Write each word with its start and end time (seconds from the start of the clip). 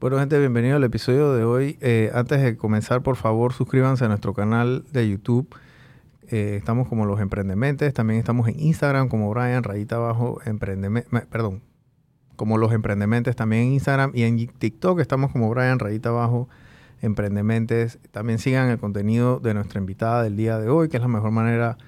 Bueno, 0.00 0.20
gente, 0.20 0.38
bienvenido 0.38 0.76
al 0.76 0.84
episodio 0.84 1.32
de 1.32 1.42
hoy. 1.42 1.76
Eh, 1.80 2.12
antes 2.14 2.40
de 2.40 2.56
comenzar, 2.56 3.02
por 3.02 3.16
favor, 3.16 3.52
suscríbanse 3.52 4.04
a 4.04 4.08
nuestro 4.08 4.32
canal 4.32 4.84
de 4.92 5.08
YouTube. 5.08 5.52
Eh, 6.28 6.54
estamos 6.56 6.86
como 6.86 7.04
Los 7.04 7.18
Emprendementes. 7.18 7.92
También 7.94 8.20
estamos 8.20 8.46
en 8.46 8.60
Instagram 8.60 9.08
como 9.08 9.28
Brian, 9.28 9.64
rayita 9.64 9.96
abajo, 9.96 10.40
emprendementes. 10.44 11.26
Perdón, 11.26 11.62
como 12.36 12.58
Los 12.58 12.70
Emprendementes 12.70 13.34
también 13.34 13.62
en 13.62 13.72
Instagram. 13.72 14.12
Y 14.14 14.22
en 14.22 14.46
TikTok 14.46 15.00
estamos 15.00 15.32
como 15.32 15.50
Brian, 15.50 15.80
rayita 15.80 16.10
abajo, 16.10 16.48
emprendementes. 17.02 17.98
También 18.12 18.38
sigan 18.38 18.68
el 18.68 18.78
contenido 18.78 19.40
de 19.40 19.52
nuestra 19.52 19.80
invitada 19.80 20.22
del 20.22 20.36
día 20.36 20.60
de 20.60 20.68
hoy, 20.68 20.88
que 20.88 20.98
es 20.98 21.02
la 21.02 21.08
mejor 21.08 21.32
manera 21.32 21.76
de 21.76 21.84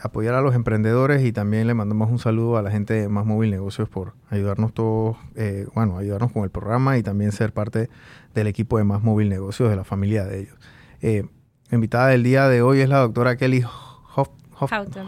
apoyar 0.00 0.34
a 0.34 0.40
los 0.40 0.54
emprendedores 0.54 1.24
y 1.24 1.32
también 1.32 1.66
le 1.66 1.74
mandamos 1.74 2.10
un 2.10 2.18
saludo 2.18 2.56
a 2.56 2.62
la 2.62 2.70
gente 2.70 2.94
de 2.94 3.08
Más 3.08 3.26
Móvil 3.26 3.50
Negocios 3.50 3.88
por 3.88 4.14
ayudarnos 4.30 4.72
todos, 4.72 5.16
eh, 5.34 5.66
bueno, 5.74 5.98
ayudarnos 5.98 6.30
con 6.32 6.44
el 6.44 6.50
programa 6.50 6.98
y 6.98 7.02
también 7.02 7.32
ser 7.32 7.52
parte 7.52 7.90
del 8.34 8.46
equipo 8.46 8.78
de 8.78 8.84
Más 8.84 9.02
Móvil 9.02 9.28
Negocios, 9.28 9.68
de 9.68 9.76
la 9.76 9.84
familia 9.84 10.24
de 10.24 10.40
ellos. 10.40 10.56
Eh, 11.02 11.24
invitada 11.72 12.08
del 12.08 12.22
día 12.22 12.48
de 12.48 12.62
hoy 12.62 12.80
es 12.80 12.88
la 12.88 12.98
doctora 12.98 13.36
Kelly 13.36 13.64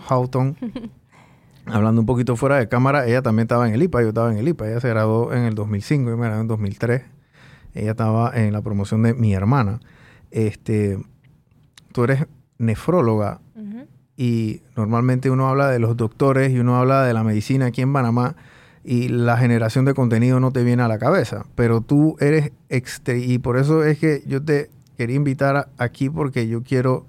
Houghton. 0.09 0.57
Hablando 1.67 2.01
un 2.01 2.07
poquito 2.07 2.35
fuera 2.35 2.57
de 2.57 2.69
cámara, 2.69 3.07
ella 3.07 3.23
también 3.23 3.45
estaba 3.45 3.69
en 3.69 3.75
el 3.75 3.83
IPA, 3.83 4.03
yo 4.03 4.09
estaba 4.09 4.33
en 4.33 4.39
el 4.39 4.49
IPA, 4.49 4.71
ella 4.71 4.81
se 4.81 4.89
graduó 4.89 5.33
en 5.33 5.45
el 5.45 5.55
2005, 5.55 6.11
yo 6.11 6.17
me 6.17 6.27
gradué 6.27 6.41
en 6.41 6.49
2003, 6.49 7.03
ella 7.75 7.91
estaba 7.91 8.33
en 8.35 8.53
la 8.53 8.63
promoción 8.63 9.03
de 9.03 9.15
mi 9.15 9.35
hermana. 9.35 9.81
Este, 10.31 10.99
tú 11.93 12.05
eres 12.05 12.27
nefróloga, 12.59 13.41
y 14.19 14.63
normalmente 14.77 15.31
uno 15.31 15.49
habla 15.49 15.71
de 15.71 15.79
los 15.79 15.97
doctores 15.97 16.51
y 16.51 16.59
uno 16.59 16.77
habla 16.77 17.05
de 17.05 17.15
la 17.15 17.23
medicina 17.23 17.67
aquí 17.67 17.83
en 17.83 17.93
Panamá 17.93 18.35
y 18.83 19.09
la 19.09 19.37
generación 19.37 19.85
de 19.85 19.95
contenido 19.95 20.41
no 20.41 20.51
te 20.51 20.65
viene 20.65 20.83
a 20.83 20.89
la 20.89 20.99
cabeza, 20.99 21.47
pero 21.55 21.83
tú 21.83 22.17
eres 22.19 22.51
y 23.07 23.39
por 23.39 23.57
eso 23.57 23.85
es 23.85 24.01
que 24.01 24.25
yo 24.27 24.45
te 24.45 24.71
quería 24.97 25.15
invitar 25.15 25.69
aquí 25.79 26.11
porque 26.11 26.49
yo 26.49 26.65
quiero 26.65 27.07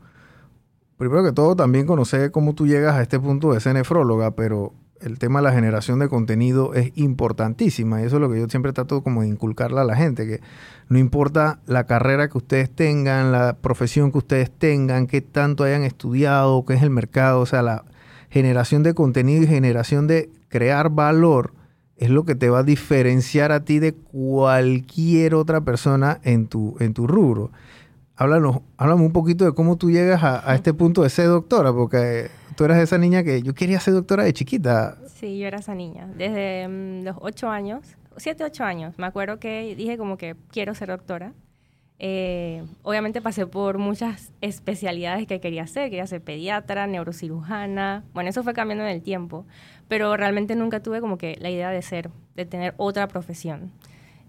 primero 0.98 1.24
que 1.24 1.32
todo 1.32 1.56
también 1.56 1.88
conocer 1.88 2.30
cómo 2.30 2.54
tú 2.54 2.68
llegas 2.68 2.96
a 2.96 3.02
este 3.02 3.20
punto 3.20 3.54
de 3.54 3.60
ser 3.60 3.74
nefróloga, 3.74 4.32
pero 4.32 4.74
el 5.02 5.18
tema 5.18 5.40
de 5.40 5.44
la 5.44 5.54
generación 5.54 6.00
de 6.00 6.10
contenido 6.10 6.74
es 6.74 6.92
importantísima 6.96 8.02
y 8.02 8.06
eso 8.06 8.18
es 8.18 8.22
lo 8.22 8.30
que 8.30 8.40
yo 8.40 8.48
siempre 8.48 8.74
trato 8.74 9.02
como 9.02 9.22
de 9.22 9.28
inculcarle 9.28 9.80
a 9.80 9.84
la 9.84 9.96
gente, 9.96 10.28
que 10.28 10.42
no 10.88 10.98
importa 10.98 11.60
la 11.66 11.86
carrera 11.86 12.30
que 12.30 12.38
ustedes 12.38 12.70
tengan, 12.70 13.32
la 13.32 13.58
profesión 13.58 14.12
que 14.12 14.18
ustedes 14.18 14.52
tengan, 14.52 15.08
qué 15.08 15.22
tanto 15.22 15.64
hayan 15.64 15.84
estudiado, 15.84 16.66
qué 16.66 16.74
es 16.74 16.84
el 16.84 16.90
mercado, 16.90 17.42
o 17.42 17.46
sea, 17.46 17.62
la 17.62 17.86
generación 18.30 18.84
de 18.84 18.94
contenido 18.94 19.44
y 19.44 19.48
generación 19.48 20.08
de 20.08 20.30
crear 20.50 20.90
valor 20.90 21.54
es 21.98 22.10
lo 22.10 22.24
que 22.24 22.36
te 22.36 22.50
va 22.50 22.60
a 22.60 22.64
diferenciar 22.64 23.52
a 23.52 23.66
ti 23.66 23.80
de 23.80 23.94
cualquier 23.94 25.36
otra 25.36 25.62
persona 25.62 26.20
en 26.24 26.48
tu, 26.48 26.76
en 26.80 26.94
tu 26.94 27.08
rubro. 27.08 27.52
Háblanos, 28.16 28.60
háblame 28.78 29.04
un 29.04 29.12
poquito 29.12 29.46
de 29.46 29.54
cómo 29.54 29.78
tú 29.78 29.92
llegas 29.92 30.24
a, 30.24 30.50
a 30.50 30.56
este 30.56 30.74
punto 30.74 31.04
de 31.04 31.10
ser 31.10 31.28
doctora, 31.28 31.74
porque 31.74 32.30
tú 32.60 32.66
eras 32.66 32.80
esa 32.80 32.98
niña 32.98 33.24
que 33.24 33.42
yo 33.42 33.54
quería 33.54 33.80
ser 33.80 33.94
doctora 33.94 34.26
de 34.26 34.34
chiquita. 34.34 34.98
Sí, 35.16 35.40
yo 35.40 35.48
era 35.48 35.60
esa 35.60 35.76
niña. 35.76 36.10
Desde 36.18 36.68
mm, 36.68 37.06
los 37.06 37.16
ocho 37.22 37.50
años, 37.50 37.96
siete, 38.18 38.44
ocho 38.44 38.66
años, 38.66 38.96
me 38.98 39.06
acuerdo 39.06 39.40
que 39.40 39.74
dije 39.78 39.98
como 39.98 40.18
que 40.18 40.36
quiero 40.52 40.76
ser 40.76 40.90
doctora. 40.90 41.32
Eh, 42.00 42.66
obviamente 42.84 43.22
pasé 43.22 43.48
por 43.48 43.78
muchas 43.78 44.34
especialidades 44.42 45.26
que 45.26 45.40
quería 45.40 45.64
hacer. 45.64 45.86
Quería 45.90 46.06
ser 46.06 46.22
pediatra, 46.22 46.86
neurocirujana. 46.86 48.04
Bueno, 48.14 48.30
eso 48.30 48.44
fue 48.44 48.52
cambiando 48.52 48.84
en 48.84 48.90
el 48.90 49.04
tiempo. 49.04 49.46
Pero 49.88 50.18
realmente 50.18 50.54
nunca 50.58 50.84
tuve 50.84 51.00
como 51.00 51.18
que 51.18 51.38
la 51.40 51.50
idea 51.50 51.70
de 51.70 51.82
ser, 51.82 52.10
de 52.36 52.46
tener 52.46 52.74
otra 52.76 53.08
profesión. 53.08 53.72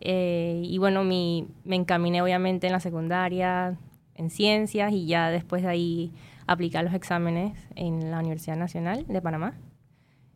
Eh, 0.00 0.62
y 0.64 0.78
bueno, 0.78 1.02
mi, 1.02 1.48
me 1.64 1.74
encaminé 1.74 2.22
obviamente 2.22 2.68
en 2.68 2.74
la 2.74 2.80
secundaria, 2.80 3.76
en 4.14 4.30
ciencias, 4.30 4.92
y 4.92 5.06
ya 5.06 5.30
después 5.30 5.62
de 5.62 5.68
ahí 5.68 6.12
aplicar 6.50 6.84
los 6.84 6.94
exámenes 6.94 7.56
en 7.76 8.10
la 8.10 8.18
Universidad 8.18 8.56
Nacional 8.56 9.06
de 9.08 9.22
Panamá. 9.22 9.54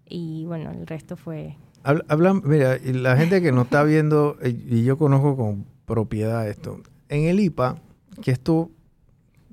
Y 0.06 0.44
bueno, 0.46 0.70
el 0.70 0.86
resto 0.86 1.16
fue... 1.16 1.56
Hablan, 1.82 2.40
mira, 2.44 2.78
la 2.84 3.16
gente 3.16 3.42
que 3.42 3.50
nos 3.50 3.64
está 3.64 3.82
viendo, 3.82 4.36
eh, 4.40 4.56
y 4.68 4.84
yo 4.84 4.96
conozco 4.96 5.36
con 5.36 5.66
propiedad 5.86 6.48
esto, 6.48 6.80
en 7.08 7.24
el 7.24 7.40
IPA, 7.40 7.78
que 8.22 8.30
esto, 8.30 8.70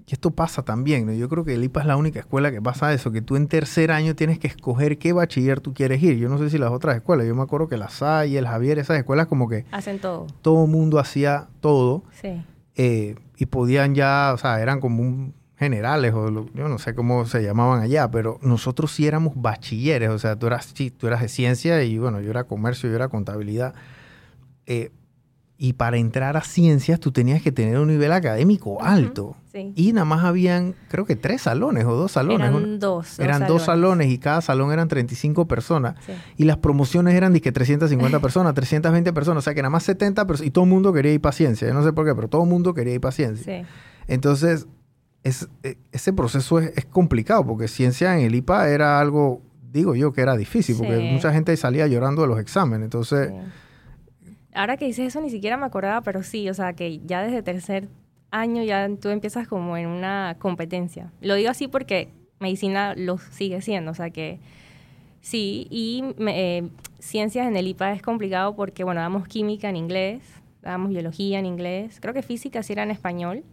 que 0.06 0.14
esto 0.14 0.30
pasa 0.32 0.64
también, 0.64 1.08
¿no? 1.08 1.14
Yo 1.14 1.28
creo 1.30 1.44
que 1.44 1.56
el 1.56 1.64
IPA 1.64 1.82
es 1.82 1.88
la 1.88 1.98
única 1.98 2.20
escuela 2.20 2.52
que 2.52 2.62
pasa 2.62 2.94
eso, 2.94 3.12
que 3.12 3.24
tú 3.24 3.38
en 3.38 3.48
tercer 3.48 3.92
año 3.92 4.16
tienes 4.16 4.38
que 4.38 4.48
escoger 4.48 5.00
qué 5.00 5.14
bachiller 5.14 5.62
tú 5.62 5.74
quieres 5.74 6.02
ir. 6.04 6.18
Yo 6.20 6.30
no 6.30 6.38
sé 6.38 6.52
si 6.52 6.60
las 6.60 6.72
otras 6.72 6.96
escuelas, 6.96 7.26
yo 7.26 7.34
me 7.34 7.42
acuerdo 7.42 7.68
que 7.68 7.78
la 7.78 7.90
SAI, 7.90 8.38
el 8.38 8.46
Javier, 8.46 8.78
esas 8.78 9.00
escuelas 9.00 9.26
como 9.26 9.50
que... 9.50 9.66
Hacen 9.72 9.98
todo. 9.98 10.28
Todo 10.44 10.68
mundo 10.68 11.00
hacía 11.00 11.48
todo. 11.60 12.04
Sí. 12.22 12.46
Eh, 12.76 13.16
y 13.36 13.48
podían 13.48 13.96
ya, 13.96 14.32
o 14.34 14.38
sea, 14.38 14.62
eran 14.62 14.80
como 14.80 15.02
un 15.02 15.41
generales 15.62 16.12
o 16.16 16.48
yo 16.56 16.68
no 16.68 16.80
sé 16.80 16.96
cómo 16.96 17.28
se 17.28 17.44
llamaban 17.44 17.84
allá, 17.84 18.10
pero 18.10 18.40
nosotros 18.42 18.92
sí 18.92 19.06
éramos 19.06 19.34
bachilleres, 19.36 20.10
o 20.10 20.18
sea, 20.18 20.36
tú 20.36 20.48
eras, 20.48 20.72
sí, 20.74 20.90
tú 20.90 21.06
eras 21.06 21.22
de 21.22 21.28
ciencia 21.28 21.84
y 21.84 22.00
bueno, 22.00 22.20
yo 22.20 22.32
era 22.32 22.46
comercio, 22.46 22.90
yo 22.90 22.96
era 22.96 23.10
contabilidad. 23.10 23.76
Eh, 24.66 24.90
y 25.60 25.74
para 25.74 25.98
entrar 25.98 26.36
a 26.36 26.42
ciencias 26.42 27.00
tú 27.00 27.12
tenías 27.12 27.44
que 27.44 27.52
tener 27.52 27.78
un 27.78 27.90
nivel 27.90 28.12
académico 28.12 28.82
alto. 28.82 29.36
Y 29.76 29.94
nada 29.94 30.06
más 30.06 30.24
habían, 30.24 30.74
creo 30.88 31.06
que 31.06 31.16
tres 31.16 31.44
salones 31.44 31.86
o 31.86 31.94
dos 31.94 32.14
salones. 32.14 32.50
Eran 32.50 32.80
dos. 32.80 33.20
Eran 33.20 33.46
dos 33.46 33.64
salones. 33.64 34.10
y 34.10 34.18
cada 34.18 34.42
salón 34.42 34.72
eran 34.72 34.88
35 34.88 35.48
personas. 35.48 35.94
Y 36.38 36.46
las 36.46 36.58
promociones 36.58 37.14
eran 37.14 37.34
de 37.34 37.42
que 37.42 37.52
350 37.52 38.20
personas, 38.20 38.56
320 38.56 39.14
personas, 39.14 39.44
o 39.44 39.46
sea 39.46 39.54
que 39.54 39.62
nada 39.62 39.70
más 39.70 39.84
70 39.84 40.26
personas. 40.26 40.48
Y 40.48 40.50
todo 40.50 40.64
el 40.64 40.72
mundo 40.72 40.92
quería 40.94 41.14
ir 41.14 41.22
para 41.22 41.34
ciencia. 41.34 41.68
Yo 41.68 41.76
no 41.76 41.84
sé 41.84 41.94
por 41.94 42.08
qué, 42.08 42.16
pero 42.16 42.28
todo 42.28 42.42
el 42.42 42.50
mundo 42.50 42.74
quería 42.74 42.96
ir 42.96 43.02
para 43.02 43.12
ciencia. 43.12 43.68
Entonces, 44.08 44.66
es, 45.24 45.48
e, 45.64 45.78
ese 45.92 46.14
proceso 46.14 46.60
es, 46.60 46.86
complicado 46.86 47.46
porque 47.46 47.68
ciencia 47.68 48.18
en 48.18 48.26
el 48.26 48.36
IPA 48.36 48.70
era 48.70 49.00
algo, 49.00 49.42
digo 49.72 49.96
yo, 49.96 50.12
que 50.14 50.22
era 50.22 50.36
difícil 50.36 50.76
porque 50.78 51.00
mucha 51.00 51.32
gente 51.34 51.56
salía 51.58 51.88
llorando 51.88 52.24
de 52.24 52.28
los 52.28 52.40
exámenes. 52.40 52.86
Entonces... 52.86 53.32
Ahora 54.54 54.76
que 54.76 54.86
dices 54.86 55.08
eso 55.08 55.22
ni 55.22 55.30
siquiera 55.30 55.56
me 55.56 55.66
acordaba, 55.66 56.02
pero 56.02 56.24
sí, 56.24 56.50
o 56.50 56.54
sea, 56.54 56.74
que 56.74 57.00
ya 57.06 57.24
desde 57.24 57.42
tercer 57.42 57.88
año 58.32 58.64
ya 58.64 58.90
tú 59.00 59.10
empiezas 59.10 59.48
como 59.48 59.78
en 59.78 59.88
una 59.88 60.36
competencia. 60.40 61.12
Lo 61.22 61.36
digo 61.36 61.50
así 61.50 61.68
porque 61.68 62.10
medicina 62.40 62.94
lo 62.98 63.18
sigue 63.18 63.62
siendo, 63.62 63.92
o 63.92 63.94
sea 63.94 64.10
que 64.10 64.40
sí, 65.22 65.68
y 65.70 66.04
eh, 66.28 66.70
ciencias 67.00 67.48
en 67.48 67.56
el 67.56 67.68
IPA 67.68 67.94
es 67.94 68.02
complicado 68.02 68.56
porque, 68.56 68.84
bueno, 68.84 69.02
damos 69.02 69.28
química 69.28 69.70
en 69.70 69.78
inglés, 69.78 70.24
damos 70.62 70.90
biología 70.90 71.40
en 71.40 71.46
inglés, 71.46 72.00
creo 72.02 72.14
que 72.14 72.24
física 72.24 72.64
sí 72.64 72.74
era 72.74 72.84
en 72.84 72.92
español, 72.92 73.44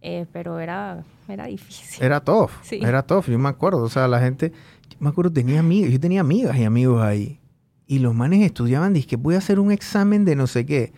eh, 0.00 0.26
pero 0.32 0.60
era, 0.60 1.04
era 1.28 1.46
difícil. 1.46 2.02
Era 2.02 2.20
tough, 2.20 2.50
era 2.70 3.02
tough, 3.02 3.26
yo 3.26 3.38
me 3.38 3.48
acuerdo, 3.48 3.82
o 3.82 3.88
sea, 3.88 4.06
la 4.08 4.20
gente, 4.20 4.52
yo 4.90 4.96
me 5.00 5.08
acuerdo, 5.08 5.32
tenía 5.32 5.60
amigos, 5.60 5.90
yo 5.90 6.00
tenía 6.00 6.20
amigas 6.20 6.56
y 6.56 6.64
amigos 6.64 7.02
ahí, 7.02 7.40
y 7.86 7.98
los 7.98 8.14
manes 8.14 8.44
estudiaban, 8.44 8.92
dije, 8.92 9.16
voy 9.16 9.34
a 9.34 9.38
hacer 9.38 9.58
un 9.58 9.72
examen 9.72 10.24
de 10.24 10.36
no 10.36 10.46
sé 10.46 10.64
qué, 10.66 10.92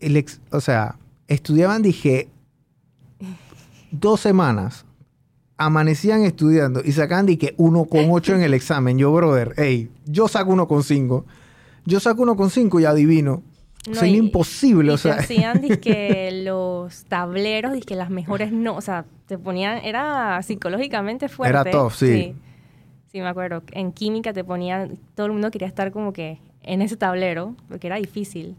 el 0.00 0.24
o 0.50 0.60
sea, 0.60 0.96
estudiaban, 1.26 1.82
dije, 1.82 2.28
dos 3.90 4.20
semanas, 4.20 4.84
amanecían 5.56 6.22
estudiando 6.22 6.80
y 6.84 6.92
sacaban, 6.92 7.26
dije, 7.26 7.54
uno 7.58 7.84
con 7.84 8.10
ocho 8.10 8.34
en 8.34 8.42
el 8.42 8.54
examen, 8.54 8.96
yo, 8.96 9.12
brother, 9.12 9.54
hey, 9.56 9.90
yo 10.06 10.28
saco 10.28 10.52
uno 10.52 10.66
con 10.66 10.82
cinco, 10.82 11.26
yo 11.84 12.00
saco 12.00 12.22
uno 12.22 12.36
con 12.36 12.50
cinco 12.50 12.80
y 12.80 12.84
adivino, 12.84 13.42
no, 13.86 14.04
imposible, 14.04 14.92
o 14.92 14.98
sea. 14.98 15.14
hacían 15.14 15.60
que 15.78 16.30
los 16.44 17.04
tableros, 17.04 17.72
que 17.84 17.94
las 17.94 18.10
mejores 18.10 18.52
no, 18.52 18.76
o 18.76 18.80
sea, 18.80 19.04
te 19.26 19.38
ponían, 19.38 19.78
era 19.84 20.40
psicológicamente 20.42 21.28
fuerte. 21.28 21.50
Era 21.50 21.70
tough, 21.70 21.92
sí. 21.92 22.34
sí. 23.12 23.20
me 23.20 23.28
acuerdo. 23.28 23.62
En 23.72 23.92
química 23.92 24.32
te 24.32 24.44
ponían, 24.44 24.98
todo 25.14 25.26
el 25.26 25.32
mundo 25.32 25.50
quería 25.50 25.68
estar 25.68 25.92
como 25.92 26.12
que 26.12 26.38
en 26.62 26.82
ese 26.82 26.96
tablero, 26.96 27.54
porque 27.68 27.86
era 27.86 27.96
difícil. 27.96 28.56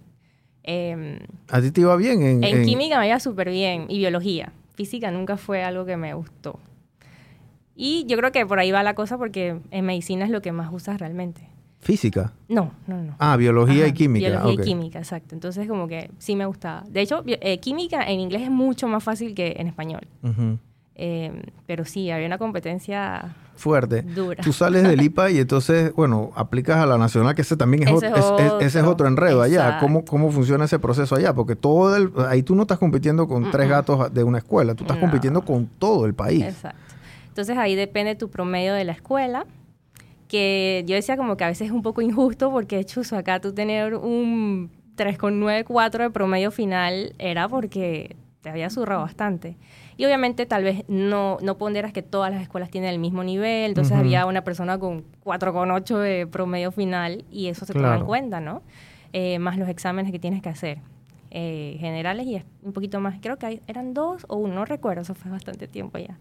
Em, 0.63 1.19
¿A 1.49 1.61
ti 1.61 1.71
te 1.71 1.81
iba 1.81 1.95
bien? 1.95 2.21
En, 2.21 2.43
en... 2.43 2.65
química 2.65 2.99
me 2.99 3.07
iba 3.07 3.19
súper 3.19 3.49
bien, 3.49 3.85
y 3.89 3.99
biología. 3.99 4.51
Física 4.75 5.11
nunca 5.11 5.37
fue 5.37 5.63
algo 5.63 5.85
que 5.85 5.97
me 5.97 6.13
gustó. 6.13 6.59
Y 7.75 8.05
yo 8.07 8.17
creo 8.17 8.31
que 8.31 8.45
por 8.45 8.59
ahí 8.59 8.71
va 8.71 8.83
la 8.83 8.93
cosa 8.93 9.17
porque 9.17 9.57
en 9.71 9.85
medicina 9.85 10.25
es 10.25 10.31
lo 10.31 10.41
que 10.41 10.51
más 10.51 10.71
usas 10.71 10.99
realmente. 10.99 11.41
¿Física? 11.79 12.33
No, 12.49 12.71
no, 12.87 13.01
no. 13.01 13.15
Ah, 13.19 13.37
biología 13.37 13.87
y 13.87 13.93
química. 13.93 14.29
Biología 14.29 14.53
y 14.53 14.57
química, 14.57 14.99
exacto. 14.99 15.33
Entonces, 15.33 15.67
como 15.67 15.87
que 15.87 16.11
sí 16.17 16.35
me 16.35 16.45
gustaba. 16.45 16.83
De 16.89 17.01
hecho, 17.01 17.23
eh, 17.25 17.59
química 17.59 18.03
en 18.03 18.19
inglés 18.19 18.43
es 18.43 18.51
mucho 18.51 18.87
más 18.87 19.03
fácil 19.03 19.33
que 19.33 19.55
en 19.57 19.67
español. 19.67 20.01
Eh, 20.95 21.31
pero 21.65 21.85
sí, 21.85 22.11
había 22.11 22.27
una 22.27 22.37
competencia 22.37 23.33
fuerte. 23.55 24.01
Dura. 24.01 24.43
Tú 24.43 24.51
sales 24.51 24.83
del 24.83 25.01
IPA 25.01 25.31
y 25.31 25.37
entonces, 25.39 25.93
bueno, 25.93 26.31
aplicas 26.35 26.77
a 26.77 26.85
la 26.85 26.97
nacional, 26.97 27.33
que 27.35 27.43
ese 27.43 27.55
también 27.55 27.83
es, 27.83 27.89
ese 27.89 28.07
otro, 28.11 28.59
ese 28.59 28.79
es 28.79 28.85
otro 28.85 29.07
enredo 29.07 29.41
allá. 29.41 29.79
¿Cómo, 29.79 30.03
¿Cómo 30.03 30.29
funciona 30.31 30.65
ese 30.65 30.79
proceso 30.79 31.15
allá? 31.15 31.33
Porque 31.33 31.55
todo 31.55 31.95
el, 31.95 32.11
ahí 32.27 32.43
tú 32.43 32.55
no 32.55 32.63
estás 32.63 32.79
compitiendo 32.79 33.29
con 33.29 33.49
tres 33.51 33.69
gatos 33.69 34.13
de 34.13 34.23
una 34.25 34.39
escuela, 34.39 34.75
tú 34.75 34.83
estás 34.83 34.97
compitiendo 34.97 35.43
con 35.43 35.67
todo 35.67 36.05
el 36.05 36.13
país. 36.13 36.43
Exacto. 36.43 36.77
Entonces 37.29 37.57
ahí 37.57 37.75
depende 37.75 38.15
tu 38.15 38.29
promedio 38.29 38.73
de 38.73 38.83
la 38.83 38.91
escuela 38.91 39.45
que 40.29 40.83
yo 40.87 40.95
decía 40.95 41.17
como 41.17 41.35
que 41.35 41.43
a 41.43 41.47
veces 41.47 41.67
es 41.67 41.73
un 41.73 41.81
poco 41.81 42.01
injusto 42.01 42.49
porque 42.51 42.85
chuzo 42.85 43.17
acá 43.17 43.41
tú 43.41 43.51
tener 43.53 43.95
un 43.95 44.71
3,94 44.95 45.97
de 46.03 46.09
promedio 46.11 46.51
final 46.51 47.13
era 47.19 47.49
porque 47.49 48.15
te 48.41 48.49
había 48.49 48.69
zurrado 48.69 49.01
bastante. 49.01 49.57
Y 49.97 50.05
obviamente 50.05 50.45
tal 50.45 50.63
vez 50.63 50.85
no, 50.87 51.37
no 51.41 51.57
ponderas 51.57 51.91
que 51.91 52.01
todas 52.01 52.31
las 52.31 52.41
escuelas 52.41 52.69
tienen 52.69 52.89
el 52.91 52.99
mismo 52.99 53.21
nivel, 53.23 53.71
entonces 53.71 53.97
había 53.97 54.25
una 54.25 54.45
persona 54.45 54.77
con 54.79 55.03
4,8 55.25 55.97
de 55.97 56.25
promedio 56.25 56.71
final 56.71 57.25
y 57.29 57.47
eso 57.47 57.65
se 57.65 57.73
toma 57.73 57.87
Claro. 57.87 57.99
en 58.01 58.05
cuenta, 58.05 58.39
¿no? 58.39 58.61
Eh, 59.11 59.39
más 59.39 59.57
los 59.57 59.67
exámenes 59.67 60.11
que 60.11 60.19
tienes 60.19 60.41
que 60.41 60.49
hacer. 60.49 60.77
eh, 61.31 61.77
generales 61.79 62.25
y 62.25 62.37
es- 62.37 62.45
un 62.63 62.73
poquito 62.73 62.99
más, 62.99 63.19
creo 63.21 63.37
que 63.37 63.61
eran 63.67 63.93
dos 63.93 64.25
o 64.29 64.37
uno, 64.37 64.55
no 64.55 64.65
recuerdo, 64.65 65.03
eso 65.03 65.13
fue 65.13 65.29
bastante 65.29 65.67
tiempo 65.67 65.99
ya. 65.99 66.17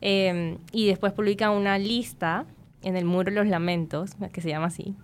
Eh, 0.00 0.58
y 0.72 0.88
después 0.88 1.12
publica 1.12 1.50
una 1.52 1.78
lista 1.78 2.44
en 2.82 2.96
el 2.96 3.04
muro 3.04 3.30
de 3.30 3.36
los 3.36 3.46
lamentos, 3.46 4.12
que 4.32 4.40
se 4.40 4.48
llama 4.48 4.66
así. 4.66 4.94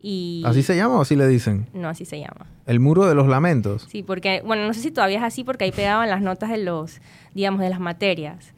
Y 0.00 0.42
¿Así 0.44 0.62
se 0.62 0.76
llama 0.76 0.98
o 0.98 1.00
así 1.00 1.16
le 1.16 1.26
dicen? 1.26 1.68
No, 1.72 1.88
así 1.88 2.04
se 2.04 2.18
llama. 2.18 2.46
El 2.66 2.80
muro 2.80 3.06
de 3.06 3.14
los 3.14 3.26
lamentos. 3.26 3.86
Sí, 3.88 4.02
porque, 4.02 4.42
bueno, 4.44 4.66
no 4.66 4.74
sé 4.74 4.80
si 4.80 4.90
todavía 4.90 5.18
es 5.18 5.24
así 5.24 5.42
porque 5.42 5.64
ahí 5.64 5.72
pegaban 5.72 6.08
las 6.10 6.20
notas 6.20 6.50
de 6.50 6.58
los, 6.58 7.00
digamos, 7.34 7.60
de 7.60 7.70
las 7.70 7.80
materias. 7.80 8.52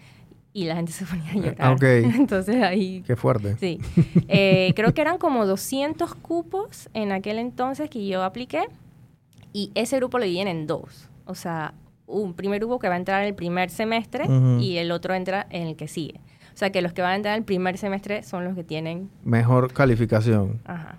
Y 0.52 0.64
la 0.64 0.74
gente 0.74 0.92
se 0.92 1.04
ponía 1.06 1.30
a 1.30 1.34
llorar. 1.34 1.56
Ah, 1.58 1.72
ok. 1.72 1.82
Entonces 2.18 2.62
ahí... 2.62 3.02
Qué 3.06 3.16
fuerte. 3.16 3.56
Sí. 3.58 3.78
Eh, 4.26 4.72
creo 4.74 4.92
que 4.92 5.00
eran 5.00 5.18
como 5.18 5.46
200 5.46 6.14
cupos 6.16 6.88
en 6.94 7.12
aquel 7.12 7.38
entonces 7.38 7.88
que 7.88 8.06
yo 8.06 8.22
apliqué. 8.24 8.62
Y 9.52 9.70
ese 9.74 9.96
grupo 9.96 10.18
lo 10.18 10.24
dividen 10.24 10.48
en 10.48 10.66
dos. 10.66 11.08
O 11.24 11.34
sea, 11.34 11.74
un 12.06 12.34
primer 12.34 12.58
grupo 12.60 12.78
que 12.78 12.88
va 12.88 12.94
a 12.94 12.98
entrar 12.98 13.22
en 13.22 13.28
el 13.28 13.34
primer 13.34 13.70
semestre 13.70 14.24
Ujú. 14.24 14.60
y 14.60 14.78
el 14.78 14.90
otro 14.90 15.14
entra 15.14 15.46
en 15.50 15.68
el 15.68 15.76
que 15.76 15.88
sigue. 15.88 16.20
O 16.58 16.60
sea, 16.60 16.70
que 16.72 16.82
los 16.82 16.92
que 16.92 17.02
van 17.02 17.12
a 17.12 17.14
entrar 17.14 17.34
en 17.36 17.38
el 17.42 17.44
primer 17.44 17.78
semestre 17.78 18.24
son 18.24 18.42
los 18.44 18.56
que 18.56 18.64
tienen... 18.64 19.08
Mejor 19.22 19.72
calificación. 19.72 20.60
Ajá. 20.64 20.96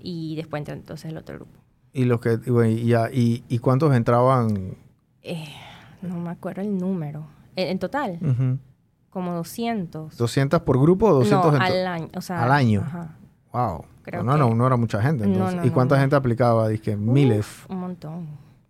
Y 0.00 0.36
después 0.36 0.60
entra 0.60 0.74
entonces 0.74 1.10
el 1.10 1.16
otro 1.16 1.34
grupo. 1.34 1.58
Y 1.92 2.04
los 2.04 2.20
que 2.20 2.38
y 2.46 2.50
bueno, 2.50 3.08
y 3.12 3.42
y, 3.48 3.58
cuántos 3.58 3.92
entraban 3.96 4.76
Eh, 5.24 5.48
no 6.02 6.20
me 6.20 6.30
acuerdo 6.30 6.60
el 6.62 6.78
número. 6.78 7.26
En, 7.56 7.66
en 7.66 7.78
total, 7.80 8.20
como 9.10 9.32
200. 9.34 10.16
200 10.16 10.60
por 10.62 10.80
grupo 10.80 11.06
o 11.08 11.14
200 11.14 11.54
no, 11.54 11.58
al 11.58 11.86
año. 11.88 12.08
O 12.14 12.20
sea, 12.20 12.44
al 12.44 12.52
año. 12.52 12.82
Ajá. 12.86 13.16
Wow. 13.52 13.86
Creo 14.02 14.22
no, 14.22 14.36
no, 14.36 14.50
que- 14.50 14.54
no 14.54 14.66
era 14.68 14.76
mucha 14.76 15.02
gente 15.02 15.26
No, 15.26 15.32
entonces. 15.32 15.56
no, 15.56 15.64
¿Y 15.64 15.68
no, 15.70 15.74
cuánta 15.74 15.96
no. 15.96 16.00
gente 16.02 16.14
aplicaba? 16.14 16.68
Dije, 16.68 16.96
miles, 16.96 17.40
Uf, 17.40 17.70
un 17.70 17.80
montón. 17.80 18.26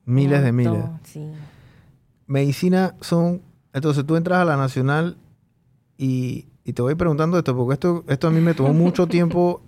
miles 0.06 0.38
Un 0.38 0.44
de 0.46 0.52
miles. 0.52 0.82
Sí. 1.02 1.30
Medicina 2.26 2.94
son 3.02 3.42
entonces 3.74 4.06
tú 4.06 4.16
entras 4.16 4.38
a 4.38 4.44
la 4.46 4.56
nacional 4.56 5.18
y, 5.98 6.46
y 6.64 6.72
te 6.72 6.82
voy 6.82 6.94
preguntando 6.94 7.38
esto 7.38 7.56
porque 7.56 7.74
esto 7.74 8.04
esto 8.08 8.28
a 8.28 8.30
mí 8.30 8.40
me 8.40 8.54
tomó 8.54 8.72
mucho 8.72 9.06
tiempo 9.08 9.62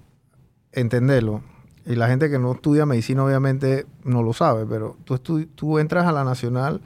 entenderlo. 0.73 1.43
Y 1.87 1.95
la 1.95 2.09
gente 2.09 2.29
que 2.29 2.39
no 2.39 2.53
estudia 2.53 2.85
medicina 2.85 3.25
obviamente 3.25 3.87
no 4.05 4.23
lo 4.23 4.33
sabe, 4.35 4.67
pero 4.67 4.97
tú, 5.05 5.19
tú 5.47 5.79
entras 5.79 6.07
a 6.07 6.13
la 6.13 6.23
nacional 6.25 6.83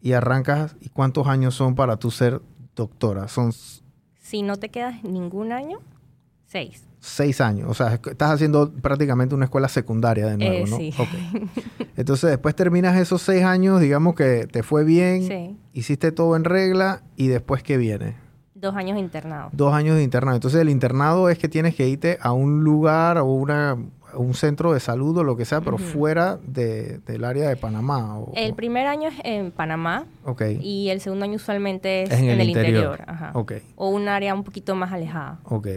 y 0.00 0.12
arrancas, 0.12 0.76
¿y 0.80 0.90
cuántos 0.90 1.26
años 1.26 1.54
son 1.56 1.74
para 1.74 1.96
tú 1.96 2.10
ser 2.12 2.40
doctora? 2.76 3.26
Son 3.26 3.52
Si 4.20 4.42
no 4.42 4.56
te 4.56 4.68
quedas 4.68 5.02
ningún 5.02 5.50
año, 5.50 5.78
seis. 6.46 6.84
seis 7.00 7.40
años. 7.40 7.68
O 7.68 7.74
sea, 7.74 7.94
estás 7.94 8.30
haciendo 8.30 8.70
prácticamente 8.72 9.34
una 9.34 9.46
escuela 9.46 9.68
secundaria 9.68 10.26
de 10.26 10.36
nuevo, 10.36 10.66
Eh, 10.66 10.70
¿no? 10.70 10.76
sí. 10.76 10.94
Entonces, 11.96 12.30
después 12.30 12.54
terminas 12.54 12.96
esos 12.96 13.20
seis 13.22 13.42
años, 13.42 13.80
digamos 13.80 14.14
que 14.14 14.46
te 14.46 14.62
fue 14.62 14.84
bien, 14.84 15.26
Sí. 15.26 15.56
hiciste 15.72 16.12
todo 16.12 16.36
en 16.36 16.44
regla, 16.44 17.02
y 17.16 17.26
después, 17.26 17.64
¿qué 17.64 17.76
viene? 17.76 18.14
Dos 18.60 18.74
años 18.74 18.98
internado. 18.98 19.50
Dos 19.52 19.72
años 19.72 19.96
de 19.96 20.02
internado. 20.02 20.36
Entonces, 20.36 20.60
el 20.60 20.68
internado 20.68 21.28
es 21.28 21.38
que 21.38 21.48
tienes 21.48 21.74
que 21.74 21.88
irte 21.88 22.18
a 22.20 22.32
un 22.32 22.64
lugar 22.64 23.18
o 23.18 23.24
una, 23.26 23.76
a 24.12 24.16
un 24.18 24.34
centro 24.34 24.72
de 24.72 24.80
salud 24.80 25.16
o 25.18 25.22
lo 25.22 25.36
que 25.36 25.44
sea, 25.44 25.60
pero 25.60 25.78
fuera 25.78 26.38
de- 26.44 26.98
del 27.06 27.24
área 27.24 27.48
de 27.48 27.56
Panamá. 27.56 28.18
O, 28.18 28.32
El 28.34 28.54
primer 28.54 28.86
año 28.88 29.08
es 29.10 29.14
en 29.22 29.52
Panamá 29.52 30.06
ok. 30.24 30.42
y 30.60 30.88
el 30.88 31.00
segundo 31.00 31.24
año 31.24 31.36
usualmente 31.36 32.02
es 32.02 32.10
Es 32.10 32.18
en, 32.20 32.30
el 32.30 32.48
interior. 32.48 33.00
ajá. 33.06 33.30
Ok, 33.34 33.52
O 33.76 33.90
un 33.90 34.08
área 34.08 34.34
un 34.34 34.42
poquito 34.42 34.74
más 34.74 34.92
alejada. 34.92 35.38
ok. 35.44 35.68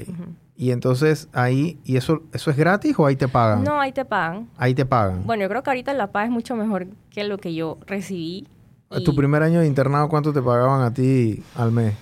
Y 0.56 0.72
entonces 0.72 1.28
ahí, 1.34 1.80
¿y 1.84 1.98
eso, 1.98 2.22
eso 2.34 2.52
es 2.52 2.58
gratis 2.58 2.94
o 2.98 3.06
ahí 3.06 3.16
te 3.16 3.28
pagan? 3.28 3.64
No, 3.64 3.80
ahí 3.80 3.92
te 3.92 4.06
pagan. 4.06 4.48
Ahí 4.58 4.74
te 4.76 4.86
pagan. 4.86 5.24
Bueno, 5.26 5.44
yo 5.44 5.50
creo 5.50 5.64
que 5.64 5.70
ahorita 5.72 5.94
la 5.94 6.12
paz 6.12 6.26
es 6.26 6.32
mucho 6.32 6.56
mejor 6.56 6.88
que 7.10 7.24
lo 7.24 7.38
que 7.38 7.54
yo 7.54 7.78
recibí. 7.88 8.48
y 8.92 9.04
¿Tu 9.04 9.16
primer 9.16 9.42
año 9.44 9.60
de 9.62 9.68
internado 9.68 10.08
cuánto 10.10 10.32
te 10.34 10.42
pagaban 10.42 10.82
a 10.84 10.94
ti 10.94 11.44
al 11.56 11.72
mes? 11.72 11.94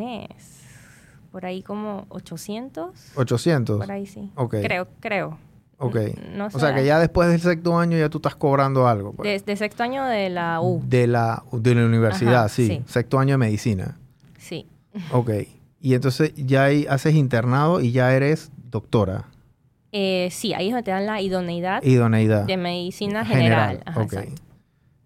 Mes. 0.00 0.60
Por 1.30 1.44
ahí 1.46 1.62
como 1.62 2.06
800. 2.08 3.12
800. 3.16 3.78
Por 3.78 3.92
ahí 3.92 4.06
sí. 4.06 4.30
Creo, 4.48 4.88
creo. 5.00 5.38
Ok. 5.78 5.96
No 6.34 6.46
o 6.46 6.50
sea 6.58 6.74
que 6.74 6.84
ya 6.84 6.98
después 6.98 7.28
del 7.30 7.40
sexto 7.40 7.78
año 7.78 7.96
ya 7.96 8.08
tú 8.08 8.18
estás 8.18 8.34
cobrando 8.34 8.86
algo. 8.88 9.12
pues. 9.12 9.28
Desde 9.44 9.56
sexto 9.56 9.82
año 9.82 10.04
de 10.04 10.28
la 10.30 10.60
U. 10.60 10.82
De 10.84 11.06
la, 11.06 11.42
de 11.52 11.74
la 11.74 11.84
universidad, 11.86 12.40
Ajá, 12.44 12.48
sí. 12.48 12.66
sí. 12.66 12.82
Sexto 12.86 13.18
año 13.18 13.34
de 13.34 13.38
medicina. 13.38 13.96
Sí. 14.38 14.66
Ok. 15.12 15.30
Y 15.80 15.94
entonces 15.94 16.32
ya 16.36 16.64
ahí 16.64 16.86
haces 16.88 17.14
internado 17.14 17.80
y 17.80 17.92
ya 17.92 18.12
eres 18.14 18.50
doctora. 18.70 19.26
Eh, 19.92 20.28
sí, 20.30 20.52
ahí 20.54 20.66
es 20.68 20.72
donde 20.72 20.84
te 20.84 20.90
dan 20.92 21.06
la 21.06 21.20
idoneidad 21.20 21.82
Idoneidad. 21.82 22.44
de 22.44 22.56
medicina 22.56 23.24
general. 23.24 23.82
Ajá, 23.86 24.00
ok. 24.00 24.12
exacto. 24.12 24.42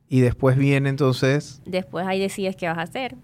Y 0.09 0.21
después 0.21 0.57
viene 0.57 0.89
entonces... 0.91 1.63
Después 1.67 2.07
ahí 2.07 2.21
decides 2.21 2.57
qué 2.57 2.69
vas 2.69 2.79
a 2.79 2.83
hacer. 2.83 3.15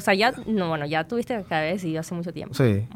O 0.00 0.02
sea, 0.02 0.14
ya, 0.14 0.32
no, 0.46 0.68
bueno, 0.70 0.86
ya 0.86 1.04
tuviste 1.04 1.44
que 1.46 1.54
haber 1.54 1.74
decidido 1.74 2.00
hace 2.00 2.14
mucho 2.14 2.32
tiempo. 2.32 2.54
Sí. 2.54 2.86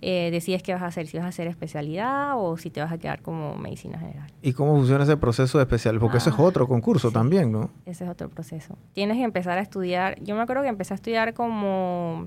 Eh, 0.00 0.30
decides 0.32 0.64
qué 0.64 0.72
vas 0.72 0.82
a 0.82 0.86
hacer, 0.86 1.06
si 1.06 1.16
vas 1.16 1.26
a 1.26 1.28
hacer 1.28 1.46
especialidad 1.46 2.32
o 2.36 2.56
si 2.56 2.70
te 2.70 2.80
vas 2.80 2.90
a 2.90 2.98
quedar 2.98 3.22
como 3.22 3.54
medicina 3.56 3.96
general. 4.00 4.28
¿Y 4.42 4.52
cómo 4.52 4.74
funciona 4.74 5.04
ese 5.04 5.16
proceso 5.16 5.58
de 5.58 5.62
especial? 5.62 6.00
Porque 6.00 6.16
eso 6.18 6.30
es 6.30 6.36
Ah, 6.36 6.42
otro 6.42 6.66
concurso 6.66 7.08
sí. 7.08 7.14
también, 7.14 7.52
¿no? 7.52 7.70
Ese 7.86 8.02
es 8.04 8.10
otro 8.10 8.28
proceso. 8.28 8.76
Tienes 8.94 9.16
que 9.18 9.22
empezar 9.22 9.58
a 9.58 9.60
estudiar. 9.60 10.20
Yo 10.20 10.34
me 10.34 10.42
acuerdo 10.42 10.62
que 10.64 10.68
empecé 10.68 10.92
a 10.94 10.96
estudiar 10.96 11.34
como... 11.34 12.26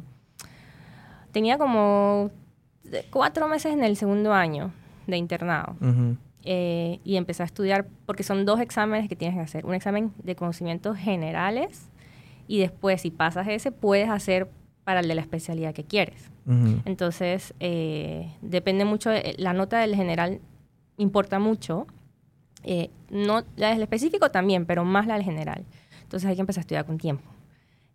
Tenía 1.33 1.57
como 1.57 2.31
cuatro 3.11 3.47
meses 3.49 3.73
en 3.73 3.83
el 3.83 3.97
segundo 3.97 4.31
año 4.33 4.71
de 5.07 5.17
internado. 5.17 5.75
Eh, 6.43 6.99
y 7.03 7.17
empecé 7.17 7.43
a 7.43 7.45
estudiar 7.47 7.87
porque 8.05 8.23
son 8.23 8.45
dos 8.45 8.59
exámenes 8.61 9.09
que 9.09 9.15
tienes 9.17 9.35
que 9.35 9.41
hacer. 9.41 9.65
Un 9.65 9.73
examen 9.73 10.13
de 10.23 10.35
conocimientos 10.37 10.95
generales 10.97 11.89
y 12.47 12.59
después, 12.59 13.01
si 13.01 13.11
pasas 13.11 13.47
ese, 13.47 13.71
puedes 13.71 14.09
hacer 14.09 14.49
para 14.83 14.99
el 14.99 15.07
de 15.07 15.15
la 15.15 15.21
especialidad 15.21 15.73
que 15.73 15.83
quieres. 15.83 16.29
Ujú. 16.45 16.81
Entonces, 16.85 17.53
eh, 17.59 18.31
depende 18.41 18.85
mucho, 18.85 19.09
de- 19.09 19.35
la 19.37 19.53
nota 19.53 19.79
del 19.79 19.95
general 19.95 20.39
importa 20.97 21.39
mucho. 21.39 21.87
Eh, 22.63 22.89
no, 23.09 23.43
la 23.55 23.69
del 23.69 23.81
específico 23.81 24.29
también, 24.31 24.65
pero 24.65 24.85
más 24.85 25.07
la 25.07 25.15
del 25.15 25.23
general. 25.23 25.65
Entonces 26.03 26.29
hay 26.29 26.35
que 26.35 26.41
empezar 26.41 26.61
a 26.61 26.63
estudiar 26.63 26.85
con 26.85 26.97
tiempo. 26.97 27.23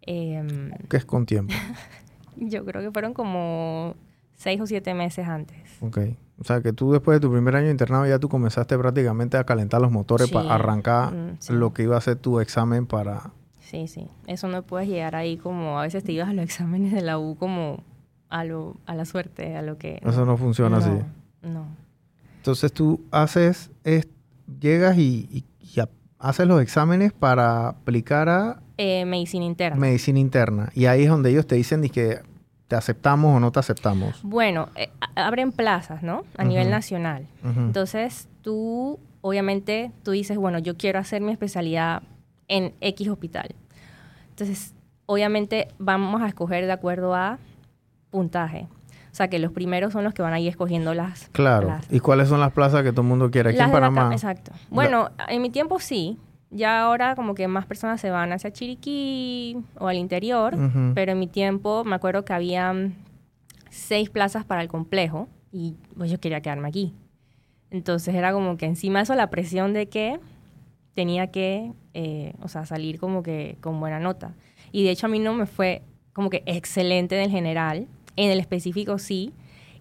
Em, 0.03 0.71
¿Qué 0.89 0.97
es 0.97 1.05
con 1.05 1.27
tiempo? 1.27 1.53
yo 2.37 2.65
creo 2.65 2.83
que 2.83 2.91
fueron 2.91 3.15
como 3.15 3.95
seis 4.35 4.61
o 4.61 4.67
siete 4.67 4.95
meses 4.95 5.27
antes. 5.29 5.59
Ok. 5.81 5.99
O 6.41 6.45
sea, 6.45 6.63
que 6.63 6.73
tú 6.73 6.93
después 6.93 7.17
de 7.17 7.21
tu 7.21 7.31
primer 7.31 7.55
año 7.55 7.67
de 7.67 7.73
internado 7.73 8.07
ya 8.07 8.19
tú 8.19 8.29
comenzaste 8.29 8.79
prácticamente 8.79 9.37
a 9.37 9.45
calentar 9.45 9.81
los 9.81 9.91
motores 9.93 10.29
Sí. 10.29 10.33
para 10.35 10.55
arrancar 10.55 11.13
Mm, 11.13 11.37
sí. 11.39 11.53
lo 11.53 11.73
que 11.75 11.83
iba 11.83 11.97
a 11.97 12.01
ser 12.01 12.17
tu 12.17 12.41
examen 12.41 12.87
para... 12.87 13.31
Sí, 13.71 13.87
sí. 13.87 14.09
Eso 14.27 14.49
no 14.49 14.63
puedes 14.63 14.89
llegar 14.89 15.15
ahí 15.15 15.37
como 15.37 15.79
a 15.79 15.83
veces 15.83 16.03
te 16.03 16.11
ibas 16.13 16.29
a 16.29 16.33
los 16.33 16.45
exámenes 16.51 16.93
de 16.93 17.03
la 17.03 17.19
U 17.19 17.37
como 17.37 17.85
a, 18.29 18.45
lo, 18.45 18.77
a 18.87 18.95
la 18.95 19.05
suerte, 19.05 19.57
a 19.57 19.63
lo 19.63 19.79
que... 19.79 20.01
Eso 20.05 20.25
no 20.25 20.37
funciona 20.37 20.79
así. 20.79 20.91
No. 21.43 21.67
Entonces 22.39 22.73
tú 22.73 23.01
haces, 23.11 23.71
es- 23.85 24.09
llegas 24.61 24.97
y, 24.99 25.29
y- 25.31 25.45
y 25.61 25.81
a- 25.81 25.89
haces 26.19 26.47
los 26.49 26.61
exámenes 26.61 27.13
para 27.13 27.69
aplicar 27.69 28.29
a 28.29 28.61
Eh, 28.77 29.05
medicina 29.05 29.45
interna. 29.45 29.79
medicina 29.79 30.19
interna. 30.19 30.71
Y 30.75 30.87
ahí 30.87 31.03
es 31.05 31.09
donde 31.09 31.31
ellos 31.31 31.47
te 31.47 31.55
dicen 31.55 31.83
que 31.91 32.21
te 32.67 32.77
aceptamos 32.77 33.37
o 33.37 33.41
no 33.41 33.53
te 33.53 33.59
aceptamos. 33.61 34.21
Bueno, 34.23 34.69
eh, 34.77 34.91
abren 35.17 35.53
plazas, 35.53 36.03
¿no? 36.03 36.25
A 36.37 36.45
nivel 36.45 36.71
nacional. 36.71 37.27
Entonces, 37.45 38.29
tú, 38.43 38.99
obviamente, 39.21 39.91
tú 40.05 40.13
dices, 40.13 40.39
bueno, 40.39 40.59
yo 40.61 40.77
quiero 40.77 40.99
hacer 40.99 41.21
mi 41.21 41.33
especialidad 41.33 42.03
en 42.51 42.75
X 42.83 43.09
hospital. 43.09 43.55
Entonces, 44.31 44.75
obviamente, 45.07 45.69
vamos 45.79 46.21
a 46.21 46.27
escoger 46.29 46.67
de 46.67 46.73
acuerdo 46.73 47.15
a 47.15 47.39
puntaje. 48.11 48.67
O 49.13 49.15
sea, 49.15 49.29
que 49.29 49.39
los 49.39 49.53
primeros 49.53 49.93
son 49.93 50.05
los 50.05 50.15
que 50.15 50.23
van 50.23 50.33
a 50.33 50.41
ir 50.41 50.49
escogiendo 50.49 50.93
las 50.95 51.29
Claro. 51.31 51.69
plazas. 51.69 51.93
¿Y 51.93 52.01
cuáles 52.01 52.29
son 52.29 52.41
las 52.41 52.53
plazas 52.53 52.83
que 52.83 52.91
todo 52.93 53.03
el 53.03 53.09
mundo 53.09 53.31
quiere 53.31 53.51
aquí 53.51 53.59
Las 53.59 53.69
en 53.69 53.73
Panamá? 53.73 54.11
exacto. 54.13 54.53
Bueno, 54.69 55.11
en 55.29 55.41
mi 55.43 55.51
tiempo 55.51 55.79
sí. 55.81 56.19
Ya 56.51 56.81
ahora 56.83 57.15
como 57.15 57.35
que 57.35 57.47
más 57.47 57.67
personas 57.67 58.01
se 58.01 58.11
van 58.11 58.33
hacia 58.33 58.53
Chiriquí 58.53 59.57
o 59.79 59.87
al 59.87 59.97
interior. 59.97 60.57
Pero 60.95 61.13
en 61.13 61.19
mi 61.21 61.29
tiempo 61.29 61.85
me 61.85 61.95
acuerdo 61.95 62.25
que 62.25 62.33
había 62.33 62.75
seis 63.69 64.11
plazas 64.11 64.45
para 64.45 64.61
el 64.63 64.69
complejo 64.69 65.29
y 65.53 65.77
pues 65.97 66.11
yo 66.11 66.19
quería 66.19 66.41
quedarme 66.41 66.67
aquí. 66.69 66.93
Entonces 67.71 68.15
era 68.17 68.33
como 68.33 68.57
que 68.57 68.67
encima 68.67 68.99
de 68.99 69.05
eso 69.05 69.15
la 69.15 69.31
presión 69.31 69.73
de 69.73 69.89
que 69.89 70.19
tenía 70.95 71.31
que, 71.31 71.73
eh, 71.95 72.35
o 72.43 72.49
sea, 72.49 72.67
salir 72.67 72.99
como 72.99 73.23
que 73.23 73.57
con 73.61 73.81
buena 73.81 74.01
nota. 74.01 74.35
Y 74.73 74.85
de 74.85 74.91
hecho 74.91 75.07
a 75.07 75.09
mí 75.09 75.19
no 75.19 75.35
me 75.35 75.47
fue 75.47 75.83
como 76.13 76.31
que 76.31 76.43
excelente 76.47 77.17
en 77.17 77.23
el 77.23 77.31
general, 77.31 77.87
en 78.17 78.31
el 78.31 78.41
específico 78.41 78.99
sí, 78.99 79.33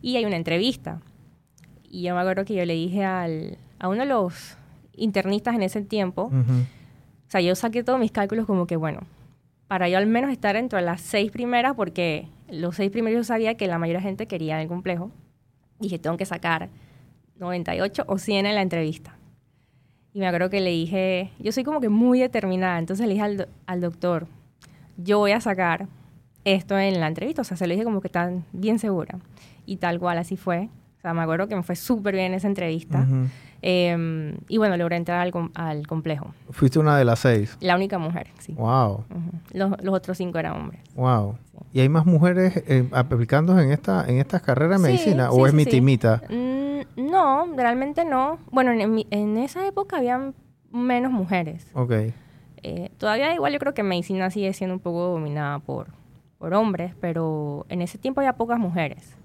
y 0.02 0.16
hay 0.16 0.26
una 0.26 0.36
entrevista. 0.36 1.02
Y 1.84 2.04
yo 2.04 2.16
me 2.16 2.22
acuerdo 2.22 2.46
que 2.46 2.54
yo 2.54 2.66
le 2.66 2.74
dije 2.74 3.04
al, 3.04 3.58
a 3.80 3.90
uno 3.90 4.02
de 4.02 4.08
los 4.08 4.58
internistas 4.96 5.56
en 5.56 5.64
ese 5.64 5.82
tiempo. 5.82 6.26
Ujú. 6.26 6.62
O 7.28 7.32
sea, 7.32 7.42
yo 7.42 7.56
saqué 7.56 7.84
todos 7.84 8.00
mis 8.00 8.12
cálculos 8.12 8.46
como 8.46 8.68
que, 8.68 8.76
bueno, 8.76 9.02
para 9.68 9.88
yo 9.88 9.98
al 9.98 10.08
menos 10.08 10.32
estar 10.32 10.56
entre 10.56 10.82
las 10.82 11.02
seis 11.02 11.32
primeras, 11.32 11.76
porque 11.76 12.28
los 12.50 12.76
seis 12.76 12.92
primeros 12.92 13.20
yo 13.20 13.24
sabía 13.24 13.56
que 13.56 13.68
la 13.68 13.78
mayoría 13.78 14.00
de 14.00 14.08
gente 14.08 14.28
quería 14.28 14.62
el 14.62 14.68
complejo. 14.68 15.12
Dije, 15.80 16.00
tengo 16.00 16.18
que 16.18 16.26
sacar 16.26 16.70
98 17.38 18.04
o 18.08 18.18
100 18.18 18.46
en 18.46 18.56
la 18.56 18.62
entrevista. 18.62 19.19
Y 20.14 20.20
me 20.20 20.28
acuerdo 20.28 20.50
que 20.50 20.62
le 20.62 20.72
dije, 20.72 21.32
yo 21.40 21.52
soy 21.52 21.64
como 21.64 21.80
que 21.82 21.90
muy 21.90 22.20
determinada, 22.20 22.80
entonces 22.80 23.06
le 23.06 23.14
dije 23.14 23.24
al, 23.24 23.48
al 23.68 23.82
doctor, 23.82 24.28
yo 24.98 25.20
voy 25.20 25.32
a 25.32 25.42
sacar 25.42 25.88
esto 26.46 26.78
en 26.78 27.00
la 27.00 27.08
entrevista. 27.08 27.42
O 27.42 27.46
sea, 27.46 27.58
se 27.58 27.68
lo 27.68 27.74
dije 27.74 27.84
como 27.84 28.02
que 28.02 28.10
tan 28.10 28.46
bien 28.52 28.80
segura. 28.80 29.20
Y 29.66 29.78
tal 29.78 30.00
cual 30.00 30.18
así 30.18 30.36
fue. 30.36 30.70
O 31.00 31.02
sea, 31.02 31.14
me 31.14 31.22
acuerdo 31.22 31.48
que 31.48 31.56
me 31.56 31.64
fue 31.64 31.76
súper 31.76 32.14
bien 32.16 32.34
esa 32.34 32.48
entrevista. 32.48 33.08
Eh, 33.62 34.38
y 34.48 34.58
bueno, 34.58 34.78
logré 34.78 34.96
entrar 34.98 35.20
al, 35.20 35.32
com- 35.32 35.50
al 35.54 35.88
complejo. 35.88 36.34
Fuiste 36.50 36.80
una 36.80 36.98
de 36.98 37.06
las 37.06 37.20
seis. 37.20 37.58
La 37.62 37.76
única 37.76 37.98
mujer, 37.98 38.28
sí. 38.40 38.54
Wow, 38.54 39.06
los, 39.52 39.72
los 39.84 39.94
otros 39.96 40.18
cinco 40.18 40.40
eran 40.40 40.54
hombres. 40.58 40.82
wow. 40.96 41.38
¿Y 41.74 41.82
hay 41.82 41.90
más 41.90 42.06
mujeres 42.06 42.64
eh, 42.68 42.88
aplicando 42.94 43.60
en 43.60 43.72
esta 43.72 44.04
en 44.10 44.18
estas 44.18 44.42
carreras 44.42 44.82
de 44.82 44.88
Sí, 44.88 44.92
medicina? 44.94 45.30
¿O 45.32 45.46
es 45.46 45.52
sí, 45.52 45.58
mi 45.58 45.64
sí. 45.66 45.70
timita? 45.72 46.22
Mm, 46.30 47.10
no, 47.12 47.48
realmente 47.56 48.06
no. 48.06 48.40
Bueno, 48.52 48.72
en, 48.72 49.06
en 49.12 49.38
esa 49.38 49.68
época 49.68 49.98
habían 49.98 50.34
menos 50.72 51.12
mujeres. 51.12 51.68
Ok. 51.74 51.92
Eh, 52.64 52.92
todavía 52.98 53.34
igual 53.34 53.54
yo 53.54 53.60
creo 53.60 53.74
que 53.74 53.84
medicina 53.84 54.30
sigue 54.32 54.52
siendo 54.54 54.74
un 54.74 54.80
poco 54.80 55.10
dominada 55.10 55.60
por, 55.60 55.88
por 56.40 56.54
hombres, 56.56 56.94
pero 57.00 57.66
en 57.70 57.82
ese 57.82 57.98
tiempo 57.98 58.20
había 58.22 58.34
pocas 58.34 58.58
mujeres. 58.58 59.16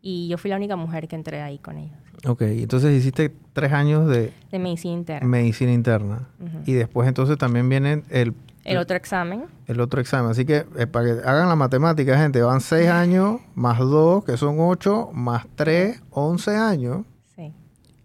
Y 0.00 0.28
yo 0.28 0.38
fui 0.38 0.50
la 0.50 0.56
única 0.56 0.76
mujer 0.76 1.08
que 1.08 1.16
entré 1.16 1.42
ahí 1.42 1.58
con 1.58 1.76
ellos, 1.78 1.96
Ok, 2.26 2.42
entonces 2.42 2.96
hiciste 2.98 3.32
tres 3.52 3.72
años 3.72 4.08
de 4.08 4.32
de 4.50 4.58
medicina 4.58 4.94
interna. 4.94 5.28
medicina 5.28 5.72
interna. 5.72 6.28
Y 6.66 6.72
después 6.72 7.06
entonces 7.08 7.36
también 7.38 7.68
viene 7.68 8.02
el, 8.10 8.34
El 8.64 8.76
otro 8.78 8.96
examen, 8.96 9.44
el 9.66 9.80
otro 9.80 10.00
examen. 10.00 10.30
Así 10.32 10.44
que 10.44 10.66
eh, 10.76 10.86
para 10.86 11.04
que 11.06 11.10
hagan 11.28 11.48
la 11.48 11.54
matemática, 11.56 12.18
gente, 12.18 12.42
van 12.42 12.60
seis 12.60 12.88
años 13.04 13.40
más 13.54 13.78
dos, 13.78 14.24
que 14.24 14.36
son 14.36 14.56
ocho, 14.58 15.10
más 15.12 15.46
tres, 15.54 16.02
once 16.10 16.54
años. 16.56 17.04
sí, 17.36 17.52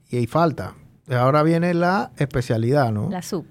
Y 0.10 0.18
ahí 0.18 0.28
falta. 0.28 0.74
Ahora 1.10 1.42
viene 1.44 1.74
la 1.74 2.12
especialidad, 2.18 2.92
¿no? 2.92 3.10
La, 3.10 3.18
la 3.18 3.22
sub. 3.24 3.46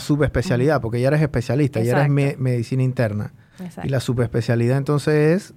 subespecialidad, 0.00 0.80
porque 0.80 1.00
ya 1.00 1.08
eres 1.08 1.22
especialista, 1.22 1.80
ya 1.80 1.92
eres 1.98 2.08
me- 2.10 2.36
medicina 2.38 2.82
interna. 2.82 3.32
Exacto. 3.60 3.86
Y 3.86 3.90
la 3.90 4.00
subespecialidad 4.00 4.78
entonces 4.78 5.14
es, 5.42 5.54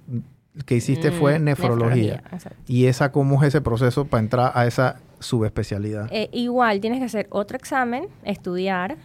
que 0.64 0.76
hiciste 0.76 1.10
fue 1.12 1.38
Mm, 1.38 1.44
nefrología. 1.44 2.22
exacto. 2.32 2.56
¿Y 2.66 2.86
esa 2.86 3.12
cómo 3.12 3.40
es 3.42 3.48
ese 3.48 3.60
proceso 3.60 4.06
para 4.06 4.22
entrar 4.22 4.52
a 4.54 4.66
esa 4.66 5.00
subespecialidad? 5.20 6.08
Eh, 6.10 6.28
igual 6.32 6.80
tienes 6.80 6.98
que 7.00 7.04
hacer 7.06 7.26
otro 7.30 7.56
examen, 7.56 8.06
estudiar. 8.24 8.96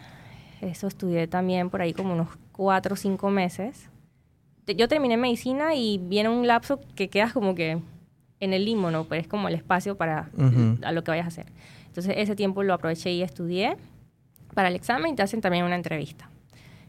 Eso 0.60 0.86
estudié 0.86 1.26
también 1.26 1.68
por 1.70 1.82
ahí 1.82 1.92
como 1.92 2.14
unos 2.14 2.28
cuatro 2.52 2.94
o 2.94 2.96
cinco 2.96 3.30
meses. 3.30 3.88
Yo 4.66 4.86
terminé 4.88 5.16
medicina 5.16 5.74
y 5.74 5.98
viene 5.98 6.28
un 6.28 6.46
lapso 6.46 6.80
que 6.94 7.08
quedas 7.08 7.32
como 7.32 7.54
que 7.54 7.80
en 8.40 8.52
el 8.52 8.64
limbo, 8.64 8.90
¿no? 8.90 9.04
Pero 9.04 9.20
es 9.20 9.28
como 9.28 9.48
el 9.48 9.54
espacio 9.54 9.96
para 9.96 10.30
Ujú. 10.36 10.78
a 10.84 10.92
lo 10.92 11.02
que 11.04 11.10
vayas 11.10 11.24
a 11.24 11.28
hacer. 11.28 11.46
Entonces 11.86 12.14
ese 12.16 12.36
tiempo 12.36 12.62
lo 12.62 12.72
aproveché 12.74 13.10
y 13.12 13.22
estudié 13.22 13.76
para 14.54 14.68
el 14.68 14.76
examen 14.76 15.12
y 15.12 15.16
te 15.16 15.22
hacen 15.22 15.40
también 15.40 15.64
una 15.64 15.74
entrevista. 15.74 16.30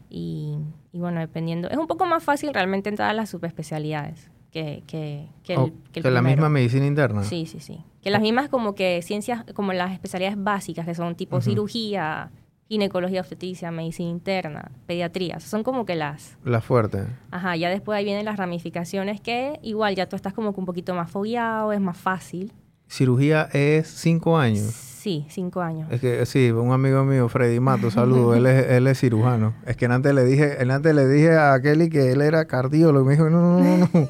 Y, 0.08 0.56
y 0.92 0.98
bueno, 1.00 1.20
dependiendo... 1.20 1.68
Es 1.68 1.76
un 1.76 1.86
poco 1.88 2.06
más 2.06 2.22
fácil 2.22 2.54
realmente 2.54 2.88
entrar 2.88 3.10
a 3.10 3.14
las 3.14 3.30
subespecialidades 3.30 4.30
que, 4.54 4.84
que, 4.86 5.26
que 5.42 5.54
el, 5.54 5.72
que 5.92 5.98
el 5.98 6.04
que 6.04 6.10
la 6.12 6.22
misma 6.22 6.48
medicina 6.48 6.86
interna. 6.86 7.24
Sí, 7.24 7.44
sí, 7.44 7.58
sí. 7.58 7.80
Que 8.00 8.10
las 8.10 8.22
mismas 8.22 8.48
como 8.48 8.76
que 8.76 9.02
ciencias, 9.02 9.44
como 9.52 9.72
las 9.72 9.90
especialidades 9.92 10.40
básicas, 10.40 10.86
que 10.86 10.94
son 10.94 11.16
tipo 11.16 11.40
cirugía, 11.40 12.30
ginecología 12.68 13.20
obstetricia, 13.20 13.72
medicina 13.72 14.10
interna, 14.10 14.70
pediatría. 14.86 15.40
Son 15.40 15.64
como 15.64 15.84
que 15.84 15.96
las... 15.96 16.38
La 16.44 16.60
fuerte. 16.60 17.04
Ajá, 17.32 17.56
ya 17.56 17.68
después 17.68 17.96
ahí 17.96 18.04
vienen 18.04 18.24
las 18.24 18.36
ramificaciones 18.36 19.20
que 19.20 19.58
igual 19.60 19.96
ya 19.96 20.08
tú 20.08 20.14
estás 20.14 20.32
como 20.32 20.54
que 20.54 20.60
un 20.60 20.66
poquito 20.66 20.94
más 20.94 21.10
fogueado, 21.10 21.72
es 21.72 21.80
más 21.80 21.98
fácil. 21.98 22.52
Cirugía 22.86 23.48
es 23.52 23.88
cinco 23.88 24.38
años. 24.38 24.94
Sí, 25.04 25.26
cinco 25.28 25.60
años. 25.60 25.86
Es 25.90 26.00
que 26.00 26.24
sí, 26.24 26.50
un 26.50 26.72
amigo 26.72 27.04
mío, 27.04 27.28
Freddy 27.28 27.60
Mato, 27.60 27.90
saludo, 27.90 28.34
él 28.34 28.46
es, 28.46 28.70
él 28.70 28.86
es 28.86 28.98
cirujano. 28.98 29.52
Es 29.66 29.76
que 29.76 29.84
antes 29.84 30.14
le 30.14 30.24
dije, 30.24 30.56
antes 30.70 30.94
le 30.94 31.06
dije 31.06 31.36
a 31.36 31.60
Kelly 31.60 31.90
que 31.90 32.12
él 32.12 32.22
era 32.22 32.46
cardiólogo 32.46 33.04
y 33.04 33.08
me 33.08 33.12
dijo, 33.12 33.28
no, 33.28 33.60
no, 33.60 33.60
no, 33.60 33.76
no, 33.78 33.88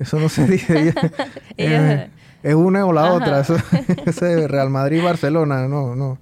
eso 0.00 0.18
no 0.18 0.28
se 0.28 0.46
dice. 0.48 0.92
Eh, 1.56 2.10
es 2.42 2.54
una 2.54 2.84
o 2.86 2.92
la 2.92 3.02
Ajá. 3.04 3.12
otra, 3.14 3.40
eso, 3.40 3.54
ese 4.06 4.48
Real 4.48 4.70
Madrid 4.70 5.02
Barcelona, 5.04 5.68
no, 5.68 5.94
no. 5.94 6.18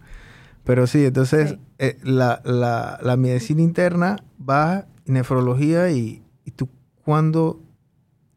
Pero 0.64 0.86
sí, 0.86 1.06
entonces 1.06 1.50
Sí. 1.50 1.58
eh, 1.78 1.98
la, 2.02 2.42
la, 2.44 2.98
la 3.02 3.16
medicina 3.16 3.62
interna 3.62 4.16
va 4.38 4.84
nefrología 5.06 5.90
y, 5.90 6.22
y 6.44 6.50
tú 6.50 6.68
cuándo, 7.04 7.62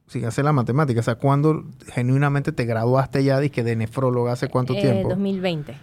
sin 0.07 0.24
hacer 0.25 0.45
la 0.45 0.53
matemática, 0.53 1.01
o 1.01 1.03
sea, 1.03 1.15
cuándo 1.15 1.65
genuinamente 1.93 2.53
te 2.53 2.63
graduaste 2.65 3.24
ya 3.25 3.39
de, 3.41 3.50
de 3.50 3.75
nefróloga, 3.75 4.31
hace 4.31 4.48
cuánto 4.48 4.74
eh, 4.75 4.81
tiempo? 4.81 5.10
2020. 5.10 5.75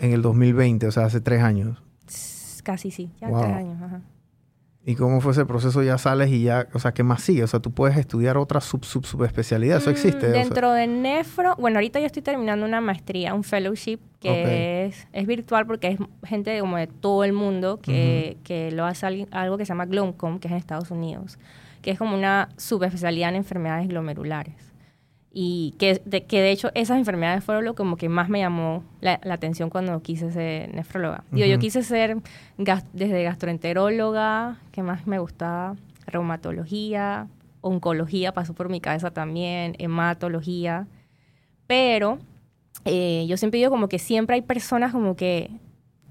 En 0.00 0.12
el 0.12 0.22
2020, 0.22 0.88
o 0.88 0.90
sea, 0.90 1.04
hace 1.04 1.20
tres 1.20 1.42
años. 1.42 1.80
Casi 2.64 2.90
sí, 2.90 3.12
ya 3.20 3.28
Wow. 3.28 3.42
tres 3.42 3.52
años. 3.54 3.82
Ajá. 3.82 4.00
¿Y 4.84 4.96
cómo 4.96 5.20
fue 5.20 5.30
ese 5.30 5.46
proceso? 5.46 5.80
Ya 5.84 5.96
sales 5.96 6.28
y 6.30 6.42
ya, 6.42 6.66
o 6.72 6.78
sea, 6.80 6.92
¿qué 6.92 7.04
más 7.04 7.22
sigue? 7.22 7.44
O 7.44 7.46
sea, 7.46 7.60
tú 7.60 7.70
puedes 7.70 7.96
estudiar 7.96 8.36
otra 8.36 8.60
sub, 8.60 8.84
sub, 8.84 9.06
subespecialidad, 9.06 9.76
eso 9.76 9.90
Mm, 9.90 9.92
existe. 9.92 10.26
o 10.26 10.32
sea. 10.32 10.42
Dentro 10.42 10.72
de 10.72 10.88
nefro, 10.88 11.54
bueno, 11.56 11.76
ahorita 11.78 12.00
yo 12.00 12.06
estoy 12.06 12.22
terminando 12.22 12.66
una 12.66 12.80
maestría, 12.80 13.32
un 13.32 13.44
fellowship, 13.44 14.00
que 14.18 14.86
es, 14.86 15.06
es 15.12 15.26
virtual 15.26 15.66
porque 15.66 15.86
es 15.88 15.98
gente 16.24 16.58
como 16.58 16.76
de 16.78 16.88
todo 16.88 17.22
el 17.22 17.32
mundo 17.32 17.78
que, 17.80 18.38
que 18.42 18.72
lo 18.72 18.84
hace 18.84 19.06
alguien- 19.06 19.28
algo 19.30 19.56
que 19.56 19.64
se 19.66 19.68
llama 19.70 19.86
GLOMCOM, 19.86 20.40
que 20.40 20.48
es 20.48 20.52
en 20.52 20.58
Estados 20.58 20.90
Unidos, 20.90 21.38
que 21.80 21.92
es 21.92 21.98
como 21.98 22.16
una 22.16 22.48
subespecialidad 22.56 23.28
en 23.30 23.36
enfermedades 23.36 23.86
glomerulares. 23.88 24.71
Y 25.34 25.74
que 25.78 26.02
de, 26.04 26.24
que 26.24 26.42
de 26.42 26.50
hecho 26.50 26.70
esas 26.74 26.98
enfermedades 26.98 27.42
fueron 27.42 27.64
lo 27.64 27.74
como 27.74 27.96
que 27.96 28.08
más 28.10 28.28
me 28.28 28.40
llamó 28.40 28.84
la, 29.00 29.18
la 29.24 29.34
atención 29.34 29.70
cuando 29.70 30.02
quise 30.02 30.30
ser 30.30 30.74
nefróloga. 30.74 31.24
Digo, 31.30 31.46
yo 31.46 31.58
quise 31.58 31.82
ser 31.82 32.18
gas- 32.58 32.84
desde 32.92 33.22
gastroenteróloga, 33.24 34.58
que 34.72 34.82
más 34.82 35.06
me 35.06 35.18
gustaba, 35.18 35.76
reumatología, 36.06 37.28
oncología 37.62 38.32
pasó 38.32 38.52
por 38.54 38.68
mi 38.68 38.80
cabeza 38.82 39.10
también, 39.10 39.74
hematología, 39.78 40.86
pero 41.66 42.18
eh, 42.84 43.24
yo 43.28 43.36
siempre 43.36 43.58
digo 43.58 43.70
como 43.70 43.88
que 43.88 43.98
siempre 43.98 44.34
hay 44.34 44.42
personas 44.42 44.92
como 44.92 45.16
que 45.16 45.50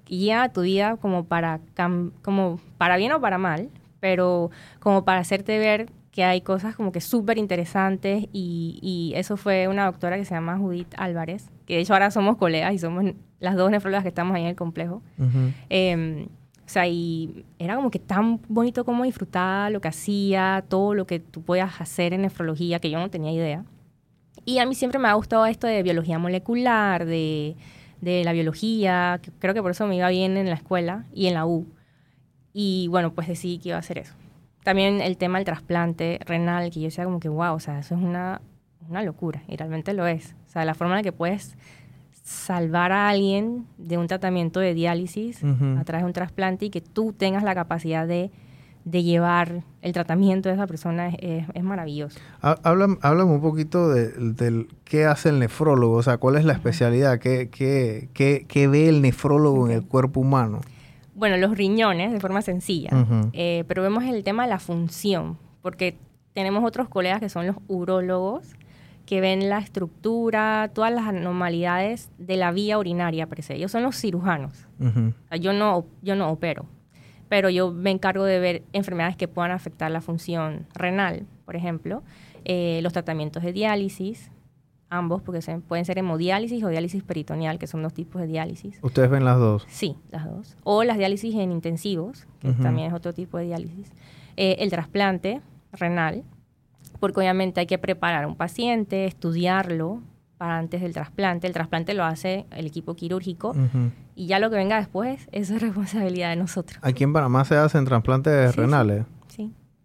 llegan 0.08 0.42
a 0.42 0.52
tu 0.52 0.62
vida 0.62 0.98
como 0.98 1.26
para, 1.26 1.60
cam- 1.76 2.12
como 2.24 2.60
para 2.78 2.98
bien 2.98 3.12
o 3.12 3.22
para 3.22 3.38
mal, 3.38 3.70
pero 4.00 4.50
como 4.80 5.06
para 5.06 5.20
hacerte 5.20 5.60
ver 5.60 5.90
que 6.12 6.24
hay 6.24 6.42
cosas 6.42 6.76
como 6.76 6.92
que 6.92 7.02
súper 7.02 7.38
interesantes 7.38 8.26
y, 8.34 8.80
y 8.82 9.14
eso 9.16 9.38
fue 9.38 9.68
una 9.68 9.86
doctora 9.86 10.18
que 10.18 10.26
se 10.26 10.36
llama 10.36 10.58
Judith 10.58 10.94
Álvarez, 10.98 11.50
que 11.66 11.76
de 11.76 11.82
hecho 11.82 11.94
ahora 11.94 12.12
somos 12.12 12.38
colegas 12.38 12.74
y 12.74 12.80
somos 12.80 13.06
las 13.40 13.56
dos 13.56 13.72
nefrólogas 13.72 14.04
que 14.04 14.10
estamos 14.10 14.36
ahí 14.36 14.44
en 14.44 14.50
el 14.50 14.56
complejo. 14.56 15.02
Ujú. 15.18 15.54
Eh, 15.70 16.28
o 16.66 16.70
sea, 16.74 16.88
y 16.88 17.44
era 17.60 17.76
como 17.76 17.92
que 17.92 18.00
tan 18.00 18.40
bonito 18.48 18.86
como 18.86 19.04
disfrutaba 19.04 19.70
lo 19.70 19.82
que 19.82 19.90
hacía, 19.90 20.64
todo 20.70 20.94
lo 20.94 21.06
que 21.06 21.20
tú 21.20 21.42
podías 21.42 21.82
hacer 21.82 22.14
en 22.14 22.22
nefrología, 22.22 22.80
que 22.80 22.90
yo 22.90 22.98
no 22.98 23.10
tenía 23.10 23.32
idea. 23.32 23.66
Y 24.46 24.60
a 24.60 24.66
mí 24.66 24.74
siempre 24.74 24.98
me 24.98 25.10
ha 25.10 25.14
gustado 25.14 25.46
esto 25.46 25.68
de 25.68 25.84
biología 25.84 26.18
molecular, 26.18 27.06
de, 27.06 27.58
de 28.00 28.24
la 28.24 28.32
biología, 28.32 29.20
que 29.22 29.32
creo 29.32 29.54
que 29.54 29.62
por 29.62 29.72
eso 29.72 29.86
me 29.86 29.98
iba 29.98 30.08
bien 30.10 30.38
en 30.38 30.48
la 30.48 30.56
escuela 30.56 31.06
y 31.14 31.28
en 31.28 31.34
la 31.34 31.46
U. 31.46 31.68
Y 32.54 32.88
bueno, 32.90 33.14
pues 33.14 33.28
decidí 33.28 33.58
que 33.58 33.70
iba 33.70 33.76
a 33.76 33.80
hacer 33.80 33.98
eso. 33.98 34.14
También 34.64 35.02
el 35.02 35.18
tema 35.18 35.38
del 35.40 35.46
trasplante 35.46 36.20
renal, 36.26 36.70
que 36.72 36.80
yo 36.80 36.86
decía 36.86 37.04
como 37.06 37.20
que, 37.20 37.30
wow, 37.30 37.56
o 37.56 37.60
sea, 37.60 37.80
eso 37.80 37.96
es 37.96 38.02
una, 38.02 38.42
una 38.90 39.02
locura, 39.04 39.42
y 39.48 39.58
realmente 39.58 39.94
lo 39.94 40.06
es. 40.08 40.36
O 40.48 40.52
sea, 40.52 40.66
la 40.66 40.76
forma 40.76 40.94
en 40.94 40.98
la 41.00 41.04
que 41.04 41.12
puedes 41.12 41.56
salvar 42.24 42.92
a 42.92 43.10
alguien 43.10 43.66
de 43.78 43.98
un 43.98 44.08
tratamiento 44.08 44.60
de 44.60 44.74
diálisis 44.74 45.44
a 45.44 45.84
través 45.84 46.04
de 46.04 46.08
un 46.08 46.14
trasplante 46.14 46.66
y 46.66 46.70
que 46.70 46.82
tú 46.82 47.14
tengas 47.14 47.44
la 47.44 47.56
capacidad 47.56 48.08
de, 48.08 48.30
de 48.86 49.04
llevar 49.04 49.64
el 49.82 49.92
tratamiento 49.94 50.48
de 50.50 50.56
esa 50.56 50.68
persona 50.68 51.10
es, 51.10 51.16
es- 51.22 51.48
es 51.54 51.64
maravilloso. 51.64 52.20
Há- 52.42 52.60
Háblame, 52.64 52.98
háblame 53.02 53.32
un 53.32 53.42
poquito 53.42 53.90
de- 53.90 54.10
del 54.12 54.68
qué 54.86 55.06
hace 55.06 55.30
el 55.30 55.40
nefrólogo, 55.40 55.96
o 55.98 56.04
sea, 56.04 56.18
cuál 56.18 56.36
es 56.36 56.46
la 56.46 56.54
especialidad, 56.54 57.18
qué, 57.20 57.50
qué, 57.50 58.10
qué, 58.14 58.46
qué 58.48 58.68
ve 58.68 58.88
el 58.90 59.02
nefrólogo 59.02 59.68
en 59.68 59.74
el 59.74 59.84
cuerpo 59.86 60.20
humano. 60.20 60.62
Bueno, 61.22 61.38
los 61.38 61.56
riñones 61.56 62.12
de 62.12 62.20
forma 62.20 62.42
sencilla, 62.42 62.90
eh, 63.34 63.64
pero 63.68 63.84
vemos 63.84 64.04
el 64.06 64.24
tema 64.24 64.42
de 64.42 64.50
la 64.50 64.58
función, 64.58 65.38
porque 65.62 65.96
tenemos 66.34 66.64
otros 66.64 66.90
colegas 66.90 67.20
que 67.20 67.30
son 67.30 67.46
los 67.46 67.58
urólogos, 67.68 68.56
que 69.06 69.22
ven 69.22 69.48
la 69.48 69.60
estructura, 69.60 70.72
todas 70.74 70.92
las 70.92 71.06
anormalidades 71.06 72.10
de 72.18 72.38
la 72.38 72.52
vía 72.52 72.80
urinaria 72.80 73.28
per 73.28 73.44
se. 73.44 73.54
Ellos 73.54 73.72
son 73.72 73.84
los 73.84 73.98
cirujanos. 73.98 74.68
Ujú. 74.80 75.10
O 75.10 75.28
sea, 75.28 75.38
yo 75.38 75.54
no, 75.54 75.86
yo 76.02 76.16
no 76.16 76.28
opero, 76.32 76.66
pero 77.30 77.52
yo 77.52 77.72
me 77.72 77.92
encargo 77.92 78.24
de 78.24 78.40
ver 78.40 78.64
enfermedades 78.74 79.16
que 79.16 79.28
puedan 79.28 79.52
afectar 79.52 79.92
la 79.92 80.02
función 80.02 80.66
renal, 80.74 81.28
por 81.46 81.56
ejemplo, 81.56 82.02
eh, 82.46 82.80
los 82.82 82.94
tratamientos 82.94 83.44
de 83.44 83.54
diálisis, 83.54 84.31
ambos, 84.92 85.22
porque 85.22 85.42
se, 85.42 85.58
pueden 85.60 85.86
ser 85.86 85.98
hemodiálisis 85.98 86.64
o 86.64 86.68
diálisis 86.68 87.02
peritoneal, 87.02 87.58
que 87.58 87.66
son 87.66 87.82
dos 87.82 87.94
tipos 87.94 88.22
de 88.22 88.28
diálisis. 88.28 88.78
¿Ustedes 88.84 89.10
ven 89.10 89.26
las 89.26 89.40
dos? 89.40 89.66
Sí, 89.70 89.96
las 90.12 90.26
dos. 90.26 90.58
O 90.64 90.84
las 90.84 90.98
diálisis 90.98 91.34
en 91.36 91.52
intensivos, 91.52 92.28
que 92.40 92.52
también 92.54 92.90
es 92.90 92.94
otro 92.94 93.14
tipo 93.14 93.38
de 93.38 93.46
diálisis. 93.46 93.92
Eh, 94.36 94.58
el 94.60 94.70
trasplante 94.70 95.42
renal, 95.72 96.24
porque 97.00 97.22
obviamente 97.22 97.62
hay 97.62 97.68
que 97.68 97.78
preparar 97.78 98.26
a 98.26 98.28
un 98.28 98.36
paciente, 98.36 99.06
estudiarlo 99.06 100.02
para 100.38 100.58
antes 100.58 100.82
del 100.82 100.94
trasplante. 100.94 101.48
El 101.48 101.54
trasplante 101.54 101.94
lo 101.94 102.04
hace 102.04 102.46
el 102.52 102.66
equipo 102.66 102.96
quirúrgico 102.96 103.56
y 104.16 104.28
ya 104.28 104.40
lo 104.40 104.50
que 104.50 104.58
venga 104.58 104.78
después, 104.78 105.30
eso 105.32 105.56
es 105.56 105.62
responsabilidad 105.62 106.32
de 106.32 106.36
nosotros. 106.36 106.80
Aquí 106.82 107.04
en 107.06 107.14
Panamá 107.14 107.46
se 107.46 107.56
hacen 107.56 107.86
trasplantes 107.86 108.56
renales. 108.56 109.06
Sí. 109.06 109.21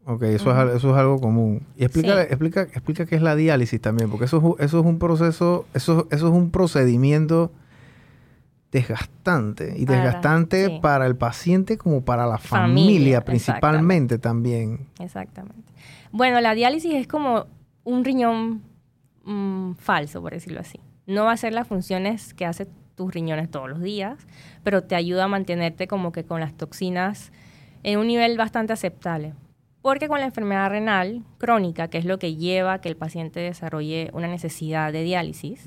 Ok, 0.09 0.23
eso, 0.23 0.53
es, 0.53 0.77
eso 0.77 0.91
es 0.91 0.97
algo 0.97 1.21
común. 1.21 1.67
Y 1.77 1.85
explica, 1.85 2.23
explica, 2.23 2.63
explica 2.63 3.07
qué 3.07 3.17
es 3.17 3.23
la 3.23 3.35
diálisis 3.35 3.81
también, 3.81 4.09
porque 4.09 4.27
eso, 4.27 4.57
eso 4.61 4.81
es 4.81 4.87
un 4.87 5.01
proceso, 5.01 5.67
eso, 5.75 6.07
eso 6.13 6.29
es 6.29 6.33
un 6.33 6.51
procedimiento 6.53 7.51
desgastante 8.71 9.75
y 9.77 9.85
desgastante 9.85 10.79
para 10.81 11.07
el 11.07 11.17
paciente 11.17 11.77
como 11.77 12.05
para 12.05 12.27
la 12.27 12.39
familia, 12.39 13.25
principalmente 13.25 14.19
también. 14.19 14.87
Exactamente. 15.01 15.73
Bueno, 16.13 16.41
la 16.41 16.55
diálisis 16.55 16.95
es 16.95 17.09
como 17.09 17.47
un 17.83 18.05
riñón 18.05 18.63
mm, 19.25 19.73
falso, 19.75 20.23
por 20.23 20.33
decirlo 20.33 20.61
así. 20.61 20.79
No 21.07 21.25
va 21.25 21.31
a 21.31 21.35
hacer 21.35 21.53
las 21.53 21.67
funciones 21.67 22.33
que 22.33 22.47
hace 22.47 22.69
tus 22.95 23.13
riñones 23.13 23.51
todos 23.51 23.69
los 23.69 23.81
días, 23.81 24.19
pero 24.63 24.85
te 24.85 24.95
ayuda 24.95 25.25
a 25.25 25.29
mantenerte 25.29 25.89
como 25.89 26.13
que 26.13 26.25
con 26.25 26.41
las 26.41 26.55
toxinas 26.55 27.33
en 27.83 27.99
un 27.99 28.07
nivel 28.07 28.37
bastante 28.37 28.73
aceptable. 28.73 29.35
Porque 29.87 30.09
con 30.09 30.19
la 30.19 30.26
enfermedad 30.26 30.69
renal 30.69 31.23
crónica, 31.38 31.87
que 31.87 31.99
es 31.99 32.05
lo 32.05 32.19
que 32.19 32.35
lleva 32.35 32.73
a 32.73 32.81
que 32.81 32.88
el 32.88 32.97
paciente 32.97 33.38
desarrolle 33.38 34.11
una 34.14 34.26
necesidad 34.26 34.93
de 34.93 35.05
diálisis, 35.05 35.64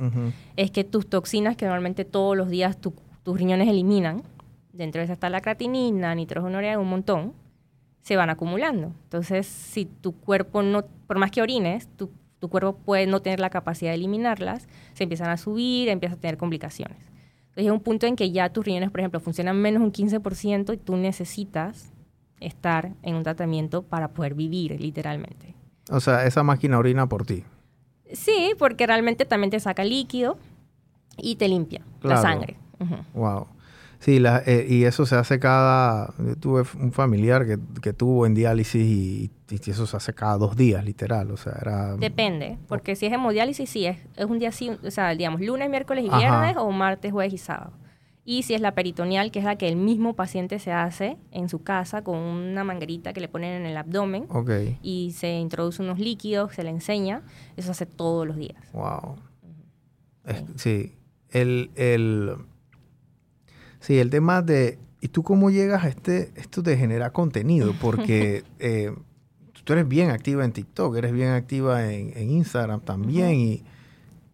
es 0.58 0.72
que 0.72 0.84
tus 0.84 1.10
toxinas 1.10 1.56
que 1.56 1.64
normalmente 1.64 2.04
todos 2.04 2.36
los 2.36 2.50
días 2.50 2.78
tus 2.82 3.40
riñones 3.40 3.70
eliminan, 3.70 4.24
dentro 4.74 5.00
de 5.00 5.06
esa 5.06 5.14
está 5.14 5.30
la 5.30 5.40
creatinina, 5.40 6.14
nitrógeno 6.16 6.60
un 6.82 6.90
montón, 6.90 7.32
se 8.02 8.18
van 8.18 8.30
acumulando. 8.30 8.88
Entonces, 9.04 9.48
si 9.48 9.86
tu 9.86 10.12
cuerpo 10.12 10.64
no, 10.64 10.84
por 11.08 11.18
más 11.18 11.32
que 11.32 11.42
orines, 11.42 11.88
tu, 11.96 12.12
tu 12.40 12.50
cuerpo 12.50 12.76
puede 12.76 13.08
no 13.08 13.22
tener 13.22 13.40
la 13.40 13.50
capacidad 13.50 13.92
de 13.92 13.96
eliminarlas, 13.96 14.68
se 14.96 15.04
empiezan 15.04 15.30
a 15.30 15.38
subir, 15.38 15.88
empiezas 15.88 16.18
a 16.18 16.20
tener 16.20 16.36
complicaciones. 16.36 16.98
Entonces, 17.38 17.68
es 17.68 17.72
un 17.72 17.80
punto 17.80 18.06
en 18.06 18.18
que 18.18 18.32
ya 18.32 18.50
tus 18.50 18.66
riñones, 18.66 18.92
por 18.92 19.00
ejemplo, 19.00 19.22
funcionan 19.22 19.56
menos 19.62 19.82
un 19.82 19.94
15% 19.94 20.74
y 20.74 20.78
tú 20.78 20.98
necesitas 20.98 21.94
estar 22.40 22.92
en 23.04 23.16
un 23.16 23.24
tratamiento 23.24 23.84
para 23.84 24.10
poder 24.10 24.34
vivir, 24.34 24.80
literalmente. 24.80 25.56
O 25.90 26.00
sea, 26.00 26.26
esa 26.26 26.44
máquina 26.44 26.78
orina 26.78 27.08
por 27.08 27.26
ti. 27.26 27.44
Sí, 28.14 28.54
porque 28.58 28.88
realmente 28.88 29.26
también 29.26 29.52
te 29.52 29.60
saca 29.60 29.84
líquido 29.84 30.38
y 31.18 31.36
te 31.36 31.48
limpia 31.48 31.82
la 32.02 32.18
sangre. 32.18 32.58
Wow. 33.14 33.48
Sí, 34.00 34.24
eh, 34.26 34.66
y 34.70 34.86
eso 34.86 35.06
se 35.06 35.16
hace 35.16 35.40
cada... 35.40 36.14
tuve 36.40 36.64
un 36.80 36.94
familiar 36.94 37.46
que, 37.46 37.60
que 37.82 37.92
tuvo 37.92 38.26
en 38.26 38.34
diálisis 38.34 38.82
y, 38.82 39.32
eso 39.50 39.86
se 39.88 39.98
hace 39.98 40.14
cada 40.14 40.38
dos 40.38 40.56
días, 40.56 40.86
literal. 40.86 41.32
O 41.32 41.38
sea, 41.38 41.54
era... 41.62 41.98
Depende, 41.98 42.58
porque 42.68 42.96
si 42.96 43.08
es 43.08 43.14
hemodiálisis, 43.14 43.70
sí, 43.70 43.86
es, 43.86 43.98
es 44.16 44.26
un 44.26 44.40
día 44.40 44.50
así, 44.50 44.70
o 44.70 44.92
sea, 44.92 45.10
digamos, 45.10 45.42
lunes, 45.42 45.70
miércoles 45.70 46.06
y 46.06 46.10
viernes 46.10 46.56
o 46.56 46.72
martes, 46.72 47.12
jueves 47.12 47.34
y 47.34 47.38
sábado 47.38 47.74
y 48.30 48.44
si 48.44 48.54
es 48.54 48.62
la 48.62 48.76
peritoneal, 48.76 49.32
que 49.32 49.40
es 49.40 49.46
la 49.46 49.56
que 49.56 49.68
el 49.68 49.76
mismo 49.76 50.16
paciente 50.16 50.60
se 50.60 50.72
hace 50.72 51.18
en 51.32 51.50
su 51.50 51.64
casa 51.64 52.04
con 52.04 52.20
una 52.20 52.64
manguerita 52.64 53.12
que 53.12 53.22
le 53.22 53.28
ponen 53.28 53.60
en 53.60 53.66
el 53.66 53.76
abdomen 53.76 54.28
y 54.84 55.16
se 55.18 55.40
introduce 55.40 55.82
unos 55.82 55.98
líquidos, 55.98 56.54
se 56.54 56.64
le 56.64 56.70
enseña, 56.70 57.24
eso 57.58 57.66
se 57.66 57.72
hace 57.72 57.86
todos 57.88 58.28
los 58.28 58.38
días. 58.38 58.62
Wow. 58.72 59.16
sí. 60.58 60.94
El, 61.32 61.72
el, 61.74 62.36
sí, 63.80 63.98
el 63.98 64.12
tema 64.12 64.44
de... 64.44 64.78
¿Y 65.02 65.08
tú 65.08 65.24
cómo 65.24 65.50
llegas 65.50 65.84
a 65.84 65.88
este... 65.88 66.32
Esto 66.36 66.62
te 66.62 66.78
genera 66.78 67.12
contenido, 67.12 67.74
porque 67.82 68.44
eh, 68.60 68.94
tú 69.64 69.74
eres 69.74 69.88
bien 69.88 70.12
activa 70.12 70.46
en 70.46 70.52
TikTok, 70.52 70.98
eres 70.98 71.14
bien 71.14 71.30
activa 71.30 71.92
en, 71.92 72.30
Instagram 72.30 72.82
también 72.82 73.32
y 73.32 73.64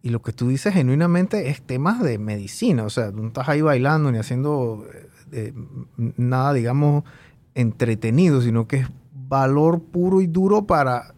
y 0.06 0.10
lo 0.10 0.22
que 0.22 0.32
tú 0.32 0.46
dices 0.46 0.72
genuinamente 0.72 1.48
es 1.48 1.62
temas 1.62 2.00
de 2.00 2.16
medicina. 2.18 2.84
O 2.84 2.90
sea, 2.90 3.10
no 3.10 3.26
estás 3.26 3.48
ahí 3.48 3.60
bailando 3.60 4.12
ni 4.12 4.18
haciendo 4.18 4.86
eh, 5.32 5.52
nada, 5.96 6.52
digamos, 6.52 7.02
entretenido, 7.56 8.40
sino 8.40 8.68
que 8.68 8.76
es 8.76 8.88
valor 9.12 9.82
puro 9.82 10.20
y 10.20 10.28
duro 10.28 10.64
para 10.64 11.12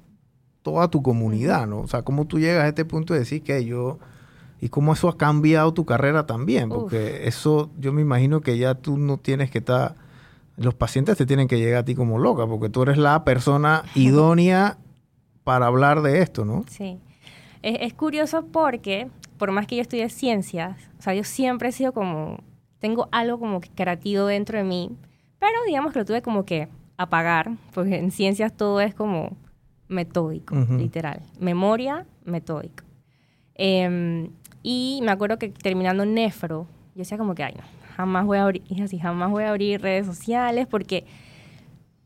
toda 0.62 0.88
tu 0.88 1.02
comunidad, 1.02 1.66
¿no? 1.66 1.80
O 1.80 1.86
sea, 1.86 2.00
cómo 2.00 2.26
tú 2.26 2.40
llegas 2.40 2.64
a 2.64 2.68
este 2.68 2.86
punto 2.86 3.12
de 3.12 3.20
decir 3.20 3.42
que 3.42 3.62
yo... 3.62 3.98
Y 4.58 4.70
cómo 4.70 4.94
eso 4.94 5.10
ha 5.10 5.18
cambiado 5.18 5.74
tu 5.74 5.84
carrera 5.84 6.24
también, 6.24 6.70
porque 6.70 7.28
eso 7.28 7.70
yo 7.78 7.92
me 7.92 8.00
imagino 8.00 8.40
que 8.40 8.56
ya 8.56 8.74
tú 8.74 8.96
no 8.96 9.18
tienes 9.18 9.50
que 9.50 9.58
estar... 9.58 9.96
Los 10.56 10.72
pacientes 10.72 11.18
te 11.18 11.26
tienen 11.26 11.46
que 11.46 11.58
llegar 11.58 11.80
a 11.80 11.84
ti 11.84 11.94
como 11.94 12.18
loca, 12.18 12.46
porque 12.46 12.70
tú 12.70 12.84
eres 12.84 12.96
la 12.96 13.22
persona 13.22 13.84
idónea 13.94 14.78
para 15.44 15.66
hablar 15.66 16.00
de 16.00 16.22
esto, 16.22 16.46
¿no? 16.46 16.64
Sí. 16.70 16.98
Es, 17.62 17.92
curioso 17.94 18.46
porque, 18.46 19.08
por 19.36 19.50
más 19.52 19.66
que 19.66 19.76
yo 19.76 19.82
estudie 19.82 20.08
ciencias, 20.08 20.76
o 20.98 21.02
sea, 21.02 21.14
yo 21.14 21.24
siempre 21.24 21.68
he 21.68 21.72
sido 21.72 21.92
como, 21.92 22.38
tengo 22.78 23.08
algo 23.12 23.38
como 23.38 23.60
que 23.60 23.70
creativo 23.70 24.26
dentro 24.26 24.58
de 24.58 24.64
mí, 24.64 24.90
pero 25.38 25.56
digamos 25.66 25.92
que 25.92 25.98
lo 26.00 26.04
tuve 26.04 26.22
como 26.22 26.44
que 26.44 26.68
apagar, 26.96 27.50
porque 27.74 27.96
en 27.96 28.10
ciencias 28.10 28.56
todo 28.56 28.80
es 28.80 28.94
como 28.94 29.36
metódico, 29.88 30.54
literal. 30.54 31.22
Memoria, 31.40 32.06
metódico. 32.24 32.84
Em, 33.54 34.30
y 34.62 35.00
me 35.02 35.10
acuerdo 35.10 35.38
que 35.38 35.48
terminando 35.48 36.04
nefro, 36.04 36.66
yo 36.94 36.98
decía 36.98 37.18
como 37.18 37.34
que, 37.34 37.44
ay, 37.44 37.54
no, 37.56 37.64
jamás 37.96 38.26
voy 38.26 38.38
a 38.38 38.44
abrir, 38.44 38.62
así, 38.82 38.98
jamás 38.98 39.30
voy 39.30 39.44
a 39.44 39.50
abrir 39.50 39.80
redes 39.80 40.06
sociales 40.06 40.66
porque 40.68 41.04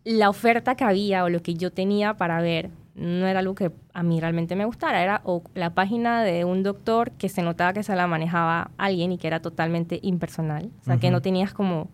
la 0.05 0.29
oferta 0.29 0.75
que 0.75 0.85
había 0.85 1.25
o 1.25 1.29
lo 1.29 1.43
que 1.43 1.55
yo 1.55 1.71
tenía 1.71 2.15
para 2.15 2.41
ver 2.41 2.71
no 2.94 3.26
era 3.26 3.40
algo 3.40 3.55
que 3.55 3.72
a 3.94 4.02
mí 4.02 4.20
realmente 4.20 4.55
me 4.57 4.64
gustara, 4.64 5.02
era 5.02 5.22
o 5.24 5.42
la 5.55 5.74
página 5.74 6.22
de 6.22 6.44
un 6.44 6.62
doctor 6.62 7.12
que 7.12 7.28
se 7.28 7.42
notaba 7.42 7.72
que 7.72 7.83
se 7.83 7.94
la 7.96 8.07
manejaba 8.07 8.70
alguien 8.76 9.12
y 9.12 9.18
que 9.18 9.26
era 9.26 9.40
totalmente 9.40 9.98
impersonal, 10.02 10.70
o 10.83 10.85
sea, 10.85 10.98
que 10.98 11.11
no 11.11 11.22
tenías 11.22 11.55
como, 11.55 11.88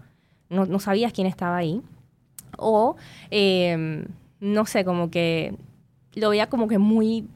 no, 0.49 0.67
no, 0.67 0.81
sabías 0.81 1.13
quién 1.13 1.27
estaba 1.27 1.57
ahí, 1.57 1.83
o 2.57 2.97
em, 3.31 4.07
no 4.41 4.67
sé, 4.67 4.85
como 4.85 5.11
que 5.11 5.55
lo 6.15 6.31
veía 6.31 6.49
como 6.49 6.67
que 6.67 6.79
muy 6.79 7.29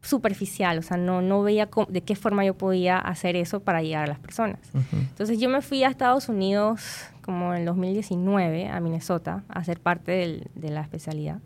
superficial, 0.00 0.78
o 0.78 0.82
sea, 0.82 0.96
no, 0.96 1.22
no 1.22 1.42
veía 1.42 1.68
de 1.88 2.00
qué 2.02 2.14
forma 2.14 2.44
yo 2.44 2.54
podía 2.54 2.98
hacer 2.98 3.36
eso 3.36 3.60
para 3.60 3.82
llegar 3.82 4.04
a 4.04 4.06
las 4.08 4.18
personas. 4.18 4.58
Entonces 4.92 5.38
yo 5.38 5.48
me 5.48 5.62
fui 5.62 5.84
a 5.84 5.88
Estados 5.88 6.28
Unidos 6.28 7.06
como 7.22 7.54
en 7.54 7.60
el 7.60 7.66
2019, 7.66 8.68
a 8.68 8.80
Minnesota, 8.80 9.44
a 9.48 9.62
ser 9.62 9.78
parte 9.78 10.42
de 10.54 10.70
la 10.70 10.80
especialidad. 10.80 11.40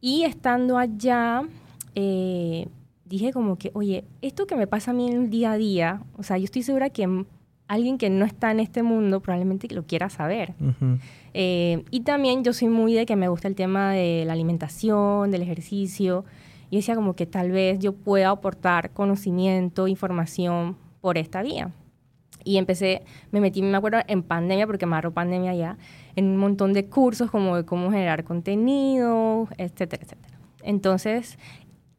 Y 0.00 0.24
estando 0.24 0.78
allá, 0.78 1.42
eh, 1.94 2.68
dije 3.04 3.32
como 3.32 3.56
que, 3.56 3.70
oye, 3.74 4.04
esto 4.22 4.46
que 4.46 4.56
me 4.56 4.66
pasa 4.66 4.92
a 4.92 4.94
mí 4.94 5.08
en 5.08 5.22
el 5.22 5.30
día 5.30 5.52
a 5.52 5.56
día, 5.56 6.02
o 6.16 6.22
sea, 6.22 6.38
yo 6.38 6.44
estoy 6.44 6.62
segura 6.62 6.90
que 6.90 7.24
alguien 7.68 7.98
que 7.98 8.10
no 8.10 8.24
está 8.24 8.50
en 8.50 8.60
este 8.60 8.82
mundo 8.82 9.20
probablemente 9.20 9.72
lo 9.74 9.84
quiera 9.84 10.08
saber. 10.08 10.54
Eh, 11.34 11.84
y 11.90 12.00
también 12.00 12.42
yo 12.42 12.52
soy 12.52 12.68
muy 12.68 12.94
de 12.94 13.06
que 13.06 13.14
me 13.14 13.28
gusta 13.28 13.46
el 13.46 13.54
tema 13.54 13.92
de 13.92 14.24
la 14.26 14.32
alimentación, 14.32 15.30
del 15.30 15.42
ejercicio. 15.42 16.24
Y 16.70 16.76
decía 16.76 16.94
como 16.94 17.14
que 17.14 17.26
tal 17.26 17.50
vez 17.50 17.78
yo 17.78 17.92
pueda 17.92 18.30
aportar 18.30 18.90
conocimiento, 18.90 19.88
información 19.88 20.76
por 21.00 21.18
esta 21.18 21.42
vía. 21.42 21.72
Y 22.44 22.56
empecé, 22.56 23.02
me 23.30 23.40
metí, 23.40 23.62
me 23.62 23.76
acuerdo, 23.76 23.98
en 24.06 24.22
pandemia, 24.22 24.66
porque 24.66 24.86
me 24.86 24.92
agarró 24.92 25.12
pandemia 25.12 25.54
ya, 25.54 25.78
en 26.18 26.30
un 26.30 26.36
montón 26.36 26.72
de 26.72 26.86
cursos 26.86 27.30
como 27.30 27.54
de 27.54 27.64
cómo 27.64 27.92
generar 27.92 28.24
contenido, 28.24 29.48
etcétera, 29.56 30.02
etcétera. 30.02 30.36
Entonces, 30.64 31.38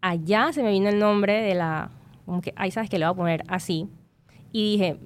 allá 0.01 0.51
se 0.51 0.61
me 0.61 0.71
vino 0.71 0.89
el 0.89 0.99
nombre 0.99 1.41
de 1.41 1.55
la, 1.55 1.89
como 2.25 2.41
que, 2.41 2.53
ahí 2.57 2.69
sabes 2.69 2.89
que 2.89 2.99
le 2.99 3.05
voy 3.05 3.13
a 3.13 3.15
poner 3.15 3.43
así. 3.47 3.87
Y 4.51 4.73
dije, 4.73 4.97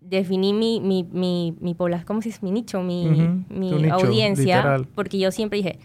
definí 0.00 0.54
mi, 0.54 0.80
mi, 0.80 1.04
mi, 1.04 1.54
mi 1.60 1.74
población, 1.74 2.06
¿cómo 2.06 2.22
se 2.22 2.30
dice? 2.30 2.38
Mi 2.40 2.50
nicho, 2.50 2.80
mi, 2.82 3.44
mi 3.50 3.90
audiencia. 3.90 4.78
Porque 4.94 5.18
yo 5.18 5.30
siempre 5.32 5.58
dije, 5.58 5.78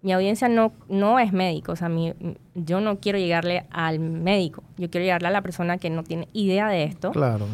mi 0.00 0.12
audiencia 0.12 0.48
no, 0.48 0.72
no 0.88 1.18
es 1.18 1.30
médico, 1.34 1.72
o 1.72 1.76
sea, 1.76 1.90
mi, 1.90 2.14
yo 2.54 2.80
no 2.80 3.00
quiero 3.00 3.18
llegarle 3.18 3.66
al 3.70 3.98
médico, 3.98 4.62
yo 4.78 4.88
quiero 4.88 5.04
llegarle 5.04 5.28
a 5.28 5.30
la 5.30 5.42
persona 5.42 5.76
que 5.76 5.90
no 5.90 6.04
tiene 6.04 6.28
idea 6.32 6.68
de 6.68 6.84
esto. 6.84 7.10
Claro. 7.10 7.46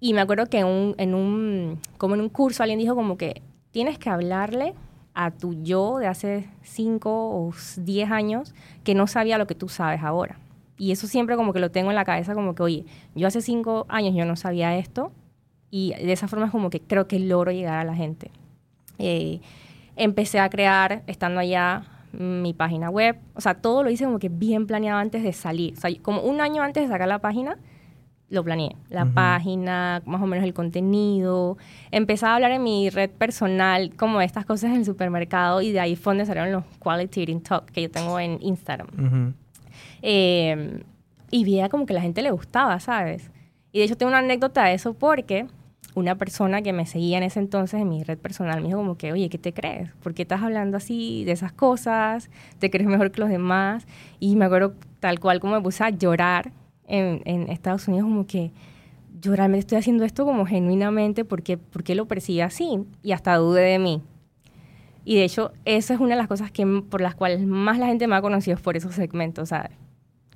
Y 0.00 0.14
me 0.14 0.20
acuerdo 0.20 0.46
que 0.46 0.58
en 0.58 0.66
un, 0.66 0.94
en 0.98 1.14
un, 1.14 1.78
como 1.96 2.16
en 2.16 2.22
un 2.22 2.28
curso 2.28 2.64
alguien 2.64 2.80
dijo 2.80 2.96
como 2.96 3.16
que 3.16 3.42
tienes 3.70 3.98
que 3.98 4.10
hablarle 4.10 4.74
a 5.14 5.30
tu 5.30 5.54
yo 5.62 5.98
de 5.98 6.06
hace 6.06 6.48
5 6.62 7.10
o 7.10 7.52
10 7.76 8.10
años 8.10 8.54
que 8.84 8.94
no 8.94 9.06
sabía 9.06 9.38
lo 9.38 9.46
que 9.46 9.54
tú 9.54 9.68
sabes 9.68 10.02
ahora. 10.02 10.38
Y 10.78 10.92
eso 10.92 11.06
siempre 11.06 11.36
como 11.36 11.52
que 11.52 11.60
lo 11.60 11.70
tengo 11.70 11.90
en 11.90 11.96
la 11.96 12.04
cabeza 12.04 12.34
como 12.34 12.54
que, 12.54 12.62
oye, 12.62 12.86
yo 13.14 13.26
hace 13.26 13.42
5 13.42 13.86
años 13.88 14.14
yo 14.14 14.24
no 14.24 14.36
sabía 14.36 14.76
esto 14.76 15.12
y 15.70 15.94
de 15.94 16.12
esa 16.12 16.26
forma 16.26 16.46
es 16.46 16.52
como 16.52 16.70
que 16.70 16.80
creo 16.80 17.06
que 17.06 17.18
logro 17.18 17.52
llegar 17.52 17.78
a 17.78 17.84
la 17.84 17.94
gente. 17.94 18.30
Eh, 18.98 19.40
empecé 19.96 20.40
a 20.40 20.48
crear, 20.48 21.02
estando 21.06 21.40
allá, 21.40 21.84
mi 22.12 22.52
página 22.54 22.90
web, 22.90 23.18
o 23.34 23.40
sea, 23.40 23.54
todo 23.54 23.82
lo 23.82 23.90
hice 23.90 24.04
como 24.04 24.18
que 24.18 24.28
bien 24.28 24.66
planeado 24.66 24.98
antes 24.98 25.22
de 25.22 25.32
salir. 25.32 25.74
O 25.76 25.80
sea, 25.80 25.90
como 26.02 26.22
un 26.22 26.40
año 26.40 26.62
antes 26.62 26.82
de 26.84 26.88
sacar 26.88 27.08
la 27.08 27.20
página, 27.20 27.56
lo 28.30 28.44
planeé. 28.44 28.76
La 28.88 29.04
página, 29.04 30.02
más 30.06 30.22
o 30.22 30.26
menos 30.26 30.44
el 30.44 30.54
contenido. 30.54 31.58
Empecé 31.90 32.26
a 32.26 32.36
hablar 32.36 32.52
en 32.52 32.62
mi 32.62 32.88
red 32.88 33.10
personal 33.10 33.94
como 33.96 34.20
de 34.20 34.24
estas 34.24 34.46
cosas 34.46 34.70
en 34.70 34.76
el 34.76 34.84
supermercado 34.84 35.60
y 35.60 35.72
de 35.72 35.80
ahí 35.80 35.96
fue 35.96 36.12
donde 36.12 36.26
salieron 36.26 36.52
los 36.52 36.64
Quality 36.78 37.20
Eating 37.20 37.42
Talk 37.42 37.66
que 37.66 37.82
yo 37.82 37.90
tengo 37.90 38.18
en 38.18 38.38
Instagram. 38.40 39.34
Eh, 40.02 40.82
y 41.30 41.44
veía 41.44 41.68
como 41.68 41.86
que 41.86 41.92
la 41.92 42.00
gente 42.00 42.22
le 42.22 42.30
gustaba, 42.30 42.78
¿sabes? 42.80 43.30
Y 43.72 43.80
de 43.80 43.84
hecho 43.84 43.96
tengo 43.96 44.10
una 44.10 44.18
anécdota 44.18 44.64
de 44.64 44.74
eso 44.74 44.94
porque 44.94 45.46
una 45.94 46.14
persona 46.14 46.62
que 46.62 46.72
me 46.72 46.86
seguía 46.86 47.18
en 47.18 47.24
ese 47.24 47.40
entonces 47.40 47.80
en 47.80 47.88
mi 47.88 48.04
red 48.04 48.18
personal 48.18 48.60
me 48.60 48.68
dijo 48.68 48.78
como 48.78 48.96
que, 48.96 49.12
oye, 49.12 49.28
¿qué 49.28 49.38
te 49.38 49.52
crees? 49.52 49.90
¿Por 50.02 50.14
qué 50.14 50.22
estás 50.22 50.42
hablando 50.42 50.76
así 50.76 51.24
de 51.24 51.32
esas 51.32 51.52
cosas? 51.52 52.30
¿Te 52.58 52.70
crees 52.70 52.88
mejor 52.88 53.10
que 53.10 53.20
los 53.20 53.28
demás? 53.28 53.86
Y 54.20 54.36
me 54.36 54.44
acuerdo 54.44 54.74
tal 55.00 55.18
cual 55.18 55.40
como 55.40 55.54
me 55.54 55.60
puse 55.60 55.82
a 55.82 55.90
llorar 55.90 56.52
en, 56.90 57.48
Estados 57.50 57.88
Unidos 57.88 58.04
como 58.04 58.26
que 58.26 58.50
yo 59.20 59.34
realmente 59.34 59.60
estoy 59.60 59.78
haciendo 59.78 60.04
esto 60.04 60.24
como 60.24 60.46
genuinamente 60.46 61.24
porque, 61.24 61.58
porque 61.58 61.94
lo 61.94 62.06
percibe 62.06 62.42
así 62.42 62.84
y 63.02 63.12
hasta 63.12 63.36
dude 63.36 63.60
de 63.60 63.78
mí. 63.78 64.02
Y 65.04 65.16
de 65.16 65.24
hecho, 65.24 65.52
esa 65.64 65.94
es 65.94 66.00
una 66.00 66.10
de 66.10 66.16
las 66.16 66.28
cosas 66.28 66.50
que, 66.50 66.66
por 66.88 67.00
las 67.00 67.14
cuales 67.14 67.46
más 67.46 67.78
la 67.78 67.86
gente 67.86 68.06
me 68.06 68.16
ha 68.16 68.22
conocido 68.22 68.56
es 68.56 68.62
por 68.62 68.76
esos 68.76 68.94
segmentos, 68.94 69.48
¿sabes? 69.50 69.72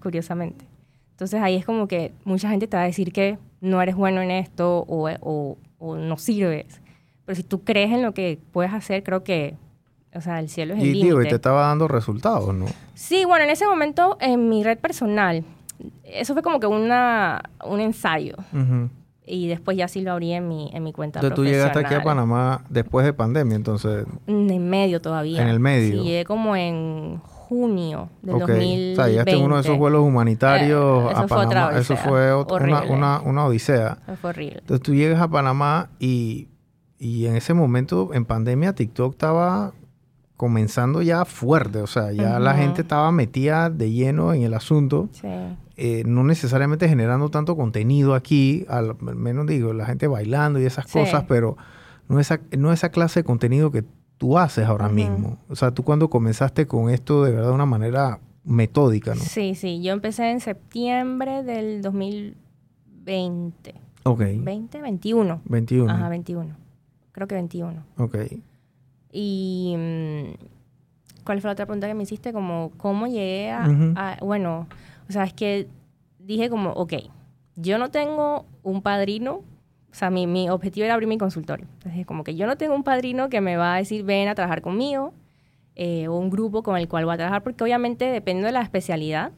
Curiosamente. 0.03 0.67
Entonces 1.13 1.41
ahí 1.41 1.57
es 1.57 1.65
como 1.65 1.87
que 1.87 2.13
mucha 2.25 2.49
gente 2.49 2.67
te 2.67 2.77
va 2.77 2.83
a 2.83 2.87
decir 2.87 3.13
que 3.13 3.39
no 3.61 3.81
eres 3.81 3.95
bueno 3.95 4.21
en 4.21 4.31
esto 4.31 4.85
o, 4.89 5.09
o, 5.21 5.59
o 5.79 5.97
no 5.97 6.17
sirves. 6.17 6.81
Pero 7.25 7.37
si 7.37 7.43
tú 7.43 7.63
crees 7.63 7.93
en 7.93 8.03
lo 8.03 8.13
que 8.13 8.39
puedes 8.53 8.73
hacer, 8.73 9.03
creo 9.03 9.23
que, 9.23 9.57
o 10.15 10.21
sea, 10.21 10.41
el 10.41 10.49
cielo 10.49 10.75
es 10.75 10.83
el 10.83 10.93
límite. 10.93 11.27
Y 11.27 11.29
te 11.31 11.37
estaba 11.37 11.69
dando 11.69 11.89
resultados, 11.89 12.55
¿no? 12.55 12.67
Sí, 12.95 13.25
bueno, 13.25 13.45
en 13.45 13.51
ese 13.51 13.67
momento 13.67 14.17
en 14.21 14.49
mi 14.49 14.63
red 14.63 14.79
personal 14.79 15.45
eso 16.05 16.33
fue 16.35 16.43
como 16.43 16.61
que 16.61 16.67
una, 16.67 17.43
un 17.65 17.81
ensayo. 17.81 18.37
Y 19.27 19.49
después 19.49 19.77
ya 19.77 19.89
sí 19.89 20.03
lo 20.03 20.13
abrí 20.13 20.33
en 20.33 20.49
mi, 20.49 20.71
en 20.75 20.83
mi 20.83 20.93
cuenta 20.93 21.21
entonces, 21.21 21.37
tú 21.37 21.45
llegaste 21.45 21.79
aquí 21.79 21.95
a 21.95 22.03
Panamá 22.03 22.63
después 22.69 23.07
de 23.07 23.15
pandemia, 23.15 23.57
entonces... 23.57 24.05
En 24.27 24.69
medio 24.69 25.01
todavía. 25.01 25.41
En 25.41 25.49
el 25.49 25.61
medio. 25.61 26.03
Sí, 26.03 26.09
llegué 26.09 26.25
como 26.25 26.55
en 26.57 27.21
junio 27.25 28.11
del 28.21 28.35
okay. 28.35 28.47
2020. 28.47 28.93
O 28.93 28.97
sea, 28.97 29.09
llegaste 29.09 29.33
en 29.33 29.45
uno 29.45 29.55
de 29.55 29.61
esos 29.63 29.79
vuelos 29.79 30.03
humanitarios 30.03 31.11
eh, 31.11 31.15
a 31.15 31.27
Panamá. 31.27 31.79
eso 31.79 31.97
fue 31.97 32.35
una, 32.35 32.83
una, 32.83 33.21
una, 33.21 33.47
odisea. 33.47 33.99
Eso 34.07 34.17
fue 34.17 34.31
horrible. 34.31 34.59
Entonces 34.59 34.83
tú 34.83 34.95
llegas 34.95 35.21
a 35.21 35.29
Panamá 35.29 35.89
y, 35.99 36.49
y 36.99 37.27
en 37.27 37.37
ese 37.37 37.55
momento, 37.55 38.13
en 38.13 38.27
pandemia, 38.27 38.75
TikTok 38.75 39.13
estaba 39.13 39.73
comenzando 40.37 41.03
ya 41.03 41.25
fuerte, 41.25 41.81
o 41.81 41.87
sea, 41.87 42.13
ya 42.13 42.39
la 42.39 42.55
gente 42.55 42.83
estaba 42.83 43.13
metida 43.13 43.71
de 43.71 43.91
lleno 43.91 44.35
en 44.35 44.43
el 44.43 44.55
asunto. 44.55 45.09
Sí. 45.13 45.29
Eh, 45.77 46.05
no 46.07 46.23
necesariamente 46.25 46.89
generando 46.89 47.31
tanto 47.31 47.57
contenido 47.57 48.15
aquí, 48.15 48.65
al 48.69 48.97
menos 49.01 49.47
digo, 49.47 49.73
la 49.73 49.87
gente 49.87 50.07
bailando 50.07 50.61
y 50.61 50.65
esas 50.65 50.87
cosas, 50.87 51.25
pero 51.27 51.57
no 52.09 52.21
esa, 52.21 52.41
no 52.57 52.73
esa 52.73 52.91
clase 52.91 53.21
de 53.21 53.25
contenido 53.25 53.71
que 53.71 53.85
tú 54.19 54.39
haces 54.39 54.67
ahora 54.67 54.89
mismo. 54.89 55.39
O 55.49 55.57
sea, 55.57 55.73
tú 55.73 55.83
cuando 55.83 56.09
comenzaste 56.11 56.67
con 56.67 56.91
esto 56.91 57.25
de 57.25 57.33
verdad 57.33 57.49
de 57.49 57.55
una 57.55 57.67
manera 57.67 58.21
metódica, 58.45 59.15
¿no? 59.15 59.21
Sí, 59.21 59.55
sí, 59.55 59.83
yo 59.83 59.93
empecé 59.93 60.31
en 60.31 60.41
septiembre 60.41 61.43
del 61.43 61.83
2020. 61.83 63.75
Ok. 64.05 64.21
20, 64.39 64.81
21. 64.81 65.41
21. 65.45 65.93
Ajá, 65.93 66.09
21. 66.09 66.57
Creo 67.13 67.27
que 67.27 67.35
21. 67.35 67.83
Ok. 67.99 68.17
Y... 69.15 69.75
Mm, 69.79 70.55
¿Cuál 71.25 71.41
fue 71.41 71.49
la 71.49 71.53
otra 71.53 71.65
pregunta 71.65 71.87
que 71.87 71.95
me 71.95 72.03
hiciste? 72.03 72.35
Como, 72.35 72.71
¿cómo 72.77 73.07
llegué 73.07 73.51
a 73.51 74.19
bueno, 74.21 74.67
o 75.09 75.13
sea, 75.13 75.25
es 75.25 75.33
que 75.33 75.69
dije 76.19 76.51
como, 76.51 76.71
ok, 76.73 76.95
yo 77.57 77.79
no 77.79 77.91
tengo 77.91 78.47
un 78.63 78.83
padrino, 78.83 79.37
o 79.37 79.95
sea, 79.95 80.11
mi, 80.11 80.27
mi 80.27 80.51
objetivo 80.51 80.85
era 80.85 80.95
abrir 80.95 81.09
mi 81.09 81.19
consultorio. 81.19 81.67
Entonces, 81.75 82.05
como 82.07 82.25
que 82.25 82.35
yo 82.35 82.47
no 82.47 82.57
tengo 82.57 82.75
un 82.75 82.85
padrino 82.85 83.29
que 83.29 83.41
me 83.41 83.57
va 83.57 83.75
a 83.75 83.79
decir, 83.79 84.05
ven 84.05 84.29
a 84.29 84.35
trabajar 84.35 84.61
conmigo, 84.61 85.15
eh, 85.77 86.09
o 86.09 86.17
un 86.17 86.31
grupo 86.31 86.63
con 86.63 86.77
el 86.77 86.89
cual 86.89 87.05
voy 87.05 87.15
a 87.15 87.17
trabajar, 87.17 87.43
porque 87.43 87.65
obviamente 87.65 88.05
depende 88.07 88.45
de 88.45 88.53
la 88.53 88.63
especialidad. 88.63 89.33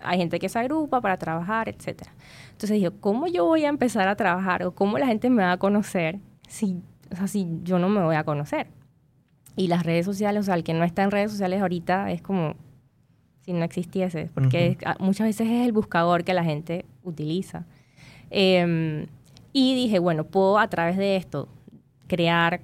Hay 0.00 0.18
gente 0.18 0.38
que 0.38 0.48
se 0.48 0.58
agrupa 0.58 1.00
para 1.00 1.16
trabajar, 1.16 1.68
etc. 1.68 2.08
Entonces 2.50 2.70
dije, 2.70 2.90
¿cómo 3.00 3.26
yo 3.28 3.44
voy 3.44 3.64
a 3.64 3.68
empezar 3.68 4.08
a 4.08 4.16
trabajar 4.16 4.64
o 4.64 4.72
cómo 4.72 4.98
la 4.98 5.06
gente 5.06 5.30
me 5.30 5.42
va 5.42 5.52
a 5.52 5.56
conocer 5.58 6.18
si, 6.48 6.82
o 7.10 7.16
sea, 7.16 7.28
si 7.28 7.46
yo 7.62 7.78
no 7.78 7.88
me 7.88 8.02
voy 8.02 8.16
a 8.16 8.24
conocer? 8.24 8.66
Y 9.56 9.68
las 9.68 9.84
redes 9.84 10.06
sociales, 10.06 10.40
o 10.40 10.44
sea, 10.44 10.54
el 10.54 10.64
que 10.64 10.74
no 10.74 10.84
está 10.84 11.02
en 11.02 11.10
redes 11.10 11.30
sociales 11.30 11.60
ahorita 11.60 12.10
es 12.10 12.22
como 12.22 12.54
si 13.40 13.52
no 13.52 13.64
existiese, 13.64 14.30
porque 14.34 14.78
muchas 15.00 15.26
veces 15.26 15.48
es 15.48 15.66
el 15.66 15.72
buscador 15.72 16.24
que 16.24 16.32
la 16.32 16.44
gente 16.44 16.84
utiliza. 17.02 17.66
Em, 18.30 19.06
y 19.52 19.74
dije, 19.74 19.98
bueno, 19.98 20.24
puedo 20.24 20.58
a 20.58 20.68
través 20.68 20.96
de 20.96 21.16
esto 21.16 21.48
crear 22.06 22.60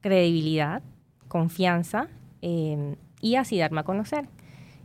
credibilidad, 0.00 0.82
confianza 1.28 2.08
em, 2.42 2.96
y 3.20 3.36
así 3.36 3.58
darme 3.58 3.80
a 3.80 3.84
conocer. 3.84 4.28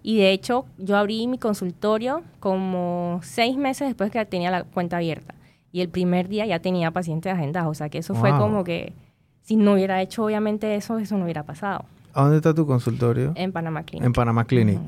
Y 0.04 0.18
de 0.18 0.32
hecho, 0.32 0.66
yo 0.78 0.98
abrí 0.98 1.28
mi 1.28 1.38
consultorio 1.38 2.24
como 2.40 3.20
seis 3.24 3.58
meses 3.58 3.88
después 3.88 4.12
que 4.12 4.24
tenía 4.26 4.52
la 4.52 4.64
cuenta 4.64 4.98
abierta. 4.98 5.34
Y 5.72 5.82
el 5.82 5.90
primer 5.90 6.28
día 6.28 6.46
ya 6.46 6.60
tenía 6.60 6.92
pacientes 6.92 7.34
agendados. 7.34 7.72
O 7.72 7.74
sea, 7.74 7.90
que 7.90 8.00
eso 8.00 8.14
fue 8.14 8.30
como 8.32 8.64
que 8.64 8.94
si 9.44 9.56
no 9.56 9.74
hubiera 9.74 10.02
hecho 10.02 10.24
obviamente 10.24 10.76
eso, 10.76 10.98
eso 10.98 11.18
no 11.18 11.26
hubiera 11.26 11.44
pasado. 11.44 11.86
¿A 12.14 12.24
dónde 12.24 12.38
está 12.38 12.54
tu 12.54 12.66
consultorio? 12.66 13.34
En 13.36 13.52
Panamá 13.52 13.84
Clinic. 13.84 14.06
En 14.06 14.14
Panamá 14.14 14.46
Clinic. 14.46 14.80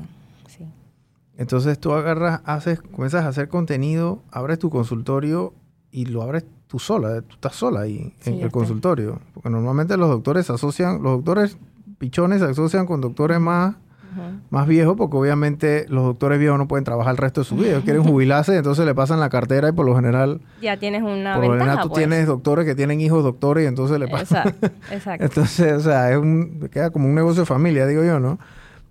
Entonces 1.38 1.78
tú 1.78 1.92
agarras, 1.92 2.40
haces, 2.44 2.80
comienzas 2.80 3.24
a 3.24 3.28
hacer 3.28 3.48
contenido, 3.48 4.22
abres 4.30 4.58
tu 4.58 4.70
consultorio 4.70 5.52
y 5.90 6.06
lo 6.06 6.22
abres 6.22 6.46
tú 6.66 6.78
sola, 6.78 7.20
tú 7.20 7.34
estás 7.34 7.54
sola 7.54 7.82
ahí 7.82 8.14
en 8.24 8.40
el 8.40 8.50
consultorio. 8.50 9.20
Porque 9.34 9.50
normalmente 9.50 9.98
los 9.98 10.08
doctores 10.08 10.46
se 10.46 10.54
asocian, 10.54 11.02
los 11.02 11.18
doctores 11.18 11.58
pichones 11.98 12.40
se 12.40 12.46
asocian 12.46 12.86
con 12.86 13.02
doctores 13.02 13.38
más, 13.38 13.76
más 14.50 14.66
viejos, 14.66 14.96
porque 14.96 15.16
obviamente 15.16 15.86
los 15.88 16.04
doctores 16.04 16.38
viejos 16.38 16.58
no 16.58 16.68
pueden 16.68 16.84
trabajar 16.84 17.12
el 17.12 17.18
resto 17.18 17.42
de 17.42 17.44
su 17.44 17.56
vida, 17.56 17.80
quieren 17.82 18.02
jubilarse, 18.04 18.56
entonces 18.56 18.84
le 18.86 18.94
pasan 18.94 19.20
la 19.20 19.28
cartera 19.28 19.68
y 19.68 19.72
por 19.72 19.86
lo 19.86 19.94
general... 19.94 20.40
Ya 20.60 20.76
tienes 20.76 21.02
una 21.02 21.34
Por 21.34 21.46
lo 21.46 21.52
general 21.52 21.80
tú 21.82 21.88
pues. 21.88 21.98
tienes 21.98 22.26
doctores 22.26 22.64
que 22.64 22.74
tienen 22.74 23.00
hijos 23.00 23.22
doctores 23.22 23.64
y 23.64 23.66
entonces 23.66 23.98
le 23.98 24.08
pasan... 24.08 24.48
Exacto, 24.48 24.66
exacto. 24.90 25.24
entonces, 25.24 25.72
o 25.72 25.80
sea, 25.80 26.10
es 26.10 26.16
un, 26.16 26.68
queda 26.70 26.90
como 26.90 27.08
un 27.08 27.14
negocio 27.14 27.42
de 27.42 27.46
familia, 27.46 27.86
digo 27.86 28.04
yo, 28.04 28.20
¿no? 28.20 28.38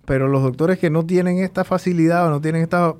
Pero 0.04 0.28
los 0.28 0.42
doctores 0.42 0.78
que 0.78 0.88
no 0.88 1.04
tienen 1.04 1.38
esta 1.38 1.64
facilidad 1.64 2.26
o 2.26 2.30
no 2.30 2.40
tienen 2.40 2.62
estas 2.62 2.94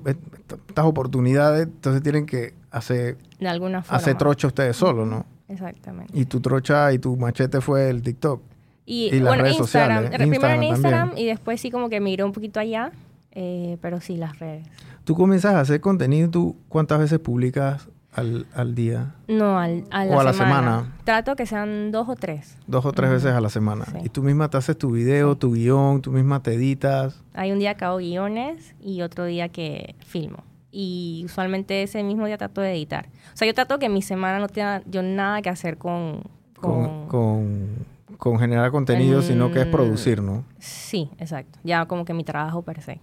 oportunidades, 0.75 1.67
entonces 1.67 2.03
tienen 2.03 2.25
que 2.25 2.53
hacer, 2.69 3.17
de 3.39 3.47
alguna 3.47 3.81
forma. 3.81 3.97
hacer 3.97 4.17
trocha 4.17 4.47
ustedes 4.47 4.75
solos, 4.75 5.07
¿no? 5.07 5.25
Exactamente. 5.47 6.11
Y 6.17 6.25
tu 6.25 6.41
trocha 6.41 6.91
y 6.91 6.99
tu 6.99 7.15
machete 7.15 7.61
fue 7.61 7.89
el 7.89 8.01
TikTok. 8.01 8.41
Y, 8.89 9.11
las 9.19 9.27
bueno, 9.27 9.43
redes 9.43 9.59
Instagram. 9.59 10.03
sociales. 10.05 10.29
Primero 10.29 10.53
en 10.53 10.63
Instagram 10.63 11.11
y 11.17 11.25
después 11.25 11.59
sí 11.59 11.69
como 11.69 11.89
que 11.89 11.99
miró 11.99 12.25
un 12.25 12.31
poquito 12.31 12.61
allá, 12.61 12.93
eh, 13.33 13.77
pero 13.81 13.99
sí 13.99 14.15
las 14.15 14.39
redes. 14.39 14.65
Tú 15.03 15.13
comienzas 15.13 15.55
a 15.55 15.59
hacer 15.59 15.81
contenido, 15.81 16.29
¿tú 16.29 16.55
cuántas 16.69 16.99
veces 16.99 17.19
publicas 17.19 17.89
al, 18.13 18.75
día? 18.75 19.13
No, 19.27 19.59
al, 19.59 19.83
a 19.91 20.05
la, 20.05 20.15
o 20.15 20.19
a 20.21 20.23
la 20.23 20.31
semana. 20.31 20.95
Trato 21.03 21.35
que 21.35 21.45
sean 21.45 21.91
dos 21.91 22.07
o 22.07 22.15
tres. 22.15 22.57
Dos 22.65 22.85
o 22.85 22.93
tres 22.93 23.09
veces 23.09 23.33
a 23.33 23.41
la 23.41 23.49
semana. 23.49 23.85
Y 24.05 24.09
tú 24.09 24.23
misma 24.23 24.49
te 24.49 24.55
haces 24.55 24.77
tu 24.77 24.91
video, 24.91 25.35
tu 25.35 25.51
guion, 25.51 26.01
tú 26.01 26.13
misma 26.13 26.41
te 26.41 26.53
editas. 26.53 27.21
Hay 27.33 27.51
un 27.51 27.59
día 27.59 27.75
que 27.75 27.83
hago 27.83 27.97
guiones 27.97 28.73
y 28.79 29.01
otro 29.01 29.25
día 29.25 29.49
que 29.49 29.95
filmo. 29.99 30.45
Y 30.71 31.23
usualmente 31.25 31.83
ese 31.83 32.03
mismo 32.03 32.25
día 32.25 32.37
trato 32.37 32.61
de 32.61 32.71
editar. 32.71 33.09
O 33.33 33.37
sea, 33.37 33.45
yo 33.45 33.53
trato 33.53 33.79
que 33.79 33.89
mi 33.89 34.01
semana 34.01 34.39
no 34.39 34.47
tenga 34.47 34.81
yo 34.85 35.03
nada 35.03 35.41
que 35.41 35.49
hacer 35.49 35.77
con... 35.77 36.23
Con, 36.59 37.07
con, 37.07 37.96
generar 38.39 38.71
contenido, 38.71 39.21
sino 39.21 39.51
que 39.51 39.61
es 39.61 39.67
producir, 39.67 40.21
¿no? 40.21 40.43
Sí, 40.59 41.09
exacto. 41.17 41.59
Ya 41.63 41.85
como 41.85 42.05
que 42.05 42.13
mi 42.13 42.23
trabajo 42.23 42.61
per 42.61 42.81
se. 42.81 42.99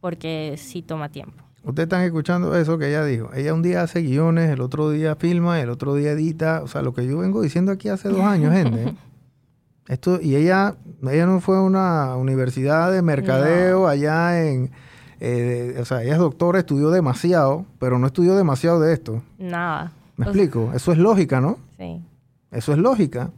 Porque 0.00 0.54
sí 0.56 0.82
toma 0.82 1.08
tiempo. 1.08 1.42
Ustedes 1.64 1.86
están 1.86 2.02
escuchando 2.02 2.56
eso 2.56 2.78
que 2.78 2.88
ella 2.88 3.04
dijo. 3.04 3.30
Ella 3.34 3.52
un 3.52 3.62
día 3.62 3.82
hace 3.82 4.00
guiones, 4.02 4.50
el 4.50 4.60
otro 4.60 4.90
día 4.90 5.16
filma, 5.16 5.60
el 5.60 5.68
otro 5.68 5.96
día 5.96 6.12
edita. 6.12 6.62
O 6.62 6.68
sea, 6.68 6.82
lo 6.82 6.94
que 6.94 7.04
yo 7.06 7.18
vengo 7.18 7.42
diciendo 7.42 7.72
aquí 7.72 7.88
hace 7.88 8.08
dos 8.08 8.20
años, 8.20 8.52
gente. 8.52 8.94
Esto, 9.88 10.20
y 10.20 10.36
ella, 10.36 10.76
ella 11.02 11.26
no 11.26 11.40
fue 11.40 11.56
a 11.56 11.60
una 11.60 12.16
universidad 12.16 12.92
de 12.92 13.02
mercadeo 13.02 13.86
allá 13.86 14.44
en... 14.44 14.70
Eh, 15.18 15.76
o 15.80 15.84
sea, 15.84 16.02
ella 16.02 16.12
es 16.12 16.18
doctora, 16.18 16.58
estudió 16.58 16.90
demasiado, 16.90 17.64
pero 17.78 17.98
no 17.98 18.06
estudió 18.06 18.36
demasiado 18.36 18.80
de 18.80 18.92
esto. 18.92 19.22
Nada. 19.38 19.92
¿Me 20.16 20.26
explico? 20.26 20.72
Eso 20.74 20.92
es 20.92 20.98
lógica, 20.98 21.40
¿no? 21.40 21.58
Sí. 21.78 22.02
Eso 22.50 22.72
es 22.72 22.78
lógica. 22.78 23.30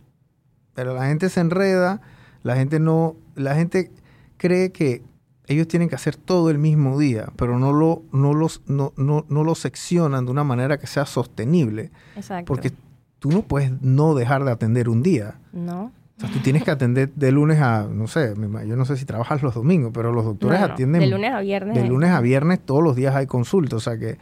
Pero 0.79 0.95
la 0.95 1.07
gente 1.07 1.29
se 1.29 1.41
enreda, 1.41 2.01
la 2.45 2.55
gente 2.55 2.79
no... 2.79 3.17
La 3.35 3.57
gente 3.57 3.91
cree 4.37 4.71
que 4.71 5.03
ellos 5.49 5.67
tienen 5.67 5.89
que 5.89 5.97
hacer 5.97 6.15
todo 6.15 6.51
el 6.51 6.59
mismo 6.59 7.01
día, 7.01 7.33
pero 7.35 7.59
no 7.59 7.73
lo, 7.73 8.05
no 8.13 8.33
los, 8.33 8.63
no, 8.69 8.93
no, 8.97 9.27
no 9.29 9.43
lo 9.43 9.57
seccionan 9.57 10.25
de 10.25 10.31
una 10.31 10.45
manera 10.45 10.79
que 10.79 10.87
sea 10.87 11.05
sostenible. 11.05 11.91
Exacto. 12.15 12.45
Porque 12.47 12.73
tú 13.19 13.33
no 13.33 13.43
puedes 13.43 13.73
no 13.83 14.15
dejar 14.15 14.45
de 14.45 14.53
atender 14.53 14.89
un 14.89 15.03
día. 15.03 15.41
No. 15.53 15.91
O 16.17 16.21
sea, 16.21 16.31
tú 16.31 16.39
tienes 16.39 16.63
que 16.63 16.71
atender 16.71 17.13
de 17.13 17.33
lunes 17.33 17.59
a, 17.59 17.89
no 17.91 18.07
sé, 18.07 18.35
yo 18.65 18.77
no 18.77 18.85
sé 18.85 18.97
si 18.97 19.05
trabajas 19.05 19.43
los 19.43 19.57
domingos, 19.57 19.91
pero 19.93 20.13
los 20.13 20.25
doctores 20.25 20.61
atienden... 20.61 21.01
De 21.01 21.09
lunes 21.09 21.33
a 21.33 21.41
viernes. 21.41 21.75
De 21.75 21.89
lunes 21.89 22.11
a 22.11 22.21
viernes 22.21 22.61
todos 22.61 22.85
los 22.85 22.95
días 22.95 23.17
hay 23.17 23.27
consulta. 23.27 23.75
O 23.75 23.81
sea 23.81 23.99
que 23.99 24.17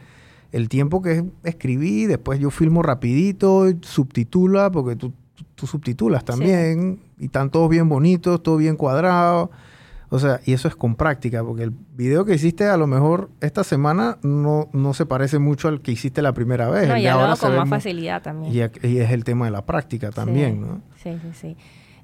el 0.51 0.69
tiempo 0.69 1.03
que 1.03 1.23
escribí, 1.43 2.07
después 2.07 2.39
yo 2.39 2.49
filmo 2.49 2.81
rapidito, 2.81 3.67
subtitula, 3.81 4.71
porque 4.71 4.95
tú, 4.95 5.13
tú 5.57 5.67
subtitulas 5.67 6.23
también, 6.23 6.99
y 7.17 7.25
están 7.25 7.49
todos 7.49 7.69
bien 7.69 7.89
bonitos, 7.89 8.41
todo 8.41 8.57
bien 8.57 8.77
cuadrado. 8.77 9.51
O 10.09 10.19
sea, 10.19 10.39
y 10.45 10.53
eso 10.53 10.69
es 10.69 10.75
con 10.75 10.95
práctica, 10.95 11.43
porque 11.43 11.63
el 11.63 11.71
video 11.71 12.23
que 12.23 12.35
hiciste 12.35 12.65
a 12.65 12.77
lo 12.77 12.87
mejor 12.87 13.29
esta 13.41 13.65
semana 13.65 14.17
no, 14.21 14.69
no 14.71 14.93
se 14.93 15.05
parece 15.05 15.37
mucho 15.37 15.67
al 15.67 15.81
que 15.81 15.91
hiciste 15.91 16.21
la 16.21 16.31
primera 16.31 16.69
vez. 16.69 16.87
No, 16.87 16.97
y 16.97 17.07
ahora 17.07 17.35
con 17.35 17.53
más 17.55 17.67
facilidad 17.67 18.21
también. 18.21 18.53
Y, 18.53 18.61
es 18.61 19.11
el 19.11 19.25
tema 19.25 19.45
de 19.45 19.51
la 19.51 19.65
práctica 19.65 20.11
también, 20.11 20.61
¿no? 20.61 20.81
Sí, 21.03 21.17
sí, 21.21 21.29
sí. 21.33 21.57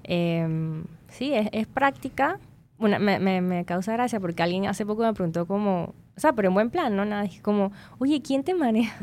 Em, 0.03 0.83
sí, 1.07 1.33
es, 1.33 1.47
es 1.53 1.67
práctica. 1.67 2.39
Bueno, 2.77 2.99
me, 2.99 3.19
me, 3.19 3.39
me, 3.39 3.63
causa 3.63 3.93
gracia 3.93 4.19
porque 4.19 4.43
alguien 4.43 4.65
hace 4.65 4.85
poco 4.85 5.03
me 5.03 5.13
preguntó 5.13 5.45
como, 5.45 5.93
o 6.15 6.19
sea, 6.19 6.33
pero 6.33 6.49
en 6.49 6.53
buen 6.53 6.69
plan, 6.69 6.95
¿no? 6.95 7.05
Nada, 7.05 7.25
es 7.25 7.41
como, 7.41 7.71
oye, 7.97 8.21
¿quién 8.21 8.43
te 8.43 8.53
maneja? 8.53 8.95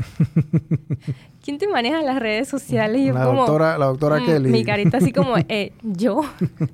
¿Quién 1.43 1.59
te 1.59 1.67
maneja 1.67 2.03
las 2.03 2.21
redes 2.21 2.49
sociales? 2.49 3.01
Y 3.01 3.11
la, 3.11 3.25
doctora, 3.25 3.79
la 3.79 3.87
doctora 3.87 4.21
mm, 4.21 4.27
Kelly. 4.27 4.51
Mi 4.51 4.65
carita 4.65 4.99
así 4.99 5.13
como, 5.13 5.37
eh, 5.49 5.73
yo, 5.83 6.21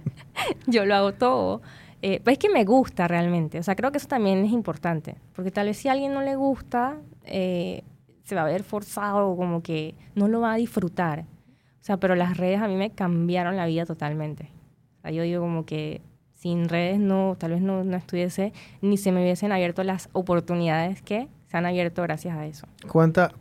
yo 0.67 0.85
lo 0.85 0.95
hago 0.95 1.13
todo. 1.15 1.63
Eh, 2.03 2.21
pues 2.23 2.35
es 2.35 2.39
que 2.39 2.51
me 2.51 2.65
gusta 2.65 3.09
realmente. 3.09 3.59
O 3.59 3.63
sea, 3.63 3.75
creo 3.77 3.91
que 3.93 3.99
eso 3.99 4.09
también 4.09 4.45
es 4.45 4.53
importante. 4.53 5.17
Porque 5.35 5.51
tal 5.51 5.69
vez 5.69 5.79
si 5.79 5.89
a 5.89 5.93
alguien 5.93 6.13
no 6.13 6.21
le 6.21 6.37
gusta, 6.37 6.99
eh, 7.25 7.83
se 8.25 8.35
va 8.35 8.43
a 8.43 8.47
ver 8.47 8.63
forzado, 8.63 9.35
como 9.37 9.63
que 9.63 9.95
no 10.15 10.29
lo 10.29 10.41
va 10.43 10.53
a 10.53 10.57
disfrutar. 10.57 11.21
O 11.21 11.85
sea, 11.87 11.97
pero 11.97 12.15
las 12.15 12.37
redes 12.37 12.61
a 12.61 12.69
mí 12.69 12.77
me 12.77 12.91
cambiaron 12.91 13.57
la 13.57 13.65
vida 13.65 13.87
totalmente. 13.87 14.51
O 14.99 15.03
sea, 15.03 15.13
yo 15.13 15.23
digo 15.23 15.41
como 15.41 15.65
que 15.65 16.03
sin 16.47 16.69
redes 16.69 17.01
no, 17.01 17.35
tal 17.37 17.51
vez 17.51 17.61
no, 17.61 17.83
no 17.83 17.97
estuviese, 17.97 18.53
ni 18.81 18.97
se 18.99 19.11
me 19.11 19.21
hubiesen 19.21 19.51
abierto 19.51 19.83
las 19.83 20.09
oportunidades 20.13 21.03
que 21.03 21.29
se 21.49 21.57
han 21.57 21.67
abierto 21.67 22.03
gracias 22.03 22.37
a 22.37 22.47
eso. 22.47 22.69
¿Cuánta, 22.87 23.33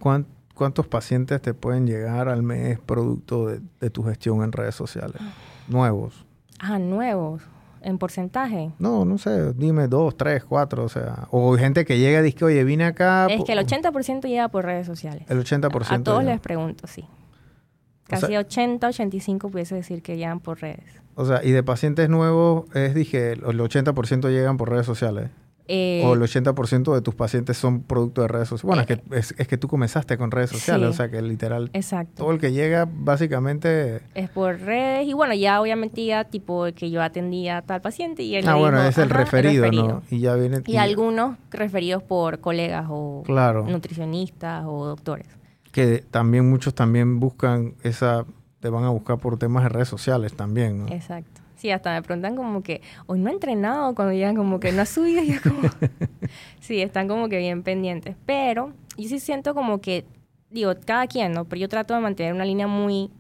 ¿Cuántos 0.56 0.88
pacientes 0.88 1.40
te 1.40 1.54
pueden 1.54 1.86
llegar 1.86 2.30
al 2.30 2.42
mes 2.42 2.80
producto 2.80 3.46
de, 3.46 3.62
de 3.80 3.90
tu 3.92 4.02
gestión 4.06 4.42
en 4.42 4.52
redes 4.52 4.74
sociales? 4.74 5.22
Nuevos. 5.68 6.26
Ah, 6.58 6.80
nuevos 6.80 7.44
en 7.84 8.00
porcentaje? 8.00 8.72
No, 8.80 9.06
no 9.06 9.20
sé, 9.20 9.54
dime 9.54 9.88
dos, 9.88 10.18
tres, 10.18 10.44
cuatro, 10.44 10.86
o 10.86 10.90
sea, 10.90 11.28
o 11.30 11.56
gente 11.58 11.86
que 11.86 12.00
llega 12.00 12.22
y 12.22 12.24
dice, 12.24 12.44
oye, 12.44 12.64
vine 12.64 12.86
acá. 12.86 13.28
Es 13.30 13.44
que 13.44 13.54
el 13.54 13.60
80% 13.60 14.28
llega 14.28 14.48
por 14.48 14.66
redes 14.66 14.88
sociales. 14.88 15.26
El 15.30 15.44
80%. 15.44 15.86
A, 15.90 16.04
todos 16.04 16.24
les 16.24 16.40
pregunto, 16.40 16.88
sí. 16.88 17.06
Casi 18.08 18.36
80, 18.36 18.88
85 18.88 19.50
pudiese 19.50 19.76
decir 19.76 20.02
que 20.02 20.16
llegan 20.18 20.40
por 20.40 20.62
redes. 20.62 20.86
O 21.16 21.26
sea, 21.26 21.44
y 21.44 21.52
de 21.52 21.64
pacientes 21.64 22.10
nuevos 22.10 22.66
es, 22.76 22.94
dije, 22.94 23.32
el 23.34 23.42
80% 23.42 24.30
llegan 24.30 24.58
por 24.58 24.70
redes 24.70 24.86
sociales. 24.86 25.30
Eh, 25.68 26.04
o 26.06 26.14
el 26.14 26.22
80% 26.22 26.94
de 26.94 27.02
tus 27.02 27.16
pacientes 27.16 27.58
son 27.58 27.82
producto 27.82 28.22
de 28.22 28.28
redes 28.28 28.50
sociales. 28.50 28.68
Bueno, 28.68 28.82
es, 28.82 28.88
que, 28.88 28.94
eh, 29.16 29.36
es, 29.42 29.48
que 29.48 29.58
tú 29.58 29.68
comenzaste 29.68 30.16
con 30.18 30.30
redes 30.30 30.52
sociales, 30.52 30.90
o 30.90 30.94
sea 30.94 31.10
que 31.10 31.22
literal. 31.24 31.72
Exacto. 31.74 32.24
Todo 32.24 32.32
el 32.32 32.40
que 32.40 32.52
llega, 32.52 32.88
básicamente. 32.88 34.02
Es 34.14 34.30
por 34.30 34.60
redes. 34.60 35.08
Y 35.08 35.14
bueno, 35.14 35.34
ya 35.34 35.60
obviamente 35.60 36.06
ya 36.06 36.26
tipo 36.26 36.68
que 36.76 36.92
yo 36.92 37.02
atendía 37.02 37.58
a 37.58 37.62
tal 37.64 37.82
paciente 37.82 38.22
y 38.22 38.36
él 38.36 38.48
Ah, 38.48 38.56
bueno, 38.56 38.84
es 38.84 38.98
el 39.00 39.10
referido, 39.10 39.72
¿no? 39.72 40.04
Y 40.12 40.20
ya 40.20 40.36
viene. 40.36 40.62
Y, 40.68 40.78
algunos 40.78 41.38
referidos 41.50 42.04
por 42.04 42.42
colegas 42.42 42.86
o 42.90 43.24
nutricionistas 43.68 44.66
o 44.68 44.86
doctores. 44.86 45.28
Que 45.76 46.06
también 46.10 46.50
muchos 46.50 46.74
también 46.74 47.20
buscan 47.20 47.76
esa. 47.84 48.26
Te 48.62 48.70
van 48.70 48.86
a 48.86 48.92
buscar 48.92 49.18
por 49.18 49.38
temas 49.38 49.64
de 49.64 49.68
redes 49.68 49.90
sociales 49.90 50.32
también, 50.32 50.86
¿no? 50.86 50.88
Exacto. 50.88 51.42
Sí, 51.58 51.70
hasta 51.70 51.94
me 51.94 52.02
preguntan 52.02 52.38
como 52.38 52.64
que, 52.64 52.82
hoy 53.08 53.20
no 53.20 53.30
he 53.30 53.34
entrenado, 53.34 53.94
cuando 53.94 54.14
llegan 54.14 54.38
como 54.38 54.62
que 54.62 54.72
no 54.72 54.82
ha 54.84 54.86
subido, 54.86 55.22
y 55.22 55.38
como... 55.40 55.68
sí, 56.62 56.82
están 56.82 57.10
como 57.10 57.28
que 57.28 57.40
bien 57.40 57.62
pendientes. 57.62 58.16
Pero 58.26 58.72
yo 58.98 59.10
sí 59.10 59.20
siento 59.20 59.54
como 59.54 59.82
que, 59.82 60.06
digo, 60.50 60.72
cada 60.86 61.08
quien, 61.08 61.34
¿no? 61.34 61.44
Pero 61.44 61.60
yo 61.60 61.68
trato 61.68 61.94
de 61.94 62.00
mantener 62.00 62.34
una 62.34 62.46
línea 62.46 62.68
muy, 62.68 63.12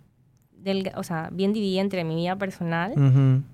o 0.96 1.04
sea, 1.04 1.28
bien 1.34 1.52
dividida 1.52 1.82
entre 1.82 2.06
mi 2.06 2.15
vida 2.15 2.38
personal 2.38 2.94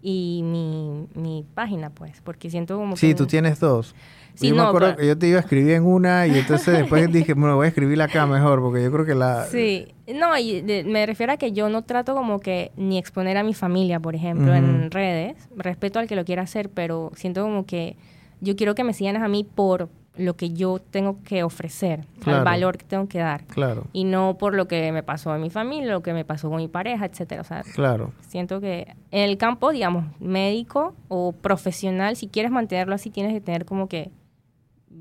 y 0.04 0.42
mi, 0.44 1.08
mi, 1.20 1.44
página, 1.56 1.90
pues, 1.90 2.22
porque 2.22 2.52
siento 2.52 2.78
como 2.78 2.96
sí, 2.98 3.08
que... 3.08 3.14
Sí, 3.14 3.16
tú 3.16 3.26
tienes 3.26 3.60
dos 3.60 3.96
yo 4.40 4.56
me 4.56 4.62
acuerdo 4.62 4.96
que 4.96 5.08
yo 5.08 5.18
te 5.18 5.28
iba 5.28 5.38
a 5.38 5.42
escribir 5.42 5.74
en 5.74 5.86
una 5.86 6.28
y 6.28 6.38
entonces 6.38 6.78
después 6.78 7.12
dije, 7.12 7.34
bueno, 7.34 7.56
voy 7.56 7.66
a 7.66 7.70
escribirla 7.70 8.06
acá 8.06 8.26
mejor 8.26 8.62
porque 8.62 8.84
yo 8.84 8.92
creo 8.92 9.06
que 9.06 9.16
la... 9.16 9.46
Sí, 9.46 9.88
no, 10.14 10.38
y 10.38 10.64
me 10.86 11.06
refiero 11.06 11.34
a 11.34 11.38
que 11.38 11.52
yo 11.52 11.70
no 11.70 11.84
trato 11.84 12.16
como 12.16 12.40
que 12.40 12.72
ni 12.76 12.98
exponer 12.98 13.38
a 13.38 13.44
mi 13.44 13.54
familia, 13.54 14.00
por 14.00 14.16
ejemplo, 14.16 14.54
en 14.54 14.92
redes. 14.92 15.36
Respeto 15.56 16.00
al 16.00 16.08
que 16.08 16.16
lo 16.16 16.26
quiera 16.26 16.44
hacer, 16.44 16.70
pero 16.70 17.12
siento 17.16 17.44
como 17.44 17.66
que 17.66 17.98
yo 18.42 18.56
quiero 18.56 18.76
que 18.76 18.84
me 18.84 18.94
sigan 18.94 19.18
a 19.18 19.28
mí 19.28 19.44
por 19.44 19.90
lo 20.18 20.36
que 20.36 20.52
yo 20.52 20.80
tengo 20.80 21.22
que 21.24 21.44
ofrecer, 21.44 22.06
el 22.26 22.44
valor 22.44 22.78
que 22.78 22.86
tengo 22.86 23.08
que 23.08 23.20
dar. 23.20 23.46
Claro. 23.46 23.86
Y 23.94 24.04
no 24.04 24.38
por 24.38 24.54
lo 24.54 24.68
que 24.68 24.92
me 24.92 25.04
pasó 25.04 25.34
en 25.34 25.42
mi 25.42 25.50
familia, 25.50 25.92
lo 25.92 26.04
que 26.04 26.14
me 26.14 26.26
pasó 26.26 26.50
con 26.50 26.58
mi 26.58 26.68
pareja, 26.68 27.06
etcétera. 27.06 27.42
O 27.42 27.46
sea, 27.46 27.64
claro. 27.74 28.12
siento 28.28 28.60
que 28.60 28.94
en 29.12 29.30
el 29.30 29.38
campo, 29.38 29.72
digamos, 29.72 30.06
médico 30.20 30.96
o 31.08 31.32
profesional, 31.32 32.18
si 32.18 32.28
quieres 32.28 32.52
mantenerlo 32.52 32.94
así, 32.94 33.10
tienes 33.10 33.34
que 33.34 33.42
tener 33.42 33.66
como 33.66 33.88
que 33.88 34.12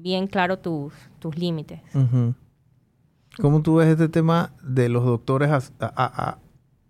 bien 0.01 0.27
claro 0.27 0.59
tus, 0.59 0.93
tus 1.19 1.37
límites. 1.37 1.81
¿Cómo 3.41 3.63
tú 3.63 3.77
ves 3.77 3.89
este 3.89 4.09
tema 4.09 4.53
de 4.63 4.89
los 4.89 5.05
doctores 5.05 5.73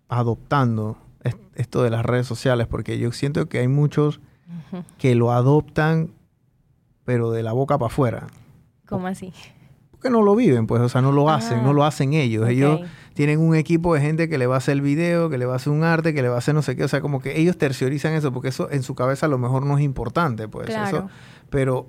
adoptando 0.07 0.97
esto 1.55 1.83
de 1.83 1.89
las 1.89 2.05
redes 2.05 2.27
sociales? 2.27 2.67
Porque 2.67 2.97
yo 2.97 3.11
siento 3.11 3.47
que 3.47 3.59
hay 3.59 3.67
muchos 3.67 4.19
que 4.97 5.15
lo 5.15 5.31
adoptan, 5.31 6.11
pero 7.03 7.31
de 7.31 7.43
la 7.43 7.53
boca 7.53 7.77
para 7.77 7.87
afuera. 7.87 8.27
¿Cómo 8.87 9.07
así? 9.07 9.33
Porque 9.91 10.09
no 10.09 10.21
lo 10.23 10.35
viven, 10.35 10.65
pues, 10.67 10.81
o 10.81 10.89
sea, 10.89 11.01
no 11.01 11.11
lo 11.11 11.29
hacen, 11.29 11.63
no 11.63 11.69
ah, 11.69 11.73
lo 11.73 11.83
hacen 11.83 12.13
ellos. 12.13 12.49
Ellos 12.49 12.81
tienen 13.13 13.39
un 13.39 13.55
equipo 13.55 13.93
de 13.93 14.01
gente 14.01 14.29
que 14.29 14.37
le 14.37 14.47
va 14.47 14.55
a 14.55 14.57
hacer 14.57 14.73
el 14.73 14.81
video, 14.81 15.29
que 15.29 15.37
le 15.37 15.45
va 15.45 15.53
a 15.53 15.55
hacer 15.57 15.71
un 15.71 15.83
arte, 15.83 16.13
que 16.13 16.21
le 16.21 16.29
va 16.29 16.35
a 16.35 16.37
hacer 16.39 16.55
no 16.55 16.61
sé 16.61 16.75
qué. 16.75 16.83
O 16.83 16.87
sea, 16.87 17.01
como 17.01 17.21
que 17.21 17.39
ellos 17.39 17.57
terciorizan 17.57 18.13
eso, 18.13 18.33
porque 18.33 18.49
eso 18.49 18.69
en 18.71 18.83
su 18.83 18.95
cabeza 18.95 19.27
a 19.27 19.29
lo 19.29 19.37
mejor 19.37 19.65
no 19.65 19.77
es 19.77 19.83
importante, 19.83 20.47
pues. 20.47 20.69
Eso, 20.69 21.07
pero 21.49 21.87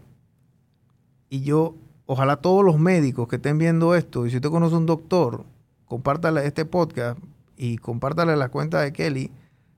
y 1.33 1.41
yo, 1.41 1.77
ojalá 2.05 2.37
todos 2.37 2.63
los 2.63 2.79
médicos 2.79 3.27
que 3.27 3.37
estén 3.37 3.57
viendo 3.57 3.95
esto, 3.95 4.27
y 4.27 4.31
si 4.31 4.37
usted 4.37 4.51
conoce 4.51 4.77
un 4.77 4.85
doctor, 4.85 5.47
compártale 5.87 6.47
este 6.47 6.67
podcast 6.67 7.19
y 7.57 7.79
compártale 7.79 8.37
la 8.37 8.51
cuenta 8.51 8.83
de 8.83 8.93
Kelly 8.93 9.31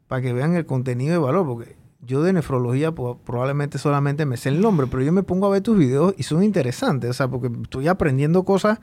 para 0.08 0.20
que 0.20 0.32
vean 0.32 0.56
el 0.56 0.66
contenido 0.66 1.12
de 1.12 1.18
valor, 1.18 1.46
porque 1.46 1.76
yo 2.00 2.24
de 2.24 2.32
nefrología 2.32 2.90
pues, 2.90 3.18
probablemente 3.24 3.78
solamente 3.78 4.26
me 4.26 4.36
sé 4.36 4.48
el 4.48 4.60
nombre, 4.60 4.88
pero 4.90 5.04
yo 5.04 5.12
me 5.12 5.22
pongo 5.22 5.46
a 5.46 5.50
ver 5.50 5.62
tus 5.62 5.78
videos 5.78 6.12
y 6.18 6.24
son 6.24 6.42
interesantes, 6.42 7.08
o 7.08 7.12
sea, 7.12 7.28
porque 7.28 7.48
estoy 7.62 7.86
aprendiendo 7.86 8.42
cosas 8.44 8.80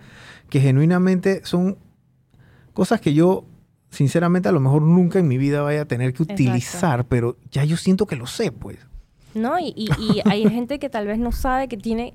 que 0.50 0.62
genuinamente 0.62 1.42
son 1.44 1.78
cosas 2.72 3.02
que 3.02 3.14
yo 3.14 3.44
sinceramente 3.90 4.48
a 4.48 4.54
lo 4.54 4.62
mejor 4.62 4.82
nunca 4.82 5.20
en 5.20 5.28
mi 5.28 5.38
vida 5.38 5.62
vaya 5.62 5.82
a 5.82 5.86
tener 5.86 6.14
que 6.14 6.24
utilizar, 6.24 7.04
pero 7.04 7.36
ya 7.52 7.66
yo 7.66 7.76
siento 7.76 8.06
que 8.06 8.16
lo 8.16 8.28
sé, 8.28 8.54
pues. 8.54 8.78
No, 9.34 9.60
y, 9.60 9.74
y 9.76 10.22
hay 10.24 10.50
gente 10.50 10.80
que 10.80 10.90
tal 10.90 11.08
vez 11.08 11.20
no 11.20 11.34
sabe 11.34 11.68
que 11.68 11.76
tiene 11.76 12.14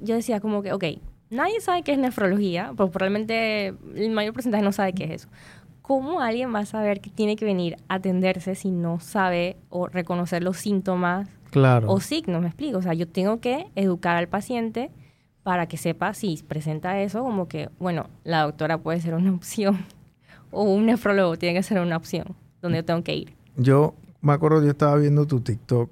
yo 0.00 0.14
decía 0.14 0.40
como 0.40 0.62
que, 0.62 0.72
ok, 0.72 0.84
nadie 1.30 1.60
sabe 1.60 1.82
qué 1.82 1.92
es 1.92 1.98
nefrología, 1.98 2.72
pero 2.76 2.90
probablemente 2.90 3.74
el 3.94 4.10
mayor 4.10 4.32
porcentaje 4.32 4.62
no 4.62 4.72
sabe 4.72 4.92
qué 4.92 5.04
es 5.04 5.10
eso. 5.10 5.28
¿Cómo 5.82 6.20
alguien 6.20 6.52
va 6.54 6.60
a 6.60 6.66
saber 6.66 7.00
que 7.00 7.10
tiene 7.10 7.36
que 7.36 7.44
venir 7.44 7.76
a 7.88 7.94
atenderse 7.94 8.54
si 8.54 8.70
no 8.70 8.98
sabe 8.98 9.56
o 9.68 9.86
reconocer 9.86 10.42
los 10.42 10.56
síntomas 10.56 11.28
o 11.86 12.00
signos? 12.00 12.42
Me 12.42 12.48
explico. 12.48 12.78
O 12.78 12.82
sea, 12.82 12.92
yo 12.92 13.06
tengo 13.06 13.40
que 13.40 13.66
educar 13.76 14.16
al 14.16 14.28
paciente 14.28 14.90
para 15.44 15.66
que 15.68 15.76
sepa 15.76 16.12
si 16.12 16.42
presenta 16.46 17.00
eso, 17.00 17.22
como 17.22 17.46
que, 17.46 17.70
bueno, 17.78 18.08
la 18.24 18.42
doctora 18.42 18.78
puede 18.78 19.00
ser 19.00 19.14
una 19.14 19.32
opción 19.34 19.84
o 20.50 20.64
un 20.64 20.86
nefrólogo 20.86 21.36
tiene 21.36 21.54
que 21.54 21.62
ser 21.62 21.80
una 21.80 21.96
opción 21.96 22.34
donde 22.60 22.78
yo 22.78 22.84
tengo 22.84 23.04
que 23.04 23.14
ir. 23.14 23.36
Yo 23.56 23.94
me 24.20 24.32
acuerdo, 24.32 24.64
yo 24.64 24.70
estaba 24.70 24.96
viendo 24.96 25.26
tu 25.26 25.40
TikTok 25.40 25.90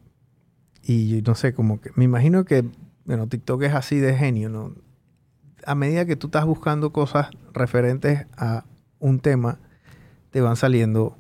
y 0.83 1.23
no 1.25 1.35
sé, 1.37 1.55
como 1.55 1.81
que 1.81 1.91
me 1.95 2.05
imagino 2.05 2.45
que 2.45 2.65
bueno, 3.05 3.27
TikTok 3.27 3.63
es 3.63 3.75
así 3.75 3.99
de 3.99 4.17
genio, 4.17 4.49
¿no? 4.49 4.75
A 5.67 5.75
medida 5.75 6.05
que 6.05 6.17
tú 6.17 6.29
estás 6.29 6.45
buscando 6.45 6.93
cosas 6.93 7.29
referentes 7.53 8.27
a 8.37 8.65
un 8.99 9.21
tema, 9.21 9.59
te 10.31 10.41
van 10.41 10.57
saliendo 10.57 11.17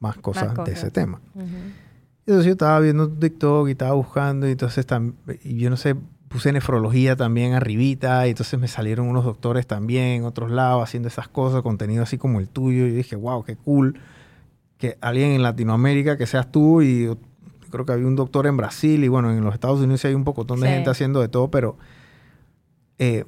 más 0.00 0.16
cosas, 0.16 0.52
de 0.64 0.72
ese 0.72 0.90
tema. 0.90 1.20
Entonces 1.34 2.44
yo 2.46 2.52
estaba 2.52 2.80
viendo 2.80 3.08
TikTok 3.08 3.68
y 3.68 3.72
estaba 3.72 3.92
buscando 3.92 4.48
y 4.48 4.52
entonces 4.52 4.86
y 5.44 5.58
yo 5.58 5.70
no 5.70 5.76
sé, 5.76 5.96
puse 6.28 6.52
nefrología 6.52 7.16
también 7.16 7.54
arribita 7.54 8.26
y 8.26 8.30
entonces 8.30 8.58
me 8.58 8.68
salieron 8.68 9.08
unos 9.08 9.24
doctores 9.24 9.66
también 9.66 10.08
en 10.08 10.24
otros 10.24 10.50
lados 10.50 10.82
haciendo 10.82 11.08
esas 11.08 11.28
cosas, 11.28 11.62
contenido 11.62 12.02
así 12.02 12.18
como 12.18 12.40
el 12.40 12.48
tuyo 12.48 12.86
y 12.86 12.90
dije, 12.90 13.16
wow, 13.16 13.44
qué 13.44 13.56
cool 13.56 13.98
que 14.78 14.98
alguien 15.00 15.30
en 15.30 15.42
Latinoamérica 15.42 16.16
que 16.16 16.26
seas 16.26 16.50
tú 16.50 16.82
y 16.82 17.16
creo 17.70 17.84
que 17.86 17.92
había 17.92 18.06
un 18.06 18.16
doctor 18.16 18.46
en 18.46 18.56
Brasil 18.56 19.02
y 19.04 19.08
bueno, 19.08 19.30
en 19.32 19.42
los 19.44 19.54
Estados 19.54 19.80
Unidos 19.80 20.04
hay 20.04 20.14
un 20.14 20.24
pocotón 20.24 20.60
de 20.60 20.68
gente 20.68 20.90
haciendo 20.90 21.20
de 21.20 21.28
todo, 21.28 21.50
pero... 21.50 21.76
Eh, 22.98 23.24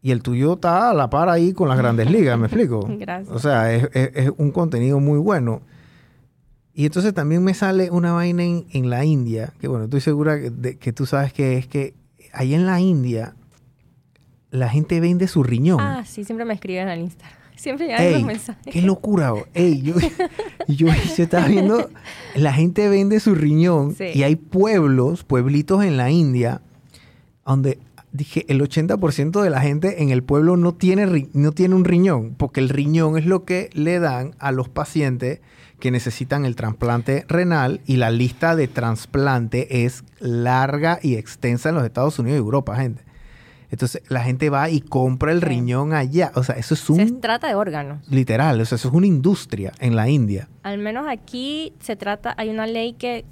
y 0.00 0.12
el 0.12 0.22
tuyo 0.22 0.54
está 0.54 0.90
a 0.90 0.94
la 0.94 1.10
par 1.10 1.28
ahí 1.28 1.52
con 1.52 1.68
las 1.68 1.76
grandes 1.76 2.10
ligas, 2.10 2.38
¿me 2.38 2.46
explico? 2.46 2.86
Gracias. 2.98 3.34
O 3.34 3.38
sea, 3.40 3.72
es, 3.74 3.88
un 4.36 4.52
contenido 4.52 5.00
muy 5.00 5.18
bueno. 5.18 5.60
Y 6.72 6.86
entonces 6.86 7.12
también 7.12 7.42
me 7.42 7.52
sale 7.54 7.90
una 7.90 8.12
vaina 8.12 8.44
en, 8.44 8.66
en 8.72 8.90
la 8.90 9.04
India, 9.04 9.52
que 9.60 9.66
bueno, 9.66 9.84
estoy 9.86 10.00
segura 10.00 10.38
que, 10.40 10.50
de- 10.50 10.78
que 10.78 10.92
tú 10.92 11.04
sabes 11.06 11.32
que 11.32 11.58
es 11.58 11.66
que 11.66 11.94
ahí 12.32 12.54
en 12.54 12.64
la 12.66 12.80
India 12.80 13.34
la 14.50 14.68
gente 14.68 15.00
vende 15.00 15.26
su 15.26 15.42
riñón. 15.42 15.80
Ah, 15.80 16.04
sí, 16.06 16.22
siempre 16.24 16.44
me 16.46 16.54
escriben 16.54 16.88
al 16.88 17.00
Instagram. 17.00 17.37
Siempre 17.58 17.86
llegan 17.86 18.02
Ey, 18.02 18.12
los 18.14 18.22
mensajes. 18.24 18.72
qué 18.72 18.80
locura. 18.82 19.32
bro. 19.32 19.46
Ey, 19.52 19.82
yo, 19.82 19.94
yo, 20.68 20.86
yo 21.16 21.22
estaba 21.22 21.46
viendo, 21.48 21.90
la 22.34 22.52
gente 22.52 22.88
vende 22.88 23.20
su 23.20 23.34
riñón 23.34 23.94
Sí. 23.94 24.06
y 24.14 24.22
hay 24.22 24.36
pueblos, 24.36 25.24
pueblitos 25.24 25.84
en 25.84 25.96
la 25.96 26.10
India, 26.10 26.62
donde 27.44 27.78
dije 28.12 28.46
el 28.48 28.60
80% 28.62 29.42
de 29.42 29.50
la 29.50 29.60
gente 29.60 30.02
en 30.02 30.08
el 30.10 30.22
pueblo 30.22 30.56
no 30.56 30.72
tiene, 30.74 31.06
ri- 31.06 31.28
no 31.34 31.52
tiene 31.52 31.74
un 31.74 31.84
riñón, 31.84 32.34
porque 32.38 32.60
el 32.60 32.68
riñón 32.70 33.18
es 33.18 33.26
lo 33.26 33.44
que 33.44 33.68
le 33.74 33.98
dan 33.98 34.34
a 34.38 34.50
los 34.52 34.68
pacientes 34.68 35.40
que 35.78 35.90
necesitan 35.90 36.44
el 36.44 36.56
trasplante 36.56 37.24
renal 37.28 37.80
y 37.86 37.96
la 37.96 38.10
lista 38.10 38.56
de 38.56 38.66
trasplante 38.66 39.84
es 39.84 40.04
larga 40.20 40.98
y 41.02 41.14
extensa 41.16 41.68
en 41.68 41.74
los 41.76 41.84
Estados 41.84 42.18
Unidos 42.18 42.36
y 42.36 42.40
Europa, 42.40 42.76
gente. 42.76 43.02
Entonces 43.70 44.02
la 44.08 44.22
gente 44.22 44.48
va 44.50 44.70
y 44.70 44.80
compra 44.80 45.32
el 45.32 45.40
Sí. 45.40 45.46
riñón 45.46 45.92
allá. 45.92 46.32
O 46.34 46.42
sea, 46.42 46.54
eso 46.56 46.74
es 46.74 46.80
Se 46.80 46.92
un 46.92 47.20
trata 47.20 47.48
de 47.48 47.54
órganos. 47.54 48.06
Literal, 48.10 48.60
o 48.60 48.64
sea, 48.64 48.76
eso 48.76 48.88
es 48.88 48.94
una 48.94 49.06
industria 49.06 49.72
en 49.78 49.94
la 49.96 50.08
India. 50.08 50.48
Al 50.62 50.78
menos 50.78 51.06
aquí 51.08 51.72
se 51.80 51.94
trata, 51.96 52.34
hay 52.38 52.48
una 52.48 52.66
ley 52.66 52.94
que, 52.94 53.24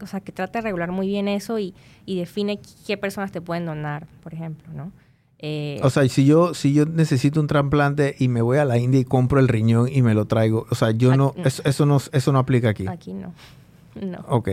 o 0.00 0.06
sea, 0.06 0.20
que 0.20 0.32
trata 0.32 0.58
de 0.58 0.62
regular 0.64 0.90
muy 0.92 1.06
bien 1.06 1.28
eso 1.28 1.58
y, 1.58 1.74
y 2.04 2.18
define 2.18 2.58
qué 2.86 2.96
personas 2.96 3.30
te 3.32 3.40
pueden 3.40 3.66
donar, 3.66 4.06
por 4.22 4.34
ejemplo, 4.34 4.72
¿no? 4.72 4.92
Eh, 5.38 5.78
O 5.82 5.90
sea, 5.90 6.08
si 6.08 6.24
yo, 6.24 6.54
si 6.54 6.72
yo 6.72 6.86
necesito 6.86 7.40
un 7.40 7.46
trasplante 7.46 8.16
y 8.18 8.28
me 8.28 8.40
voy 8.40 8.56
a 8.56 8.64
la 8.64 8.78
India 8.78 8.98
y 9.00 9.04
compro 9.04 9.38
el 9.38 9.48
riñón 9.48 9.86
y 9.92 10.00
me 10.00 10.14
lo 10.14 10.24
traigo, 10.24 10.66
o 10.70 10.74
sea, 10.74 10.92
yo 10.92 11.14
no, 11.14 11.34
no. 11.36 11.44
eso, 11.44 11.62
eso 11.66 11.84
no, 11.84 11.98
eso 12.12 12.32
no 12.32 12.38
aplica 12.38 12.70
aquí. 12.70 12.86
aquí 12.88 13.12
no. 13.12 13.32
No. 14.00 14.18
Ok. 14.28 14.48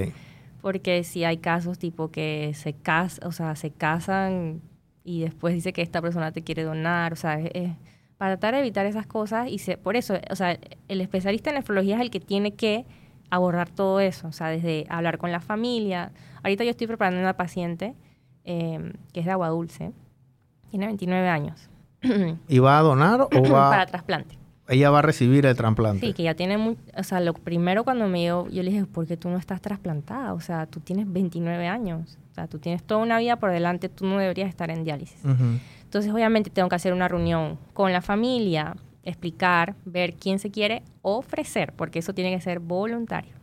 Porque 0.62 1.04
si 1.04 1.24
hay 1.26 1.38
casos 1.38 1.78
tipo 1.78 2.10
que 2.12 2.54
se 2.56 2.74
casan, 2.74 3.28
o 3.28 3.32
sea, 3.34 3.56
se 3.58 3.72
casan 3.72 4.62
y 5.03 5.21
después 5.21 5.53
dice 5.53 5.73
que 5.73 5.81
esta 5.81 6.01
persona 6.01 6.31
te 6.31 6.41
quiere 6.43 6.63
donar, 6.63 7.13
o 7.13 7.15
sea, 7.15 7.39
es- 7.39 7.51
es 7.53 7.71
para 8.17 8.37
tratar 8.37 8.53
de 8.55 8.59
evitar 8.61 8.85
esas 8.85 9.05
cosas 9.05 9.49
y 9.49 9.57
se, 9.59 9.77
por 9.77 9.95
eso, 9.97 10.15
o 10.29 10.35
sea, 10.35 10.57
el 10.87 11.01
especialista 11.01 11.49
en 11.49 11.55
nefrología 11.57 11.95
es 11.95 12.01
el 12.01 12.09
que 12.11 12.19
tiene 12.21 12.53
que 12.53 12.85
abordar 13.29 13.69
todo 13.69 13.99
eso, 13.99 14.27
o 14.27 14.31
sea, 14.31 14.47
desde 14.47 14.85
hablar 14.89 15.17
con 15.17 15.31
la 15.31 15.39
familia. 15.41 16.11
Ahorita 16.43 16.63
yo 16.63 16.69
estoy 16.69 16.87
preparando 16.87 17.19
una 17.19 17.35
paciente 17.35 17.95
eh, 18.45 18.93
que 19.13 19.19
es 19.21 19.25
de 19.25 19.31
agua 19.31 19.49
dulce, 19.49 19.91
tiene 20.69 20.85
29 20.87 21.27
años, 21.29 21.69
¿Y 22.49 22.59
va 22.59 22.77
a 22.79 22.81
donar 22.81 23.21
o 23.21 23.29
va, 23.53 23.69
para 23.69 23.85
trasplante. 23.85 24.37
Ella 24.73 24.89
va 24.89 24.99
a 24.99 25.01
recibir 25.01 25.45
el 25.45 25.55
trasplante? 25.55 26.05
Sí, 26.05 26.13
que 26.13 26.23
ya 26.23 26.33
tiene, 26.36 26.57
mu- 26.57 26.75
o 26.97 27.03
sea, 27.03 27.19
lo 27.19 27.33
primero 27.33 27.83
cuando 27.83 28.07
me 28.07 28.19
dio, 28.19 28.47
yo 28.49 28.62
le 28.63 28.71
dije, 28.71 28.86
¿por 28.86 29.07
qué 29.07 29.15
tú 29.17 29.29
no 29.29 29.38
estás 29.38 29.62
trasplantada? 29.62 30.33
O 30.33 30.39
sea, 30.41 30.65
tú 30.65 30.79
tienes 30.79 31.12
29 31.12 31.67
años, 31.67 32.17
o 32.31 32.33
sea, 32.36 32.47
tú 32.47 32.59
tienes 32.59 32.83
toda 32.83 33.01
una 33.01 33.19
vida 33.19 33.38
por 33.38 33.51
delante, 33.51 33.89
tú 33.89 34.05
no 34.05 34.17
deberías 34.17 34.49
estar 34.49 34.69
en 34.69 34.83
diálisis. 34.83 35.23
Entonces, 35.83 36.12
obviamente, 36.12 36.49
tengo 36.49 36.69
que 36.69 36.75
hacer 36.75 36.91
una 36.93 37.07
reunión 37.07 37.57
con 37.73 37.93
la 37.93 38.01
familia, 38.01 38.75
explicar, 39.03 39.75
ver 39.86 40.13
quién 40.15 40.39
se 40.39 40.49
quiere 40.49 40.81
ofrecer, 41.01 41.73
porque 41.73 41.99
eso 41.99 42.13
tiene 42.13 42.31
que 42.36 42.41
ser 42.41 42.59
voluntario. 42.59 43.33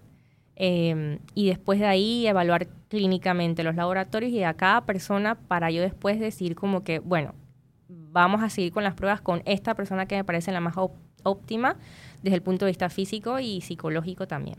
Eh, 0.57 1.19
y 1.35 1.49
después 1.49 1.79
de 1.79 1.87
ahí, 1.87 2.27
evaluar 2.27 2.67
clínicamente 2.89 3.63
los 3.63 3.77
laboratorios 3.77 4.33
y 4.33 4.43
a 4.43 4.55
cada 4.55 4.83
persona 4.85 5.37
para 5.37 5.71
yo 5.71 5.81
después 5.81 6.19
decir 6.21 6.55
como 6.55 6.83
que, 6.85 6.99
bueno, 6.99 7.35
vamos 7.89 8.43
a 8.43 8.51
seguir 8.51 8.73
con 8.73 8.85
las 8.85 8.95
pruebas 8.95 9.21
con 9.21 9.43
esta 9.47 9.75
persona 9.75 10.07
que 10.07 10.17
me 10.17 10.25
parece 10.25 10.53
la 10.53 10.61
más 10.61 10.77
óptima 11.23 11.77
desde 12.23 12.37
el 12.37 12.43
punto 12.43 12.65
de 12.67 12.71
vista 12.71 12.89
físico 12.91 13.39
y 13.39 13.61
psicológico 13.61 14.27
también. 14.27 14.57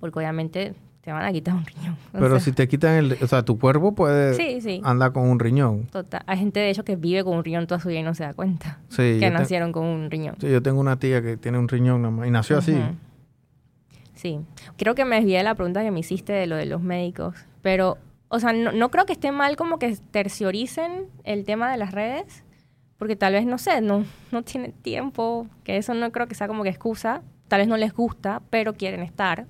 Porque 0.00 0.18
obviamente 0.18 0.74
te 1.00 1.12
van 1.12 1.24
a 1.24 1.32
quitar 1.32 1.54
un 1.54 1.64
riñón. 1.64 1.96
Pero 2.12 2.30
sea, 2.30 2.40
si 2.40 2.52
te 2.52 2.66
quitan 2.68 2.94
el, 2.94 3.16
o 3.22 3.26
sea, 3.26 3.44
tu 3.44 3.58
cuerpo 3.58 3.94
puede 3.94 4.34
Sí, 4.34 4.60
sí. 4.60 4.80
andar 4.84 5.12
con 5.12 5.28
un 5.28 5.38
riñón. 5.38 5.86
Total. 5.86 6.22
Hay 6.26 6.38
gente, 6.38 6.60
de 6.60 6.70
hecho, 6.70 6.84
que 6.84 6.96
vive 6.96 7.22
con 7.24 7.36
un 7.36 7.44
riñón 7.44 7.66
toda 7.66 7.80
su 7.80 7.88
vida 7.88 8.00
y 8.00 8.02
no 8.02 8.14
se 8.14 8.24
da 8.24 8.34
cuenta 8.34 8.80
Sí, 8.88 8.96
que 9.20 9.20
te- 9.20 9.30
nacieron 9.30 9.72
con 9.72 9.84
un 9.84 10.10
riñón. 10.10 10.34
sí, 10.40 10.50
yo 10.50 10.60
tengo 10.62 10.80
una 10.80 10.98
tía 10.98 11.22
que 11.22 11.36
tiene 11.36 11.58
un 11.58 11.68
riñón 11.68 12.24
y 12.26 12.30
nació 12.30 12.58
así. 12.58 12.76
Sí. 14.14 14.40
Creo 14.78 14.94
que 14.94 15.04
me 15.04 15.16
desvié 15.16 15.38
de 15.38 15.44
la 15.44 15.54
pregunta 15.54 15.82
que 15.82 15.90
me 15.90 16.00
hiciste 16.00 16.32
de 16.32 16.46
lo 16.46 16.56
de 16.56 16.66
los 16.66 16.80
médicos. 16.82 17.36
Pero, 17.62 17.98
o 18.28 18.40
sea, 18.40 18.52
no, 18.52 18.72
no 18.72 18.90
creo 18.90 19.04
que 19.06 19.12
esté 19.12 19.30
mal 19.32 19.56
como 19.56 19.78
que 19.78 19.96
tercioricen 20.10 21.06
el 21.24 21.44
tema 21.44 21.70
de 21.70 21.76
las 21.76 21.92
redes. 21.92 22.42
Porque 22.98 23.16
tal 23.16 23.34
vez, 23.34 23.46
no 23.46 23.58
sé, 23.58 23.80
no, 23.80 24.04
no 24.32 24.42
tienen 24.42 24.72
tiempo. 24.72 25.46
Que 25.64 25.76
eso 25.76 25.94
no 25.94 26.10
creo 26.12 26.26
que 26.26 26.34
sea 26.34 26.48
como 26.48 26.62
que 26.62 26.70
excusa. 26.70 27.22
Tal 27.48 27.60
vez 27.60 27.68
no 27.68 27.76
les 27.76 27.92
gusta, 27.92 28.42
pero 28.50 28.74
quieren 28.74 29.02
estar. 29.02 29.46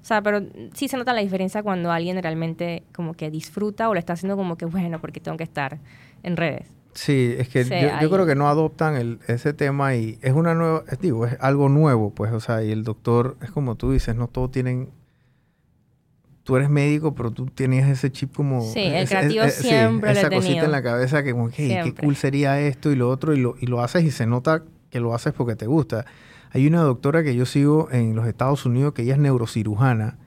O 0.00 0.04
sea, 0.04 0.22
pero 0.22 0.40
sí 0.74 0.88
se 0.88 0.96
nota 0.96 1.12
la 1.12 1.20
diferencia 1.20 1.62
cuando 1.62 1.92
alguien 1.92 2.20
realmente 2.22 2.84
como 2.94 3.14
que 3.14 3.30
disfruta 3.30 3.88
o 3.88 3.94
lo 3.94 4.00
está 4.00 4.14
haciendo 4.14 4.36
como 4.36 4.56
que, 4.56 4.64
bueno, 4.64 5.00
porque 5.00 5.20
tengo 5.20 5.36
que 5.36 5.44
estar 5.44 5.78
en 6.22 6.36
redes. 6.36 6.66
Sí, 6.94 7.34
es 7.38 7.48
que 7.48 7.64
Sí, 7.64 7.74
yo, 8.00 8.10
creo 8.10 8.26
que 8.26 8.34
no 8.34 8.48
adoptan 8.48 8.96
el, 8.96 9.20
ese 9.28 9.52
tema 9.52 9.94
y 9.94 10.18
es 10.22 10.32
una 10.32 10.54
nueva, 10.54 10.84
es, 10.88 10.98
digo, 10.98 11.26
es 11.26 11.36
algo 11.40 11.68
nuevo, 11.68 12.10
pues, 12.10 12.32
o 12.32 12.40
sea, 12.40 12.64
y 12.64 12.72
el 12.72 12.82
doctor, 12.82 13.36
es 13.42 13.50
como 13.50 13.76
tú 13.76 13.92
dices, 13.92 14.16
no 14.16 14.26
todos 14.26 14.50
tienen, 14.50 14.90
tú 16.50 16.56
eres 16.56 16.68
médico, 16.68 17.14
pero 17.14 17.30
tú 17.30 17.46
tienes 17.46 17.86
ese 17.88 18.10
chip 18.10 18.34
como... 18.34 18.60
Sí, 18.62 18.80
el 18.80 18.94
ese- 19.04 19.14
creativo 19.14 19.44
ese- 19.44 19.62
sí, 19.62 19.68
siempre 19.68 20.10
lo 20.12 20.16
he 20.16 20.18
esa 20.18 20.28
cosita 20.30 20.46
tenido. 20.48 20.64
en 20.64 20.72
la 20.72 20.82
cabeza 20.82 21.22
que 21.22 21.30
como, 21.30 21.48
que, 21.48 21.54
"Hey, 21.58 21.68
qué 21.76 21.82
Siempre. 21.84 22.04
cool 22.04 22.16
sería 22.16 22.60
esto 22.60 22.90
y 22.90 22.96
lo 22.96 23.08
otro, 23.08 23.32
y 23.34 23.38
lo, 23.40 23.54
y 23.60 23.66
lo 23.66 23.80
haces 23.82 24.02
y 24.02 24.10
se 24.10 24.26
nota 24.26 24.64
que 24.90 24.98
lo 24.98 25.14
haces 25.14 25.32
porque 25.32 25.54
te 25.54 25.66
gusta. 25.66 26.06
Hay 26.50 26.66
una 26.66 26.80
doctora 26.80 27.22
que 27.22 27.36
yo 27.36 27.46
sigo 27.46 27.88
en 27.92 28.16
los 28.16 28.26
Estados 28.26 28.66
Unidos 28.66 28.94
que 28.94 29.02
ella 29.02 29.12
es 29.14 29.20
neurocirujana. 29.20 30.18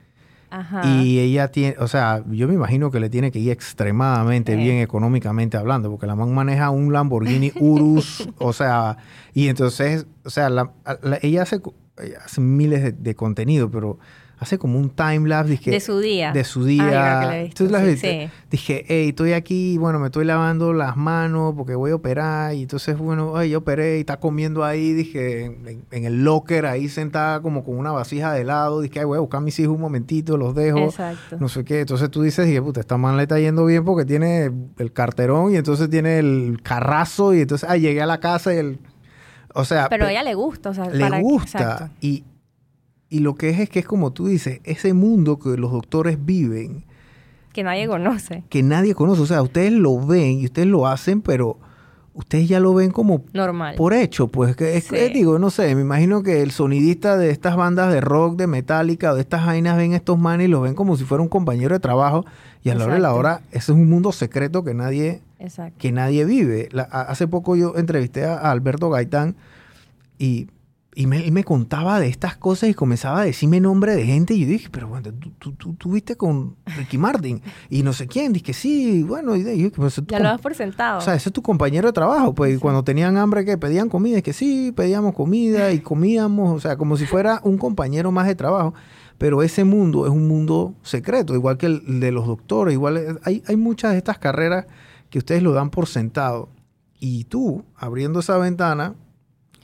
Ajá. 0.48 0.82
Y 0.86 1.18
ella 1.18 1.48
tiene, 1.48 1.76
o 1.78 1.88
sea, 1.88 2.24
yo 2.30 2.48
me 2.48 2.54
imagino 2.54 2.90
que 2.90 3.00
le 3.00 3.10
tiene 3.10 3.30
que 3.30 3.40
ir 3.40 3.50
extremadamente 3.50 4.52
Sí. 4.54 4.58
bien 4.62 4.78
económicamente 4.78 5.56
hablando, 5.58 5.90
porque 5.90 6.06
la 6.06 6.14
man 6.16 6.32
maneja 6.32 6.70
un 6.70 6.92
Lamborghini 6.92 7.52
Urus, 7.60 8.26
o 8.38 8.52
sea, 8.54 8.96
y 9.34 9.48
entonces, 9.48 10.06
o 10.24 10.30
sea, 10.30 10.48
la- 10.48 10.70
la- 11.02 11.18
ella, 11.22 11.42
hace, 11.42 11.60
miles 12.40 12.82
de, 12.82 12.92
de 12.92 13.14
contenido, 13.14 13.70
pero 13.70 13.98
hace 14.44 14.58
como 14.58 14.78
un 14.78 14.90
time 14.90 15.28
lapse 15.28 15.50
dije, 15.52 15.70
de 15.72 15.80
su 15.80 15.98
día. 15.98 16.32
de 16.32 16.44
su 16.44 16.60
Ah, 16.60 16.64
día. 16.66 16.84
yo 16.84 16.90
creo 16.90 17.20
que 17.20 17.26
la 17.26 17.38
he 17.38 17.42
visto, 17.44 17.64
¿Tú 17.64 17.70
las 17.72 17.82
sí, 17.82 17.88
viste? 17.88 18.30
sí. 18.32 18.40
Dije, 18.50 18.84
hey, 18.86 19.08
estoy 19.08 19.32
aquí, 19.32 19.76
bueno, 19.78 19.98
me 19.98 20.06
estoy 20.06 20.24
lavando 20.24 20.72
las 20.72 20.96
manos 20.96 21.54
porque 21.56 21.74
voy 21.74 21.90
a 21.90 21.96
operar. 21.96 22.54
Y 22.54 22.62
entonces, 22.62 22.96
bueno, 22.96 23.36
ay, 23.36 23.50
yo 23.50 23.58
operé 23.58 23.96
y 23.96 24.00
está 24.00 24.18
comiendo 24.20 24.64
ahí, 24.64 24.92
dije, 24.92 25.46
en, 25.46 25.84
en 25.90 26.04
el 26.04 26.22
locker, 26.24 26.66
ahí 26.66 26.88
sentada 26.88 27.40
como 27.42 27.64
con 27.64 27.76
una 27.76 27.90
vasija 27.90 28.32
de 28.32 28.42
helado. 28.42 28.80
Dije, 28.80 29.00
ay, 29.00 29.04
voy 29.04 29.16
a 29.16 29.20
buscar 29.20 29.38
a 29.38 29.40
mis 29.40 29.58
hijos 29.58 29.74
un 29.74 29.80
momentito, 29.80 30.36
los 30.36 30.54
dejo 30.54 30.78
Exacto. 30.78 31.36
no 31.40 31.48
sé 31.48 31.64
qué. 31.64 31.80
Entonces 31.80 32.10
tú 32.10 32.22
dices, 32.22 32.46
dije, 32.46 32.62
puta, 32.62 32.80
esta 32.80 32.96
man 32.96 33.16
le 33.16 33.22
está 33.24 33.38
yendo 33.40 33.64
bien 33.66 33.84
porque 33.84 34.04
tiene 34.04 34.50
el 34.78 34.92
carterón 34.92 35.52
y 35.52 35.56
entonces 35.56 35.90
tiene 35.90 36.18
el 36.18 36.60
carrazo 36.62 37.34
y 37.34 37.40
entonces, 37.40 37.68
ah, 37.68 37.76
llegué 37.76 38.02
a 38.02 38.06
la 38.06 38.20
casa 38.20 38.54
y 38.54 38.58
el... 38.58 38.78
O 39.56 39.64
sea, 39.64 39.88
Pero 39.88 40.06
a 40.06 40.10
ella 40.10 40.24
le 40.24 40.34
gusta, 40.34 40.70
o 40.70 40.74
sea, 40.74 40.90
le 40.90 40.98
para- 40.98 41.20
gusta. 41.20 41.58
exacto. 41.62 41.94
Y, 42.00 42.24
y 43.14 43.20
lo 43.20 43.34
que 43.34 43.50
es 43.50 43.60
es 43.60 43.68
que 43.70 43.78
es 43.80 43.86
como 43.86 44.12
tú 44.12 44.26
dices, 44.26 44.60
ese 44.64 44.92
mundo 44.92 45.38
que 45.38 45.56
los 45.56 45.70
doctores 45.72 46.18
viven, 46.24 46.84
Que 47.52 47.62
nadie 47.62 47.86
conoce. 47.86 48.42
que 48.48 48.62
nadie 48.62 48.94
conoce. 48.94 49.22
O 49.22 49.26
sea, 49.26 49.40
ustedes 49.42 49.72
lo 49.72 50.04
ven 50.04 50.40
y 50.40 50.44
ustedes 50.46 50.66
lo 50.68 50.86
hacen, 50.86 51.20
pero 51.22 51.56
ustedes 52.12 52.48
ya 52.48 52.60
lo 52.60 52.74
ven 52.74 52.90
como 52.90 53.24
Normal. 53.32 53.74
por 53.76 53.92
hecho, 53.94 54.28
pues 54.28 54.54
que 54.56 54.76
es, 54.76 54.84
Sí. 54.84 54.94
eh, 54.96 55.10
digo, 55.12 55.38
no 55.38 55.50
sé, 55.50 55.74
me 55.74 55.80
imagino 55.82 56.22
que 56.22 56.42
el 56.42 56.50
sonidista 56.52 57.16
de 57.16 57.30
estas 57.30 57.56
bandas 57.56 57.92
de 57.92 58.00
rock, 58.00 58.36
de 58.36 58.46
Metallica 58.46 59.12
o 59.12 59.14
de 59.14 59.20
estas 59.22 59.44
vainas 59.46 59.76
ven 59.76 59.92
estos 59.94 60.18
manes 60.18 60.46
y 60.46 60.50
los 60.50 60.62
ven 60.62 60.74
como 60.74 60.96
si 60.96 61.04
fuera 61.04 61.22
un 61.22 61.28
compañero 61.28 61.74
de 61.74 61.80
trabajo 61.80 62.24
y 62.62 62.70
a 62.70 62.74
la 62.76 62.84
hora 62.84 62.94
de 62.94 63.00
la 63.00 63.14
hora 63.14 63.40
ese 63.50 63.58
es 63.72 63.78
un 63.78 63.88
mundo 63.90 64.10
secreto 64.12 64.62
que 64.64 64.74
nadie 64.74 65.20
Exacto. 65.40 65.74
que 65.78 65.90
nadie 65.92 66.24
vive. 66.24 66.68
La- 66.72 66.82
hace 66.84 67.26
poco 67.28 67.56
yo 67.56 67.74
entrevisté 67.76 68.24
a, 68.24 68.34
a 68.38 68.50
Alberto 68.52 68.90
Gaitán 68.90 69.34
y, 70.18 70.46
y 70.94 71.06
me, 71.06 71.24
él 71.24 71.32
me 71.32 71.44
contaba 71.44 71.98
de 72.00 72.08
estas 72.08 72.36
cosas 72.36 72.68
y 72.68 72.74
comenzaba 72.74 73.20
a 73.20 73.24
decirme 73.24 73.60
nombre 73.60 73.94
de 73.94 74.04
gente 74.04 74.34
y 74.34 74.40
yo 74.40 74.46
dije, 74.46 74.68
pero 74.70 74.88
bueno, 74.88 75.12
tú, 75.12 75.30
tú, 75.38 75.52
tú, 75.52 75.74
tú 75.74 75.90
viste 75.92 76.16
con 76.16 76.56
Ricky 76.64 76.98
Martin 76.98 77.42
y 77.68 77.82
no 77.82 77.92
sé 77.92 78.06
quién, 78.06 78.32
dije, 78.32 78.52
sí, 78.52 79.02
bueno, 79.02 79.36
y 79.36 79.62
yo, 79.62 79.72
pues, 79.72 80.00
Ya 80.06 80.18
lo 80.18 80.28
das 80.28 80.40
por 80.40 80.54
sentado. 80.54 80.98
o 80.98 81.00
sea, 81.00 81.14
ese 81.14 81.28
es 81.28 81.32
tu 81.32 81.42
compañero 81.42 81.88
de 81.88 81.92
trabajo, 81.92 82.34
pues, 82.34 82.56
y 82.56 82.58
cuando 82.58 82.84
tenían 82.84 83.16
hambre, 83.16 83.44
que 83.44 83.58
pedían 83.58 83.88
comida, 83.88 84.18
es 84.18 84.22
que 84.22 84.32
sí, 84.32 84.72
pedíamos 84.72 85.14
comida 85.14 85.72
y 85.72 85.78
comíamos, 85.80 86.56
o 86.56 86.60
sea, 86.60 86.76
como 86.76 86.96
si 86.96 87.06
fuera 87.06 87.40
un 87.44 87.58
compañero 87.58 88.10
más 88.12 88.26
de 88.26 88.34
trabajo. 88.34 88.74
Pero 89.16 89.44
ese 89.44 89.62
mundo 89.62 90.06
es 90.06 90.12
un 90.12 90.26
mundo 90.26 90.74
secreto, 90.82 91.34
igual 91.34 91.56
que 91.56 91.66
el 91.66 92.00
de 92.00 92.10
los 92.10 92.26
doctores, 92.26 92.74
igual 92.74 93.20
hay, 93.22 93.44
hay 93.46 93.56
muchas 93.56 93.92
de 93.92 93.98
estas 93.98 94.18
carreras 94.18 94.66
que 95.08 95.18
ustedes 95.18 95.40
lo 95.40 95.52
dan 95.52 95.70
por 95.70 95.86
sentado. 95.86 96.48
Y 96.98 97.24
tú, 97.24 97.64
abriendo 97.76 98.18
esa 98.18 98.38
ventana, 98.38 98.94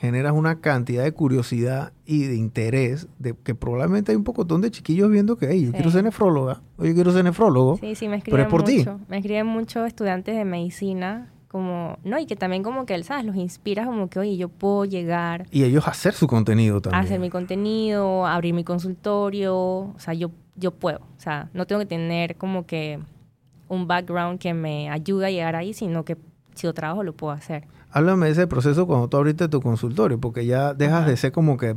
generas 0.00 0.32
una 0.32 0.60
cantidad 0.60 1.04
de 1.04 1.12
curiosidad 1.12 1.92
y 2.06 2.24
de 2.24 2.34
interés, 2.36 3.06
de 3.18 3.34
que 3.34 3.54
probablemente 3.54 4.12
hay 4.12 4.16
un 4.16 4.24
pocotón 4.24 4.62
de 4.62 4.70
chiquillos 4.70 5.10
viendo 5.10 5.36
que, 5.36 5.46
hey, 5.50 5.60
yo 5.60 5.66
Sí. 5.68 5.72
quiero 5.74 5.90
ser 5.90 6.04
nefróloga, 6.04 6.62
o 6.78 6.84
yo 6.86 6.94
quiero 6.94 7.12
ser 7.12 7.22
nefrólogo. 7.24 7.76
sí, 7.76 7.94
sí, 7.94 8.08
me 8.08 8.18
pero 8.20 8.42
escriben 8.42 8.46
es 8.46 8.50
por 8.50 8.62
ti. 8.64 8.84
Me 9.08 9.18
escriben 9.18 9.46
muchos 9.46 9.86
estudiantes 9.86 10.34
de 10.34 10.44
medicina 10.46 11.30
como, 11.48 11.98
no, 12.04 12.18
y 12.18 12.24
que 12.26 12.36
también 12.36 12.62
como 12.62 12.86
que, 12.86 13.02
¿sabes? 13.02 13.24
Los 13.26 13.36
inspiras 13.36 13.84
como 13.86 14.08
que, 14.08 14.20
oye, 14.20 14.36
yo 14.38 14.48
puedo 14.48 14.84
llegar 14.86 15.46
Y 15.50 15.64
ellos 15.64 15.86
hacer 15.86 16.14
su 16.14 16.26
contenido 16.28 16.80
también. 16.80 17.04
hacer 17.04 17.20
mi 17.20 17.28
contenido, 17.28 18.24
abrir 18.26 18.54
mi 18.54 18.64
consultorio, 18.64 19.54
o 19.56 19.94
sea, 19.98 20.14
yo, 20.14 20.30
yo 20.56 20.70
puedo, 20.70 20.98
o 21.00 21.20
sea, 21.20 21.50
no 21.52 21.66
tengo 21.66 21.80
que 21.80 21.86
tener 21.86 22.36
como 22.36 22.64
que 22.66 23.00
un 23.68 23.86
background 23.86 24.38
que 24.38 24.54
me 24.54 24.88
ayude 24.90 25.26
a 25.26 25.30
llegar 25.30 25.56
ahí, 25.56 25.74
sino 25.74 26.04
que 26.04 26.16
si 26.54 26.66
lo 26.66 26.72
trabajo 26.74 27.02
lo 27.02 27.12
puedo 27.14 27.32
hacer. 27.32 27.66
Háblame 27.92 28.26
de 28.26 28.32
ese 28.32 28.46
proceso 28.46 28.86
cuando 28.86 29.08
tú 29.08 29.16
abriste 29.16 29.48
tu 29.48 29.60
consultorio, 29.60 30.20
porque 30.20 30.46
ya 30.46 30.74
dejas 30.74 31.06
de 31.06 31.16
ser 31.16 31.32
como 31.32 31.56
que 31.56 31.76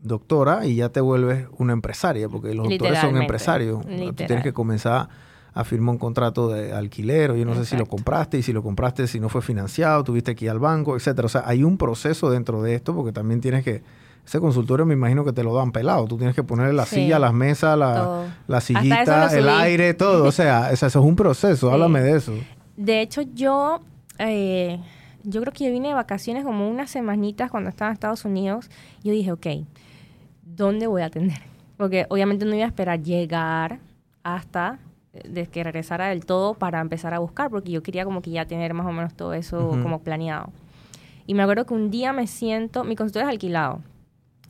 doctora 0.00 0.66
y 0.66 0.76
ya 0.76 0.88
te 0.88 1.00
vuelves 1.00 1.46
una 1.58 1.72
empresaria, 1.72 2.28
porque 2.28 2.54
los 2.54 2.68
doctores 2.68 2.98
son 3.00 3.16
empresarios. 3.16 3.84
Tú 3.86 4.12
tienes 4.14 4.42
que 4.42 4.52
comenzar 4.52 5.08
a 5.54 5.64
firmar 5.64 5.92
un 5.94 5.98
contrato 5.98 6.48
de 6.48 6.72
alquiler, 6.72 7.30
o 7.32 7.36
yo 7.36 7.44
no 7.44 7.54
sé 7.54 7.66
si 7.66 7.76
lo 7.76 7.86
compraste, 7.86 8.38
y 8.38 8.42
si 8.42 8.52
lo 8.52 8.62
compraste, 8.62 9.06
si 9.06 9.20
no 9.20 9.28
fue 9.28 9.42
financiado, 9.42 10.02
tuviste 10.02 10.34
que 10.34 10.46
ir 10.46 10.50
al 10.50 10.58
banco, 10.58 10.96
etcétera. 10.96 11.26
O 11.26 11.28
sea, 11.28 11.42
hay 11.46 11.62
un 11.62 11.76
proceso 11.76 12.30
dentro 12.30 12.62
de 12.62 12.74
esto, 12.74 12.94
porque 12.94 13.12
también 13.12 13.40
tienes 13.40 13.62
que... 13.64 13.82
Ese 14.24 14.38
consultorio 14.38 14.86
me 14.86 14.94
imagino 14.94 15.24
que 15.24 15.32
te 15.32 15.42
lo 15.42 15.52
dan 15.52 15.72
pelado. 15.72 16.06
Tú 16.06 16.16
tienes 16.16 16.36
que 16.36 16.44
ponerle 16.44 16.72
la 16.72 16.86
Sí. 16.86 16.94
silla, 16.94 17.18
las 17.18 17.34
mesas, 17.34 17.76
la, 17.76 18.36
la 18.46 18.60
sillita, 18.60 19.36
el 19.36 19.48
aire, 19.48 19.94
todo. 19.94 20.24
O 20.26 20.30
sea, 20.32 20.70
eso, 20.70 20.86
eso 20.86 21.00
es 21.00 21.04
un 21.04 21.16
proceso. 21.16 21.66
Sí. 21.68 21.72
Háblame 21.74 22.00
de 22.02 22.16
eso. 22.16 22.32
De 22.76 23.02
hecho, 23.02 23.22
yo, 23.34 23.80
eh, 24.20 24.80
yo 25.24 25.40
creo 25.40 25.52
que 25.52 25.64
yo 25.64 25.70
vine 25.70 25.88
de 25.88 25.94
vacaciones 25.94 26.44
como 26.44 26.68
unas 26.68 26.90
semanitas 26.90 27.50
cuando 27.50 27.70
estaba 27.70 27.90
en 27.90 27.94
Estados 27.94 28.24
Unidos. 28.24 28.70
Yo 29.02 29.12
dije, 29.12 29.32
ok, 29.32 29.46
¿dónde 30.42 30.86
voy 30.86 31.02
a 31.02 31.06
atender? 31.06 31.38
Porque 31.76 32.06
obviamente 32.08 32.44
no 32.44 32.54
iba 32.54 32.64
a 32.64 32.68
esperar 32.68 33.02
llegar 33.02 33.78
hasta 34.22 34.78
eh, 35.12 35.28
de 35.28 35.46
que 35.46 35.64
regresara 35.64 36.08
del 36.08 36.24
todo 36.24 36.54
para 36.54 36.80
empezar 36.80 37.14
a 37.14 37.18
buscar, 37.18 37.50
porque 37.50 37.70
yo 37.70 37.82
quería 37.82 38.04
como 38.04 38.22
que 38.22 38.30
ya 38.30 38.46
tener 38.46 38.74
más 38.74 38.86
o 38.86 38.92
menos 38.92 39.14
todo 39.14 39.34
eso 39.34 39.70
Ujú. 39.70 39.82
como 39.82 39.98
planeado. 40.00 40.50
Y 41.26 41.34
me 41.34 41.42
acuerdo 41.42 41.66
que 41.66 41.74
un 41.74 41.90
día 41.90 42.12
me 42.12 42.26
siento, 42.26 42.84
mi 42.84 42.96
consultorio 42.96 43.28
es 43.28 43.32
alquilado, 43.32 43.80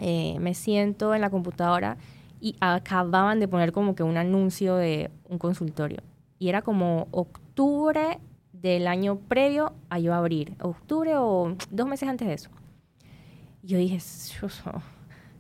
eh, 0.01 0.37
me 0.41 0.55
siento 0.55 1.15
en 1.15 1.21
la 1.21 1.31
computadora 1.31 1.97
y 2.41 2.57
acababan 2.61 3.39
de 3.41 3.47
poner 3.47 3.73
como 3.73 3.95
que 3.95 4.03
un 4.03 4.17
anuncio 4.17 4.77
de 4.77 5.11
un 5.29 5.39
consultorio. 5.39 5.99
Y 6.39 6.49
era 6.49 6.63
como 6.63 7.07
octubre 7.13 8.19
del 8.63 8.87
año 8.87 9.17
previo 9.17 9.73
a 9.91 9.99
yo 9.99 10.15
abrir, 10.15 10.55
octubre 10.61 11.17
o 11.17 11.57
dos 11.71 11.87
meses 11.89 12.09
antes 12.09 12.29
de 12.29 12.35
eso. 12.35 12.51
Y 13.63 13.67
yo 13.69 13.79
dije, 13.79 13.95
"Dios, 13.95 14.63
oh, 14.67 14.81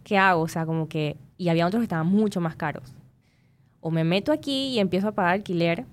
¿qué 0.02 0.18
hago? 0.18 0.42
O 0.42 0.48
sea, 0.48 0.66
como 0.66 0.88
que... 0.88 1.16
Y 1.38 1.48
había 1.48 1.66
otros 1.66 1.80
que 1.80 1.84
estaban 1.84 2.08
mucho 2.08 2.40
más 2.40 2.56
caros. 2.56 2.94
O 3.80 3.90
me 3.90 4.04
meto 4.04 4.32
aquí 4.32 4.68
y 4.68 4.78
empiezo 4.80 5.08
a 5.08 5.12
pagar 5.12 5.32
alquiler 5.34 5.86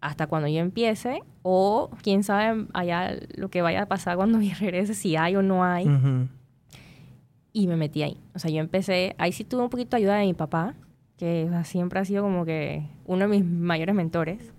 hasta 0.00 0.26
cuando 0.26 0.48
yo 0.48 0.58
empiece, 0.60 1.22
o 1.42 1.90
quién 2.02 2.22
sabe 2.24 2.66
allá 2.74 3.14
lo 3.36 3.48
que 3.50 3.62
vaya 3.62 3.82
a 3.82 3.86
pasar 3.86 4.16
cuando 4.16 4.40
yo 4.42 4.52
regrese, 4.58 4.94
si 4.94 5.16
hay 5.16 5.36
o 5.36 5.42
no 5.42 5.64
hay 5.64 5.86
Ujú. 5.86 6.28
y 7.52 7.66
me 7.66 7.76
metí 7.76 8.02
ahí. 8.02 8.16
O 8.34 8.38
sea, 8.38 8.50
yo 8.50 8.60
empecé, 8.60 9.14
ahí 9.18 9.32
sí 9.32 9.44
tuve 9.44 9.62
un 9.62 9.70
poquito 9.70 9.96
de 9.96 10.02
ayuda 10.02 10.16
de 10.16 10.26
mi 10.26 10.34
papá, 10.34 10.74
que 11.16 11.44
o 11.46 11.50
sea, 11.50 11.64
siempre 11.64 12.00
ha 12.00 12.04
sido 12.04 12.22
como 12.22 12.44
que 12.44 12.82
uno 13.06 13.20
de 13.20 13.28
mis 13.28 13.44
mayores 13.44 13.94
mentores. 13.94 14.52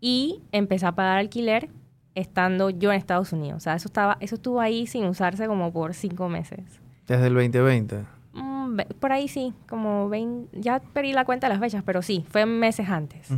Y 0.00 0.42
empecé 0.52 0.86
a 0.86 0.92
pagar 0.92 1.18
alquiler 1.18 1.68
estando 2.14 2.70
yo 2.70 2.92
en 2.92 2.98
Estados 2.98 3.32
Unidos. 3.32 3.58
O 3.58 3.60
sea, 3.60 3.74
eso, 3.74 3.88
estaba, 3.88 4.16
eso 4.20 4.36
estuvo 4.36 4.60
ahí 4.60 4.86
sin 4.86 5.04
usarse 5.04 5.46
como 5.46 5.72
por 5.72 5.94
cinco 5.94 6.28
meses. 6.28 6.80
Desde 7.06 7.28
el 7.28 7.34
2020. 7.34 8.04
Mm, 8.32 8.80
por 9.00 9.12
ahí 9.12 9.28
sí, 9.28 9.54
como 9.68 10.08
20, 10.08 10.60
ya 10.60 10.80
perdí 10.80 11.12
la 11.12 11.24
cuenta 11.24 11.48
de 11.48 11.54
las 11.54 11.60
fechas, 11.60 11.82
pero 11.84 12.02
sí, 12.02 12.24
fue 12.28 12.46
meses 12.46 12.88
antes. 12.88 13.30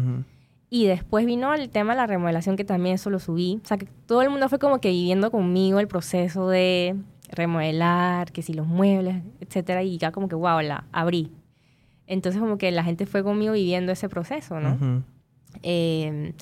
Y 0.70 0.86
después 0.86 1.26
vino 1.26 1.52
el 1.52 1.68
tema 1.68 1.92
de 1.92 1.98
la 1.98 2.06
remodelación, 2.06 2.56
que 2.56 2.64
también 2.64 2.94
eso 2.94 3.10
lo 3.10 3.18
subí. 3.18 3.60
O 3.62 3.66
sea, 3.66 3.76
que 3.76 3.86
todo 4.06 4.22
el 4.22 4.30
mundo 4.30 4.48
fue 4.48 4.58
como 4.58 4.80
que 4.80 4.90
viviendo 4.90 5.30
conmigo 5.30 5.80
el 5.80 5.88
proceso 5.88 6.48
de 6.48 6.96
remodelar, 7.30 8.32
que 8.32 8.42
si 8.42 8.54
los 8.54 8.66
muebles, 8.66 9.22
etcétera, 9.40 9.82
y 9.82 9.98
ya 9.98 10.12
como 10.12 10.28
que, 10.28 10.36
wow, 10.36 10.60
la 10.60 10.84
abrí. 10.92 11.32
Entonces 12.06 12.40
como 12.40 12.58
que 12.58 12.70
la 12.72 12.82
gente 12.82 13.06
fue 13.06 13.22
conmigo 13.22 13.52
viviendo 13.52 13.92
ese 13.92 14.08
proceso, 14.08 14.58
¿no? 14.60 14.74
Ujú. 14.74 15.02
Eh, 15.62 16.32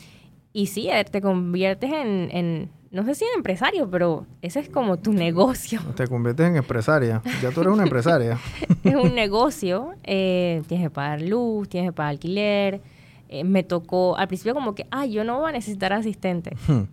y 0.52 0.66
sí, 0.66 0.88
te 1.10 1.20
conviertes 1.20 1.92
en, 1.92 2.30
en, 2.32 2.70
no 2.90 3.04
sé 3.04 3.14
si 3.14 3.24
en 3.24 3.30
empresario, 3.36 3.88
pero 3.90 4.26
ese 4.42 4.60
es 4.60 4.68
como 4.68 4.96
tu 4.96 5.12
negocio. 5.26 5.80
Te 5.94 6.06
conviertes 6.06 6.46
en 6.46 6.56
empresaria. 6.56 7.22
Ya 7.42 7.50
tú 7.50 7.60
eres 7.60 7.72
una 7.72 7.84
empresaria. 7.84 8.38
es 8.84 8.94
un 8.94 9.14
negocio, 9.14 9.94
eh, 10.04 10.62
tienes 10.66 10.86
que 10.86 10.90
pagar 10.90 11.22
luz, 11.22 11.68
tienes 11.68 11.90
que 11.90 11.92
pagar 11.92 12.10
alquiler. 12.10 12.80
Eh, 13.28 13.44
me 13.44 13.62
tocó 13.62 14.16
al 14.16 14.26
principio 14.26 14.54
como 14.54 14.74
que, 14.74 14.86
ah, 14.90 15.04
yo 15.04 15.22
no 15.22 15.38
voy 15.38 15.50
a 15.50 15.52
necesitar 15.52 15.92
asistente. 15.92 16.56
Hmm. 16.66 16.84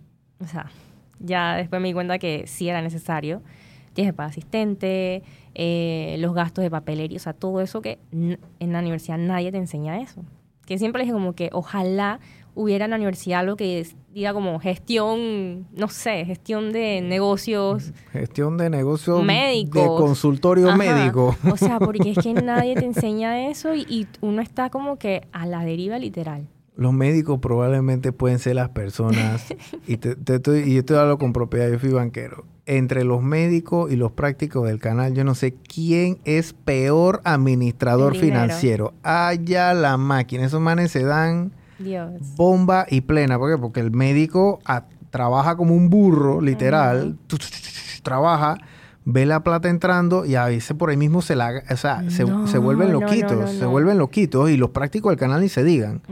O 0.42 0.46
sea, 0.46 0.70
ya 1.18 1.56
después 1.56 1.80
me 1.80 1.88
di 1.88 1.94
cuenta 1.94 2.18
que 2.18 2.46
sí 2.46 2.68
era 2.68 2.82
necesario. 2.82 3.40
Tienes 3.94 4.12
que 4.12 4.16
pagar 4.16 4.30
asistente, 4.30 5.22
eh, 5.54 6.16
los 6.18 6.34
gastos 6.34 6.62
de 6.62 6.70
papelería, 6.70 7.16
o 7.16 7.20
sea, 7.20 7.32
todo 7.32 7.62
eso 7.62 7.80
que 7.80 7.98
en 8.12 8.72
la 8.72 8.80
universidad 8.80 9.16
nadie 9.16 9.50
te 9.50 9.56
enseña 9.56 9.98
eso. 9.98 10.22
Que 10.66 10.78
siempre 10.78 11.02
dije 11.02 11.12
como 11.14 11.32
que 11.34 11.48
ojalá 11.52 12.20
hubiera 12.54 12.84
en 12.86 12.90
la 12.90 12.96
universidad 12.96 13.40
algo 13.40 13.56
que 13.56 13.80
es- 13.80 13.96
diga 14.12 14.32
como 14.32 14.58
gestión, 14.58 15.66
no 15.76 15.88
sé, 15.88 16.24
gestión 16.24 16.72
de 16.72 17.00
negocios. 17.02 17.92
Gestión 18.12 18.56
de 18.56 18.70
negocios 18.70 19.22
Médicos. 19.22 19.82
de 19.82 19.88
consultorio 19.88 20.68
Ajá. 20.70 20.76
médico. 20.78 21.36
O 21.50 21.56
sea, 21.56 21.78
porque 21.78 22.10
es 22.12 22.18
que 22.18 22.32
nadie 22.42 22.74
te 22.74 22.84
enseña 22.86 23.48
eso 23.48 23.74
y, 23.74 23.82
y 23.88 24.06
uno 24.22 24.40
está 24.42 24.70
como 24.70 24.96
que 24.98 25.26
a 25.32 25.44
la 25.46 25.64
deriva 25.64 25.98
literal. 25.98 26.48
Los 26.76 26.92
médicos 26.92 27.38
probablemente 27.40 28.12
pueden 28.12 28.38
ser 28.38 28.56
las 28.56 28.68
personas, 28.70 29.46
y, 29.86 29.96
te, 29.96 30.14
te 30.14 30.34
estoy, 30.36 30.60
y 30.70 30.76
esto 30.78 30.98
hablo 31.00 31.16
con 31.18 31.32
propiedad, 31.32 31.70
yo 31.70 31.78
fui 31.78 31.90
banquero. 31.90 32.44
Entre 32.68 33.04
los 33.04 33.22
médicos 33.22 33.92
y 33.92 33.96
los 33.96 34.10
prácticos 34.10 34.66
del 34.66 34.80
canal, 34.80 35.14
yo 35.14 35.22
no 35.22 35.36
sé 35.36 35.54
quién 35.54 36.18
es 36.24 36.52
peor 36.52 37.20
administrador 37.24 38.16
financiero. 38.16 38.92
Allá 39.04 39.72
la 39.72 39.96
máquina, 39.96 40.44
esos 40.44 40.60
manes 40.60 40.90
se 40.90 41.04
dan 41.04 41.52
Dios. 41.78 42.10
bomba 42.36 42.84
y 42.90 43.02
plena. 43.02 43.38
¿Por 43.38 43.52
qué? 43.54 43.60
Porque 43.60 43.78
el 43.80 43.92
médico 43.92 44.58
ah, 44.64 44.86
trabaja 45.10 45.56
como 45.56 45.74
un 45.76 45.88
burro, 45.90 46.40
literal. 46.40 47.16
Tu, 47.28 47.36
tu, 47.38 47.46
tu, 47.46 47.52
tu, 47.52 47.58
tu, 47.58 48.02
Trabaja, 48.02 48.58
ve 49.04 49.26
la 49.26 49.44
plata 49.44 49.68
entrando 49.68 50.24
y 50.26 50.34
a 50.34 50.46
veces 50.46 50.76
por 50.76 50.90
ahí 50.90 50.96
mismo 50.96 51.22
se 51.22 51.36
la... 51.36 51.62
O 51.70 51.76
sea, 51.76 52.02
se, 52.10 52.24
No, 52.24 52.48
se 52.48 52.58
vuelven 52.58 52.90
no, 52.92 53.00
loquitos. 53.00 53.32
no, 53.32 53.46
Se 53.46 53.64
vuelven 53.64 53.98
loquitos 53.98 54.50
y 54.50 54.56
los 54.56 54.70
prácticos 54.70 55.10
del 55.10 55.18
canal 55.20 55.40
ni 55.40 55.48
se 55.48 55.62
digan. 55.62 56.02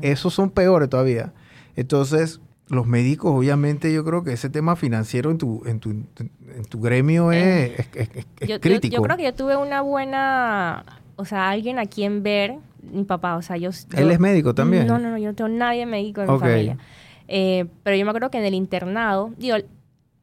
Esos 0.00 0.32
son 0.32 0.50
peores 0.50 0.88
todavía. 0.88 1.32
Entonces, 1.74 2.40
los 2.68 2.86
médicos, 2.86 3.32
obviamente, 3.34 3.92
yo 3.92 4.04
creo 4.04 4.24
que 4.24 4.32
ese 4.32 4.48
tema 4.50 4.74
financiero 4.76 5.30
en 5.30 5.38
tu, 5.38 5.62
en 5.66 5.80
tu, 5.80 5.90
en 5.90 6.64
tu 6.68 6.80
gremio 6.80 7.30
es, 7.32 7.78
es- 7.78 7.86
es- 7.94 8.08
es- 8.16 8.26
es 8.40 8.48
yo, 8.48 8.54
yo- 8.56 8.60
crítico. 8.60 8.96
yo 8.96 9.02
creo 9.02 9.16
que 9.16 9.24
yo 9.24 9.34
tuve 9.34 9.56
una 9.56 9.82
buena, 9.82 10.84
o 11.16 11.24
sea, 11.24 11.50
alguien 11.50 11.78
a 11.78 11.86
quien 11.86 12.22
ver, 12.22 12.54
mi 12.92 13.04
papá, 13.04 13.36
o 13.36 13.42
sea, 13.42 13.56
yo... 13.56 13.70
Él 13.70 14.04
yo- 14.06 14.10
es 14.10 14.18
médico 14.20 14.54
también. 14.54 14.86
No, 14.86 14.98
no, 14.98 15.10
no, 15.10 15.18
yo 15.18 15.28
no 15.30 15.34
tengo 15.34 15.48
nadie 15.48 15.84
médico 15.86 16.22
en 16.22 16.32
mi 16.32 16.38
familia. 16.38 16.78
Eh, 17.28 17.66
pero 17.82 17.96
yo 17.96 18.04
me 18.04 18.10
acuerdo 18.10 18.30
que 18.30 18.38
en 18.38 18.44
el 18.44 18.54
internado, 18.54 19.32
digo, 19.38 19.56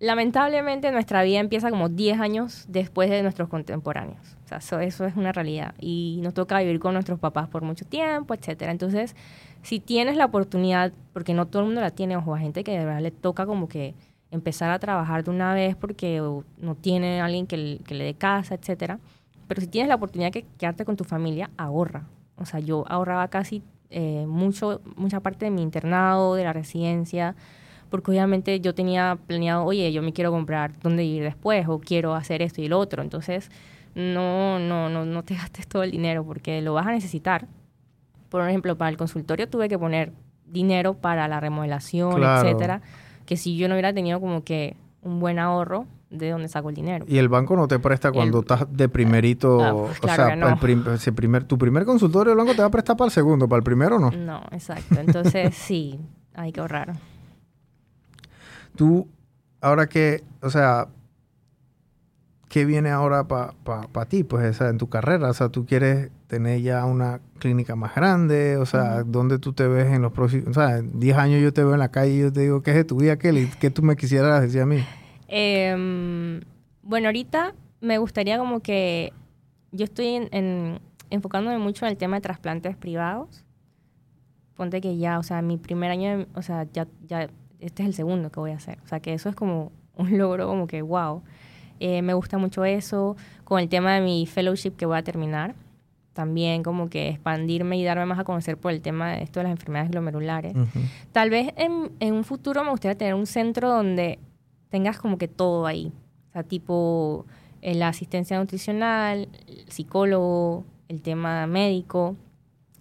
lamentablemente 0.02 0.92
nuestra 0.92 1.22
vida 1.22 1.40
empieza 1.40 1.70
como 1.70 1.88
10 1.88 2.20
años 2.20 2.66
después 2.68 3.10
de 3.10 3.22
nuestros 3.22 3.48
contemporáneos. 3.50 4.36
O 4.44 4.48
sea, 4.48 4.58
eso, 4.58 4.80
eso 4.80 5.06
es 5.06 5.16
una 5.16 5.32
realidad. 5.32 5.76
Y 5.80 6.20
nos 6.24 6.34
toca 6.34 6.60
vivir 6.60 6.80
con 6.80 6.94
nuestros 6.94 7.20
papás 7.20 7.48
por 7.48 7.62
mucho 7.62 7.86
tiempo, 7.86 8.34
etcétera. 8.34 8.72
Entonces, 8.72 9.16
si 9.62 9.80
tienes 9.80 10.18
la 10.18 10.26
oportunidad, 10.26 10.92
porque 11.14 11.36
no 11.36 11.46
todo 11.46 11.62
el 11.62 11.68
mundo 11.68 11.82
la 11.82 11.92
tiene, 11.92 12.18
ojo, 12.18 12.34
a 12.34 12.40
gente 12.40 12.64
que 12.64 12.72
de 12.78 12.84
verdad 12.84 13.00
le 13.02 13.12
toca 13.12 13.46
como 13.46 13.70
que 13.70 13.94
empezar 14.32 14.72
a 14.72 14.80
trabajar 14.80 15.24
de 15.24 15.30
una 15.30 15.54
vez 15.54 15.76
porque 15.76 16.20
no 16.58 16.76
tiene 16.76 17.22
alguien 17.22 17.46
que, 17.46 17.58
le- 17.58 17.78
que 17.80 17.94
le 17.94 18.04
dé 18.04 18.16
casa, 18.16 18.56
etcétera. 18.56 19.00
Pero 19.48 19.62
si 19.62 19.68
tienes 19.68 19.88
la 19.88 19.96
oportunidad 19.96 20.32
de 20.32 20.46
quedarte 20.58 20.84
con 20.84 20.96
tu 20.98 21.04
familia, 21.04 21.52
ahorra. 21.58 22.08
O 22.38 22.46
sea, 22.46 22.60
yo 22.60 22.86
ahorraba 22.88 23.28
casi 23.28 23.62
eh, 23.92 24.26
mucho, 24.28 24.82
mucha 24.96 25.20
parte 25.20 25.46
de 25.46 25.52
mi 25.52 25.62
internado, 25.62 26.34
de 26.36 26.44
la 26.46 26.54
residencia, 26.54 27.36
porque 27.92 28.10
obviamente 28.10 28.60
yo 28.62 28.74
tenía 28.74 29.20
planeado, 29.28 29.64
oye, 29.66 29.92
yo 29.94 30.02
me 30.02 30.14
quiero 30.14 30.32
comprar 30.32 30.72
dónde 30.82 31.04
ir 31.04 31.22
después, 31.22 31.68
o 31.68 31.78
quiero 31.80 32.16
hacer 32.16 32.42
esto 32.42 32.62
y 32.62 32.68
lo 32.68 32.80
otro. 32.80 33.04
Entonces, 33.04 33.52
no, 33.94 34.58
no, 34.58 34.90
no, 34.90 35.06
no 35.06 35.24
te 35.24 35.36
gastes 35.36 35.68
todo 35.68 35.84
el 35.84 35.92
dinero 35.92 36.24
porque 36.26 36.62
lo 36.64 36.74
vas 36.74 36.88
a 36.88 36.92
necesitar. 36.92 37.48
Por 38.30 38.48
ejemplo, 38.48 38.76
para 38.78 38.90
el 38.90 38.98
consultorio 38.98 39.48
tuve 39.50 39.70
que 39.70 39.78
poner 39.78 40.14
dinero 40.48 40.94
para 40.96 41.28
la 41.28 41.40
remodelación, 41.40 42.16
Claro. 42.16 42.48
etcétera, 42.48 42.82
que 43.26 43.38
si 43.38 43.58
yo 43.58 43.68
no 43.68 43.76
hubiera 43.76 43.94
tenido 43.94 44.20
como 44.20 44.44
que 44.44 44.76
un 45.02 45.20
buen 45.20 45.38
ahorro, 45.40 45.86
¿de 46.10 46.30
dónde 46.30 46.48
saco 46.48 46.70
el 46.70 46.76
dinero? 46.76 47.06
Y 47.08 47.18
el 47.18 47.28
banco 47.30 47.56
no 47.56 47.68
te 47.68 47.80
presta 47.80 48.12
cuando 48.12 48.40
El- 48.40 48.44
estás 48.44 48.66
de 48.72 48.88
primerito. 48.90 49.62
Ah, 49.64 49.74
o 49.74 49.88
claro 50.00 50.24
sea, 50.28 50.36
no. 50.36 50.48
el 50.50 50.58
prim- 50.58 50.84
ese 50.94 51.12
primer, 51.12 51.44
tu 51.46 51.58
primer 51.58 51.84
consultorio, 51.86 52.32
el 52.34 52.38
banco 52.38 52.54
te 52.54 52.62
va 52.62 52.68
a 52.68 52.72
prestar 52.72 52.96
para 52.98 53.08
el 53.08 53.12
segundo, 53.12 53.48
para 53.50 53.58
el 53.60 53.64
primero 53.64 54.00
no. 54.00 54.12
No, 54.12 54.42
exacto. 54.52 55.00
Entonces, 55.00 55.56
sí, 55.58 56.00
hay 56.34 56.52
que 56.52 56.60
ahorrar. 56.62 56.94
Tú, 58.76 59.08
ahora 59.60 59.88
que, 59.88 60.24
o 60.42 60.50
sea, 60.50 60.88
¿qué 62.50 62.66
viene 62.66 62.90
ahora 62.90 63.28
para 63.28 64.06
ti? 64.08 64.24
Pues, 64.24 64.56
o 64.56 64.58
sea, 64.58 64.70
en 64.70 64.78
tu 64.78 64.90
carrera, 64.90 65.30
o 65.30 65.34
sea, 65.34 65.50
tú 65.50 65.66
quieres 65.66 66.12
tener 66.32 66.62
ya 66.62 66.86
una 66.86 67.20
clínica 67.40 67.76
más 67.76 67.94
grande? 67.94 68.56
O 68.56 68.66
sea, 68.66 69.04
¿dónde 69.04 69.38
tú 69.38 69.52
te 69.52 69.68
ves 69.68 69.88
en 69.88 70.02
los 70.02 70.14
próximos... 70.14 70.48
O 70.48 70.54
sea, 70.54 70.82
10 70.82 71.18
años 71.18 71.42
yo 71.42 71.52
te 71.52 71.62
veo 71.62 71.74
en 71.74 71.80
la 71.80 71.92
calle 71.92 72.14
y 72.14 72.20
yo 72.22 72.32
te 72.32 72.40
digo, 72.40 72.64
¿qué 72.64 72.72
es 72.72 72.78
de 72.78 72.84
tu 72.86 72.96
vida, 72.96 73.18
Kelly? 73.18 73.50
¿Qué 73.60 73.70
tú 73.70 73.82
me 73.82 73.98
quisieras 73.98 74.42
decir 74.42 74.62
a 74.62 74.66
mí? 74.66 74.82
Em, 75.28 76.40
bueno, 76.84 77.10
ahorita 77.10 77.54
me 77.82 77.98
gustaría 77.98 78.38
como 78.38 78.62
que... 78.62 79.12
Yo 79.74 79.84
estoy 79.84 80.28
en, 80.32 80.80
enfocándome 81.10 81.58
mucho 81.58 81.86
en 81.86 81.92
el 81.92 81.98
tema 81.98 82.16
de 82.16 82.22
trasplantes 82.22 82.78
privados. 82.78 83.44
Ponte 84.56 84.80
que 84.80 84.98
ya, 84.98 85.20
o 85.20 85.24
sea, 85.24 85.42
mi 85.42 85.58
primer 85.58 85.92
año, 85.92 86.28
o 86.34 86.42
sea, 86.42 86.66
ya, 86.72 86.88
ya, 87.08 87.30
este 87.62 87.84
es 87.84 87.90
el 87.90 87.94
segundo 87.94 88.32
que 88.32 88.40
voy 88.40 88.52
a 88.52 88.56
hacer. 88.56 88.80
O 88.84 88.88
sea, 88.88 89.00
que 89.00 89.14
eso 89.14 89.30
es 89.30 89.36
como 89.36 89.72
un 89.96 90.18
logro 90.18 90.48
como 90.48 90.68
que, 90.68 90.82
wow. 90.82 91.22
Eh, 91.80 92.02
me 92.02 92.14
gusta 92.14 92.38
mucho 92.38 92.66
eso. 92.66 93.16
Con 93.44 93.60
el 93.60 93.70
tema 93.70 93.94
de 93.94 94.02
mi 94.02 94.26
fellowship 94.26 94.72
que 94.72 94.86
voy 94.86 94.98
a 94.98 95.04
terminar, 95.04 95.56
también 96.14 96.62
como 96.64 96.90
que 96.90 97.10
expandirme 97.10 97.78
y 97.78 97.84
darme 97.84 98.06
más 98.06 98.20
a 98.20 98.24
conocer 98.24 98.58
por 98.58 98.72
el 98.72 98.82
tema 98.82 99.12
de 99.12 99.24
esto 99.24 99.40
de 99.40 99.46
las 99.46 99.52
enfermedades 99.52 99.92
glomerulares. 99.92 100.54
Tal 101.12 101.30
vez 101.30 101.54
en, 101.56 101.92
en, 102.00 102.14
un 102.14 102.24
futuro 102.24 102.64
me 102.64 102.70
gustaría 102.70 102.98
tener 102.98 103.14
un 103.16 103.26
centro 103.26 103.70
donde 103.70 104.20
tengas 104.70 105.00
como 105.00 105.18
que 105.18 105.28
todo 105.28 105.66
ahí. 105.66 105.92
O 106.30 106.34
sea, 106.34 106.44
tipo 106.44 107.26
eh, 107.62 107.76
la 107.76 107.90
asistencia 107.90 108.40
nutricional, 108.40 109.30
el 109.48 109.66
psicólogo, 109.70 110.66
el 110.88 111.02
tema 111.02 111.48
médico, 111.48 112.16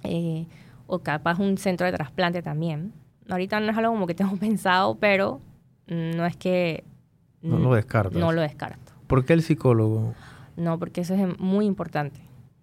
eh, 0.02 0.46
o 0.86 0.98
capaz 1.00 1.38
un 1.38 1.58
centro 1.58 1.86
de 1.86 1.92
trasplante 1.92 2.42
también. 2.42 2.92
Ahorita 3.30 3.60
no 3.60 3.70
es 3.70 3.78
algo 3.78 3.92
como 3.92 4.06
que 4.06 4.14
tengo 4.14 4.36
pensado, 4.40 4.96
pero 4.96 5.40
no 5.86 6.26
es 6.26 6.36
que... 6.36 6.84
No 7.42 7.58
lo 7.58 7.74
descarto. 7.74 8.18
No 8.18 8.32
lo 8.32 8.42
descarto. 8.42 8.92
¿Por 9.06 9.24
qué 9.24 9.32
el 9.32 9.42
psicólogo? 9.42 10.14
No, 10.56 10.78
porque 10.78 11.00
eso 11.00 11.14
es 11.14 11.38
muy 11.38 11.64
importante. 11.64 12.20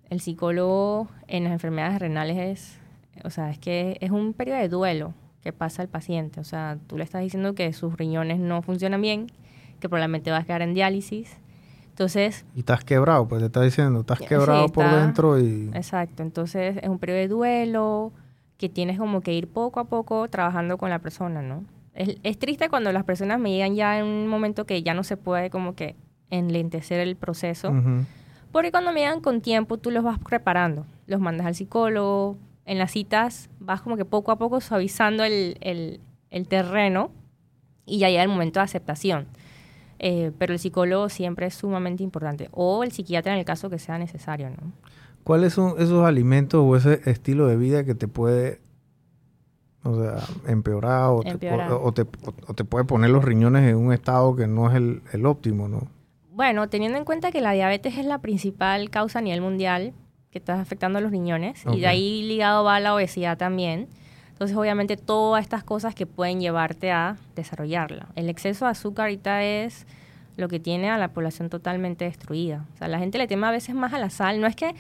El 0.09 0.19
psicólogo 0.19 1.09
en 1.27 1.43
las 1.43 1.53
enfermedades 1.53 1.99
renales 1.99 2.37
es, 2.37 2.79
o 3.25 3.29
sea, 3.29 3.49
es 3.49 3.57
que 3.57 3.97
es 4.01 4.11
un 4.11 4.33
periodo 4.33 4.59
de 4.59 4.69
duelo 4.69 5.13
que 5.41 5.51
pasa 5.51 5.81
al 5.81 5.89
paciente. 5.89 6.39
O 6.39 6.43
sea, 6.43 6.77
tú 6.87 6.97
le 6.97 7.03
estás 7.03 7.21
diciendo 7.21 7.55
que 7.55 7.73
sus 7.73 7.97
riñones 7.97 8.39
no 8.39 8.61
funcionan 8.61 9.01
bien, 9.01 9.27
que 9.79 9.89
probablemente 9.89 10.31
vas 10.31 10.43
a 10.43 10.45
quedar 10.45 10.61
en 10.61 10.73
diálisis. 10.73 11.37
Entonces... 11.89 12.45
Y 12.55 12.59
estás 12.59 12.83
quebrado, 12.83 13.27
pues 13.27 13.41
te 13.41 13.47
está 13.47 13.61
diciendo, 13.61 14.01
estás 14.01 14.19
quebrado 14.19 14.67
por 14.69 14.89
dentro 14.89 15.39
y... 15.39 15.71
Exacto, 15.73 16.21
entonces 16.21 16.77
es 16.81 16.87
un 16.87 16.99
periodo 16.99 17.19
de 17.19 17.27
duelo 17.27 18.11
que 18.57 18.69
tienes 18.69 18.97
como 18.97 19.21
que 19.21 19.33
ir 19.33 19.47
poco 19.47 19.79
a 19.79 19.85
poco 19.85 20.27
trabajando 20.29 20.77
con 20.77 20.89
la 20.89 20.99
persona, 20.99 21.41
¿no? 21.41 21.63
Es, 21.93 22.37
triste 22.37 22.69
cuando 22.69 22.91
las 22.91 23.03
personas 23.03 23.39
me 23.39 23.51
llegan 23.51 23.75
ya 23.75 23.97
en 23.97 24.05
un 24.05 24.27
momento 24.27 24.65
que 24.65 24.83
ya 24.83 24.93
no 24.93 25.03
se 25.03 25.17
puede 25.17 25.49
como 25.49 25.73
que 25.73 25.95
enlentecer 26.29 26.99
el 26.99 27.15
proceso. 27.15 27.73
Porque 28.51 28.71
cuando 28.71 28.91
me 28.91 28.99
llegan 28.99 29.19
con 29.19 29.41
tiempo, 29.41 29.77
tú 29.77 29.89
los 29.89 30.03
vas 30.03 30.19
preparando. 30.19 30.85
Los 31.07 31.19
mandas 31.19 31.47
al 31.47 31.55
psicólogo. 31.55 32.37
En 32.65 32.77
las 32.77 32.91
citas 32.91 33.49
vas 33.59 33.81
como 33.81 33.97
que 33.97 34.05
poco 34.05 34.31
a 34.31 34.37
poco 34.37 34.61
suavizando 34.61 35.23
el, 35.23 35.57
el, 35.61 36.47
terreno 36.47 37.11
y 37.85 37.97
ya 37.99 38.09
llega 38.09 38.21
el 38.21 38.29
momento 38.29 38.59
de 38.59 38.65
aceptación. 38.65 39.25
Eh, 39.97 40.31
pero 40.37 40.53
el 40.53 40.59
psicólogo 40.59 41.09
siempre 41.09 41.47
es 41.47 41.55
sumamente 41.55 42.03
importante. 42.03 42.49
O 42.51 42.83
el 42.83 42.91
psiquiatra 42.91 43.33
en 43.33 43.39
el 43.39 43.45
caso 43.45 43.71
que 43.71 43.79
sea 43.79 43.97
necesario, 43.97 44.51
¿no? 44.51 44.71
¿Cuáles 45.27 45.51
son 45.51 45.73
esos 45.77 46.05
alimentos 46.05 46.63
o 46.65 46.77
ese 46.77 47.01
estilo 47.03 47.47
de 47.47 47.57
vida 47.57 47.83
que 47.83 47.95
te 47.95 48.07
puede 48.07 48.61
o 49.83 50.01
sea, 50.01 50.23
empeorar 50.47 51.09
o, 51.09 51.21
Te, 51.21 51.51
o, 52.47 52.53
te, 52.53 52.63
puede 52.63 52.85
poner 52.85 53.09
los 53.09 53.25
riñones 53.25 53.69
en 53.69 53.75
un 53.75 53.91
estado 53.91 54.37
que 54.37 54.47
no 54.47 54.69
es 54.69 54.77
el, 54.77 55.01
el, 55.11 55.25
óptimo, 55.25 55.67
¿no? 55.67 55.89
Bueno, 56.31 56.69
teniendo 56.69 56.97
en 56.97 57.03
cuenta 57.03 57.33
que 57.33 57.41
la 57.41 57.51
diabetes 57.51 57.97
es 57.97 58.05
la 58.05 58.19
principal 58.19 58.89
causa 58.89 59.19
a 59.19 59.21
nivel 59.21 59.41
mundial 59.41 59.91
que 60.31 60.37
está 60.37 60.61
afectando 60.61 60.99
a 60.99 61.01
los 61.01 61.11
riñones 61.11 61.61
y 61.73 61.81
de 61.81 61.87
ahí 61.87 62.23
ligado 62.23 62.63
va 62.63 62.79
la 62.79 62.95
obesidad 62.95 63.37
también. 63.37 63.89
Entonces, 64.29 64.55
obviamente, 64.55 64.95
todas 64.95 65.43
estas 65.43 65.65
cosas 65.65 65.93
que 65.93 66.05
pueden 66.05 66.39
llevarte 66.39 66.93
a 66.93 67.17
desarrollarla. 67.35 68.07
El 68.15 68.29
exceso 68.29 68.63
de 68.63 68.71
azúcar 68.71 69.07
ahorita 69.07 69.43
es 69.43 69.87
lo 70.37 70.47
que 70.47 70.61
tiene 70.61 70.89
a 70.89 70.97
la 70.97 71.09
población 71.09 71.49
totalmente 71.49 72.05
destruida. 72.05 72.65
O 72.75 72.77
sea, 72.77 72.87
la 72.87 72.99
gente 72.99 73.17
le 73.17 73.27
teme 73.27 73.45
a 73.45 73.51
veces 73.51 73.75
más 73.75 73.91
a 73.91 73.99
la 73.99 74.09
sal. 74.09 74.39
No 74.39 74.47
es 74.47 74.55
que, 74.55 74.73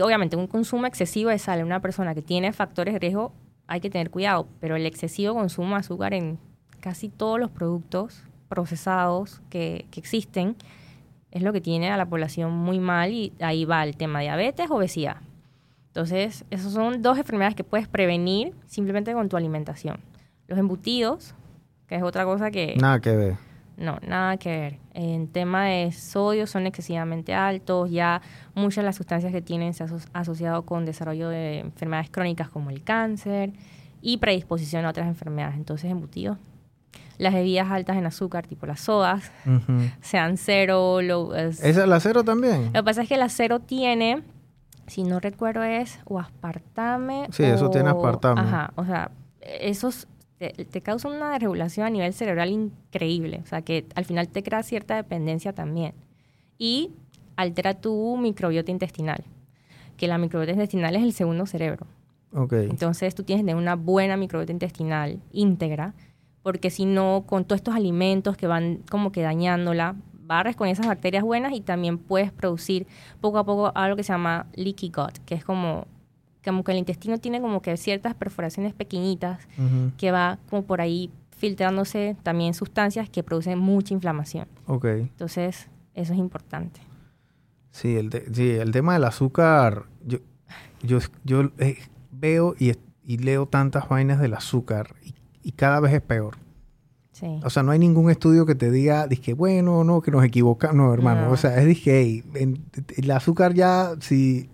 obviamente, 0.00 0.36
un 0.36 0.46
consumo 0.46 0.86
excesivo 0.86 1.30
de 1.30 1.38
sal 1.38 1.60
en 1.60 1.66
una 1.66 1.80
persona 1.80 2.14
que 2.14 2.22
tiene 2.22 2.52
factores 2.52 2.94
de 2.94 3.00
riesgo 3.00 3.32
hay 3.66 3.80
que 3.80 3.90
tener 3.90 4.10
cuidado, 4.10 4.48
pero 4.60 4.76
el 4.76 4.86
excesivo 4.86 5.34
consumo 5.34 5.70
de 5.70 5.80
azúcar 5.80 6.14
en 6.14 6.38
casi 6.80 7.08
todos 7.08 7.38
los 7.38 7.50
productos 7.50 8.24
procesados 8.48 9.40
que, 9.48 9.86
existen 9.96 10.56
es 11.30 11.42
lo 11.42 11.52
que 11.52 11.62
tiene 11.62 11.90
a 11.90 11.96
la 11.96 12.04
población 12.04 12.52
muy 12.52 12.78
mal 12.80 13.12
y 13.12 13.32
ahí 13.40 13.64
va 13.64 13.82
el 13.84 13.96
tema 13.96 14.18
de 14.18 14.26
diabetes, 14.26 14.70
obesidad. 14.70 15.16
Entonces, 15.86 16.44
esas 16.50 16.72
son 16.72 17.00
dos 17.00 17.16
enfermedades 17.16 17.54
que 17.54 17.64
puedes 17.64 17.88
prevenir 17.88 18.54
simplemente 18.66 19.14
con 19.14 19.28
tu 19.28 19.36
alimentación. 19.36 19.98
Los 20.48 20.58
embutidos, 20.58 21.34
que 21.86 21.96
es 21.96 22.02
otra 22.02 22.24
cosa 22.24 22.50
que... 22.50 22.76
Nada 22.78 23.00
que 23.00 23.16
ver. 23.16 23.51
No, 23.82 23.98
nada 24.06 24.36
que 24.36 24.48
ver. 24.48 24.78
En 24.94 25.26
tema 25.26 25.64
de 25.64 25.90
sodio 25.90 26.46
son 26.46 26.68
excesivamente 26.68 27.34
altos, 27.34 27.90
ya 27.90 28.22
muchas 28.54 28.76
de 28.76 28.84
las 28.84 28.94
sustancias 28.94 29.32
que 29.32 29.42
tienen 29.42 29.74
se 29.74 29.82
han 29.82 29.90
asociado 30.12 30.62
con 30.62 30.84
desarrollo 30.84 31.28
de 31.28 31.58
enfermedades 31.58 32.08
crónicas 32.08 32.48
como 32.48 32.70
el 32.70 32.84
cáncer 32.84 33.52
y 34.00 34.18
predisposición 34.18 34.84
a 34.84 34.90
otras 34.90 35.08
enfermedades. 35.08 35.56
Entonces, 35.56 35.90
embutidos. 35.90 36.38
Las 37.18 37.34
bebidas 37.34 37.72
altas 37.72 37.96
en 37.96 38.06
azúcar, 38.06 38.46
tipo 38.46 38.66
las 38.66 38.80
sodas, 38.80 39.32
sean 40.00 40.36
cero. 40.36 41.02
Lo, 41.02 41.34
¿Esa 41.34 41.68
es 41.68 41.76
la 41.76 41.98
cero 41.98 42.22
también? 42.22 42.66
Lo 42.66 42.72
que 42.72 42.84
pasa 42.84 43.02
es 43.02 43.08
que 43.08 43.16
la 43.16 43.28
cero 43.28 43.58
tiene, 43.58 44.22
si 44.86 45.02
no 45.02 45.18
recuerdo, 45.18 45.64
es 45.64 45.98
o 46.04 46.20
aspartame. 46.20 47.26
Sí, 47.32 47.42
eso 47.42 47.68
tiene 47.68 47.90
aspartame. 47.90 48.42
Ajá, 48.42 48.72
o 48.76 48.84
sea, 48.84 49.10
esos 49.40 50.06
te, 50.50 50.80
causa 50.80 51.08
una 51.08 51.32
desregulación 51.32 51.86
a 51.86 51.90
nivel 51.90 52.12
cerebral 52.12 52.50
increíble. 52.50 53.40
O 53.42 53.46
sea, 53.46 53.62
que 53.62 53.86
al 53.94 54.04
final 54.04 54.28
te 54.28 54.42
crea 54.42 54.62
cierta 54.62 54.96
dependencia 54.96 55.52
también. 55.52 55.94
Y 56.58 56.90
altera 57.36 57.74
tu 57.74 58.16
microbiota 58.16 58.70
intestinal. 58.70 59.24
Que 59.96 60.08
la 60.08 60.18
microbiota 60.18 60.52
intestinal 60.52 60.96
es 60.96 61.02
el 61.02 61.12
segundo 61.12 61.46
cerebro. 61.46 61.86
Okay. 62.34 62.68
Entonces 62.68 63.14
tú 63.14 63.22
tienes 63.24 63.42
que 63.42 63.46
tener 63.46 63.56
una 63.56 63.76
buena 63.76 64.16
microbiota 64.16 64.52
intestinal 64.52 65.20
íntegra, 65.32 65.94
porque 66.42 66.70
si 66.70 66.86
no, 66.86 67.24
con 67.26 67.44
todos 67.44 67.60
estos 67.60 67.74
alimentos 67.74 68.36
que 68.36 68.46
van 68.46 68.78
como 68.90 69.12
que 69.12 69.22
dañándola, 69.22 69.96
barres 70.24 70.56
con 70.56 70.68
esas 70.68 70.86
bacterias 70.86 71.22
buenas 71.22 71.52
y 71.52 71.60
también 71.60 71.98
puedes 71.98 72.32
producir 72.32 72.86
poco 73.20 73.38
a 73.38 73.44
poco 73.44 73.72
algo 73.74 73.96
que 73.96 74.02
se 74.02 74.12
llama 74.12 74.46
leaky 74.54 74.88
gut, 74.88 75.18
que 75.26 75.34
es 75.34 75.44
como 75.44 75.86
como 76.44 76.64
que 76.64 76.72
el 76.72 76.78
intestino 76.78 77.18
tiene 77.18 77.40
como 77.40 77.62
que 77.62 77.76
ciertas 77.76 78.14
perforaciones 78.14 78.74
pequeñitas 78.74 79.46
que 79.96 80.10
va 80.10 80.38
como 80.50 80.64
por 80.64 80.80
ahí 80.80 81.10
filtrándose 81.30 82.16
también 82.22 82.54
sustancias 82.54 83.08
que 83.08 83.22
producen 83.22 83.58
mucha 83.58 83.94
inflamación. 83.94 84.46
Ok. 84.66 84.84
Entonces, 84.84 85.68
eso 85.94 86.12
es 86.12 86.18
importante. 86.18 86.80
Sí, 87.70 87.96
el, 87.96 88.10
sí, 88.32 88.50
el 88.50 88.70
tema 88.70 88.94
del 88.94 89.04
azúcar, 89.04 89.86
yo, 90.06 90.18
yo, 90.82 90.98
yo 91.24 91.50
eh, 91.58 91.78
veo 92.12 92.54
y, 92.58 92.74
leo 93.16 93.46
tantas 93.46 93.88
vainas 93.88 94.20
del 94.20 94.34
azúcar 94.34 94.94
y, 95.42 95.52
cada 95.52 95.80
vez 95.80 95.94
es 95.94 96.02
peor. 96.02 96.36
Sí. 97.10 97.40
O 97.44 97.50
sea, 97.50 97.62
no 97.62 97.72
hay 97.72 97.78
ningún 97.78 98.10
estudio 98.10 98.46
que 98.46 98.54
te 98.54 98.70
diga, 98.70 99.08
que 99.08 99.34
bueno, 99.34 99.84
no, 99.84 100.00
que 100.00 100.10
nos 100.10 100.24
equivocamos. 100.24 100.76
No, 100.76 100.94
hermano. 100.94 101.30
O 101.30 101.36
sea, 101.36 101.60
es 101.60 101.80
que 101.80 102.24
el 102.96 103.10
azúcar 103.10 103.54
ya, 103.54 103.94
si 104.00 104.48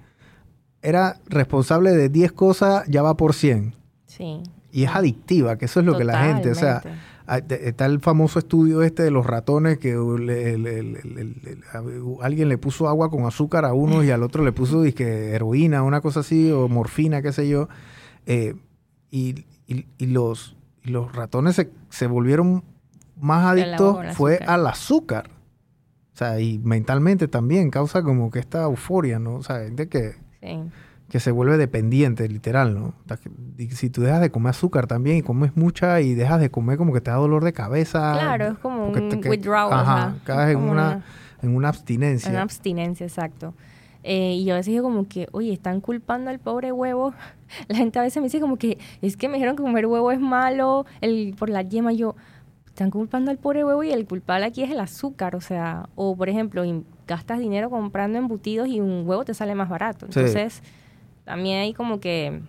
era 0.83 1.21
responsable 1.27 1.93
de 1.93 2.09
10 2.09 2.33
cosas, 2.33 2.85
ya 2.89 3.03
va 3.03 3.17
por 3.17 3.35
100. 3.35 3.75
Sí. 4.07 4.43
Y 4.71 4.85
es 4.85 4.91
adictiva, 4.95 5.57
que 5.57 5.65
eso 5.65 5.81
es 5.81 5.87
lo 5.87 5.97
que 5.97 6.05
la 6.05 6.25
gente, 6.25 6.51
o 6.51 6.55
sea, 6.55 6.83
está 7.37 7.87
el 7.87 8.01
famoso 8.01 8.39
estudio 8.39 8.83
este 8.83 9.03
de 9.03 9.11
los 9.11 9.27
ratones 9.27 9.79
que 9.79 9.93
alguien 12.23 12.49
le 12.49 12.59
puso 12.59 12.89
agua 12.89 13.11
con 13.11 13.25
azúcar 13.25 13.65
a 13.65 13.73
uno 13.73 14.05
y 14.05 14.11
al 14.11 14.23
otro 14.23 14.45
le 14.45 14.53
puso 14.53 14.83
disque, 14.83 15.31
heroína, 15.31 15.83
una 15.83 16.01
cosa 16.01 16.21
así, 16.21 16.51
o 16.51 16.69
morfina, 16.69 17.23
qué 17.23 17.33
sé 17.33 17.49
yo. 17.49 17.69
Eh, 18.27 18.55
y, 19.11 19.47
los, 19.99 20.57
los 20.83 21.15
ratones 21.15 21.57
se, 21.57 21.71
se 21.91 22.07
volvieron 22.07 22.63
más 23.21 23.45
adictos 23.47 24.17
fue 24.17 24.39
al 24.39 24.67
azúcar. 24.67 25.31
O 26.15 26.17
sea, 26.19 26.41
y 26.41 26.59
mentalmente 26.59 27.29
también 27.29 27.71
causa 27.71 28.03
como 28.03 28.31
que 28.31 28.39
esta 28.39 28.65
euforia, 28.65 29.19
¿no? 29.19 29.37
O 29.37 29.43
sea, 29.43 29.61
gente 29.61 29.89
que 29.89 30.17
que 31.09 31.21
se 31.21 31.31
vuelve 31.31 31.57
dependiente, 31.57 32.29
literal, 32.29 32.75
¿no? 32.75 32.95
Si 33.71 33.91
tú 33.91 34.03
dejas 34.03 34.21
de 34.21 34.31
comer 34.31 34.51
azúcar 34.51 34.87
también 34.87 35.17
y 35.17 35.23
comes 35.23 35.57
mucha 35.57 36.01
y 36.01 36.15
dejas 36.15 36.41
de 36.41 36.51
comer, 36.51 36.77
como 36.77 36.93
que 36.93 37.01
te 37.01 37.11
da 37.11 37.17
dolor 37.17 37.45
de 37.45 37.53
cabeza. 37.53 38.13
Claro, 38.13 38.47
es 38.49 38.59
como 38.59 38.89
un 38.89 39.21
withdrawal. 39.27 39.73
Ajá, 39.73 40.17
caes 40.25 40.55
en 40.55 40.63
una, 40.63 41.05
en 41.43 41.57
una 41.57 41.69
abstinencia. 41.69 42.31
Una 42.31 42.43
abstinencia, 42.43 43.07
exacto. 43.07 43.55
Eh, 44.05 44.35
y 44.35 44.45
yo 44.45 44.55
a 44.55 44.59
veces 44.59 44.73
digo 44.73 44.85
como 44.85 45.09
que, 45.09 45.29
oye, 45.33 45.53
están 45.53 45.81
culpando 45.81 46.31
al 46.31 46.39
pobre 46.39 46.73
huevo. 46.73 47.15
La 47.69 47.77
gente 47.77 47.99
a 47.99 48.03
veces 48.03 48.19
me 48.19 48.25
dice 48.27 48.41
como 48.41 48.57
que, 48.57 48.79
es 49.03 49.17
que 49.17 49.29
me 49.29 49.35
dijeron 49.35 49.57
que 49.57 49.63
comer 49.63 49.87
huevo 49.87 50.13
es 50.13 50.21
malo 50.21 50.85
el, 51.01 51.35
por 51.39 51.49
la 51.49 51.63
yema. 51.63 51.93
Yo, 51.93 52.17
están 52.67 52.91
culpando 52.91 53.33
al 53.33 53.39
pobre 53.39 53.65
huevo 53.65 53.83
y 53.83 53.91
el 53.91 54.07
culpable 54.07 54.47
aquí 54.47 54.63
es 54.63 54.71
el 54.71 54.79
azúcar. 54.79 55.35
O 55.35 55.41
sea, 55.41 55.89
o 55.95 56.17
por 56.17 56.29
ejemplo, 56.29 56.65
gastas 57.09 57.41
dinero 57.41 57.71
comprando 57.71 58.19
embutidos 58.19 58.69
y 58.69 58.81
un 58.81 59.03
huevo 59.09 59.25
te 59.25 59.35
sale 59.35 59.55
más 59.57 59.69
barato. 59.69 60.07
Entonces, 60.07 60.63
también 61.25 61.61
hay 61.63 61.75
como 61.75 61.99
que, 61.99 62.41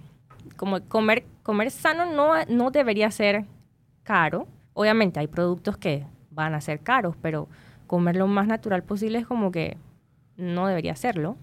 como 0.57 0.81
comer, 0.81 1.25
comer 1.41 1.71
sano 1.71 2.05
no, 2.05 2.33
no 2.47 2.69
debería 2.69 3.09
ser 3.09 3.45
caro. 4.03 4.47
Obviamente 4.73 5.19
hay 5.19 5.27
productos 5.27 5.77
que 5.77 6.05
van 6.29 6.53
a 6.53 6.61
ser 6.61 6.81
caros, 6.81 7.15
pero 7.21 7.47
comer 7.87 8.17
lo 8.17 8.27
más 8.27 8.45
natural 8.47 8.83
posible 8.83 9.17
es 9.19 9.25
como 9.25 9.51
que 9.51 9.77
no 10.37 10.67
debería 10.67 10.95
serlo. 10.95 11.37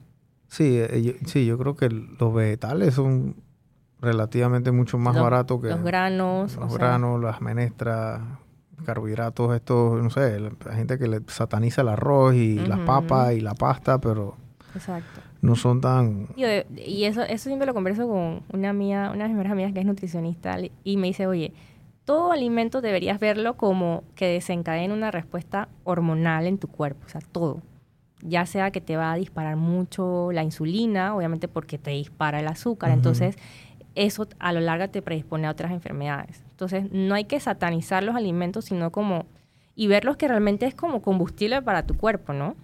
Sí, 0.49 0.79
eh, 0.79 1.03
yo, 1.03 1.13
sí, 1.27 1.45
yo 1.45 1.59
creo 1.59 1.75
que 1.75 1.89
los 1.91 2.33
vegetales 2.33 2.95
son 2.95 3.35
relativamente 4.01 4.71
mucho 4.71 4.99
más 4.99 5.15
Los- 5.15 5.25
baratos 5.25 5.61
que 5.61 5.69
los 5.69 5.83
granos, 5.83 6.55
los 6.57 6.65
o 6.67 6.69
sea- 6.69 6.79
granos, 6.79 7.21
las 7.23 7.41
menestras, 7.41 8.21
carbohidratos, 8.85 9.55
estos, 9.55 10.03
no 10.03 10.11
sé, 10.11 10.39
la, 10.39 10.51
la 10.65 10.75
gente 10.75 10.99
que 10.99 11.09
le 11.09 11.21
sataniza 11.29 11.83
el 11.83 11.89
arroz 11.89 12.35
y 12.35 12.57
las 12.57 12.81
papas 12.81 13.33
y 13.35 13.41
la 13.41 13.55
pasta, 13.55 13.99
pero 13.99 14.37
Exacto. 14.75 15.21
no 15.41 15.57
son 15.57 15.81
tan... 15.81 16.29
Yo 16.37 16.47
y 16.77 17.05
eso, 17.05 17.23
eso 17.23 17.49
siempre 17.49 17.67
lo 17.67 17.75
converso 17.75 18.07
con 18.09 18.43
una 18.53 18.71
amiga, 18.71 19.11
una 19.11 19.25
de 19.25 19.29
mis 19.29 19.37
mejores 19.37 19.53
amigas 19.53 19.73
que 19.73 19.81
es 19.81 19.87
nutricionista 19.87 20.57
y 20.85 20.97
me 20.97 21.09
dice, 21.09 21.27
oye, 21.27 21.53
todo 22.05 22.33
alimento 22.33 22.81
deberías 22.81 23.19
verlo 23.19 23.57
como 23.57 24.05
que 24.15 24.27
desencadena 24.27 24.95
una 24.95 25.11
respuesta 25.11 25.69
hormonal 25.85 26.47
en 26.47 26.59
tu 26.59 26.69
cuerpo, 26.69 27.01
o 27.05 27.09
sea, 27.09 27.21
todo. 27.33 27.63
Ya 28.23 28.47
sea 28.47 28.71
que 28.71 28.81
te 28.81 28.97
va 28.97 29.13
a 29.13 29.17
disparar 29.17 29.57
mucho 29.57 30.31
la 30.33 30.43
insulina, 30.43 31.15
obviamente 31.15 31.49
porque 31.49 31.79
te 31.79 31.91
dispara 31.91 32.41
el 32.41 32.47
azúcar, 32.49 32.93
entonces 32.93 33.37
eso 33.95 34.29
a 34.39 34.53
lo 34.53 34.61
largo 34.61 34.89
te 34.89 35.03
predispone 35.03 35.47
a 35.47 35.51
otras 35.51 35.73
enfermedades. 35.73 36.46
Entonces 36.57 36.91
no 36.91 37.15
hay 37.15 37.25
que 37.25 37.39
satanizar 37.39 38.03
los 38.03 38.17
alimentos, 38.17 38.65
sino 38.65 38.91
como, 38.91 39.27
y 39.75 39.89
verlos 39.89 40.17
que 40.17 40.27
realmente 40.27 40.65
es 40.65 40.75
como 40.75 41.03
combustible 41.03 41.61
para 41.61 41.83
tu 41.85 41.95
cuerpo, 41.99 42.33
¿no? 42.33 42.57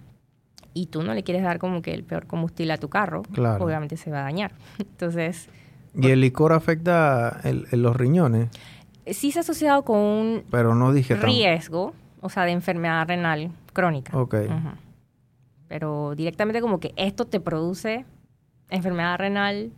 Y 0.72 0.86
tú 0.86 1.02
no 1.02 1.12
le 1.12 1.22
quieres 1.22 1.42
dar 1.42 1.58
como 1.58 1.82
que 1.82 1.92
el 1.92 2.02
peor 2.02 2.26
combustible 2.26 2.72
a 2.72 2.78
tu 2.78 2.88
carro, 2.88 3.20
Claro. 3.34 3.62
obviamente 3.62 3.98
se 3.98 4.10
va 4.10 4.20
a 4.20 4.22
dañar. 4.22 4.52
Entonces, 4.78 5.50
Y 5.94 6.08
el 6.08 6.22
licor 6.22 6.54
afecta 6.54 7.38
el- 7.44 7.66
el- 7.70 7.82
los 7.82 7.94
riñones, 7.94 8.48
sí 9.06 9.30
se 9.30 9.40
ha 9.40 9.42
asociado 9.42 9.84
con 9.84 9.98
un 9.98 10.44
pero 10.50 10.74
no 10.74 10.94
dije 10.94 11.14
tan... 11.16 11.24
riesgo, 11.24 11.92
o 12.22 12.30
sea, 12.30 12.44
de 12.46 12.52
enfermedad 12.52 13.06
renal 13.06 13.50
crónica. 13.74 14.16
Ok. 14.18 14.36
Pero 15.68 16.14
directamente 16.14 16.62
como 16.62 16.80
que 16.80 16.94
esto 16.96 17.26
te 17.26 17.40
produce 17.40 18.06
enfermedad 18.70 19.18
renal 19.18 19.70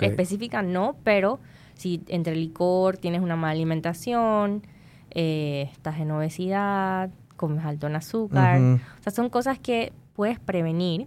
específica, 0.00 0.62
no, 0.62 0.96
pero 1.04 1.38
si 1.74 2.02
entre 2.08 2.34
licor 2.36 2.96
tienes 2.98 3.20
una 3.20 3.36
mala 3.36 3.52
alimentación, 3.52 4.62
eh, 5.10 5.68
estás 5.72 5.98
en 6.00 6.10
obesidad, 6.10 7.10
comes 7.36 7.64
alto 7.64 7.86
en 7.86 7.96
azúcar, 7.96 8.60
Ujú. 8.60 8.80
o 8.98 9.02
sea, 9.02 9.12
son 9.12 9.28
cosas 9.30 9.58
que 9.58 9.92
puedes 10.14 10.38
prevenir 10.40 11.06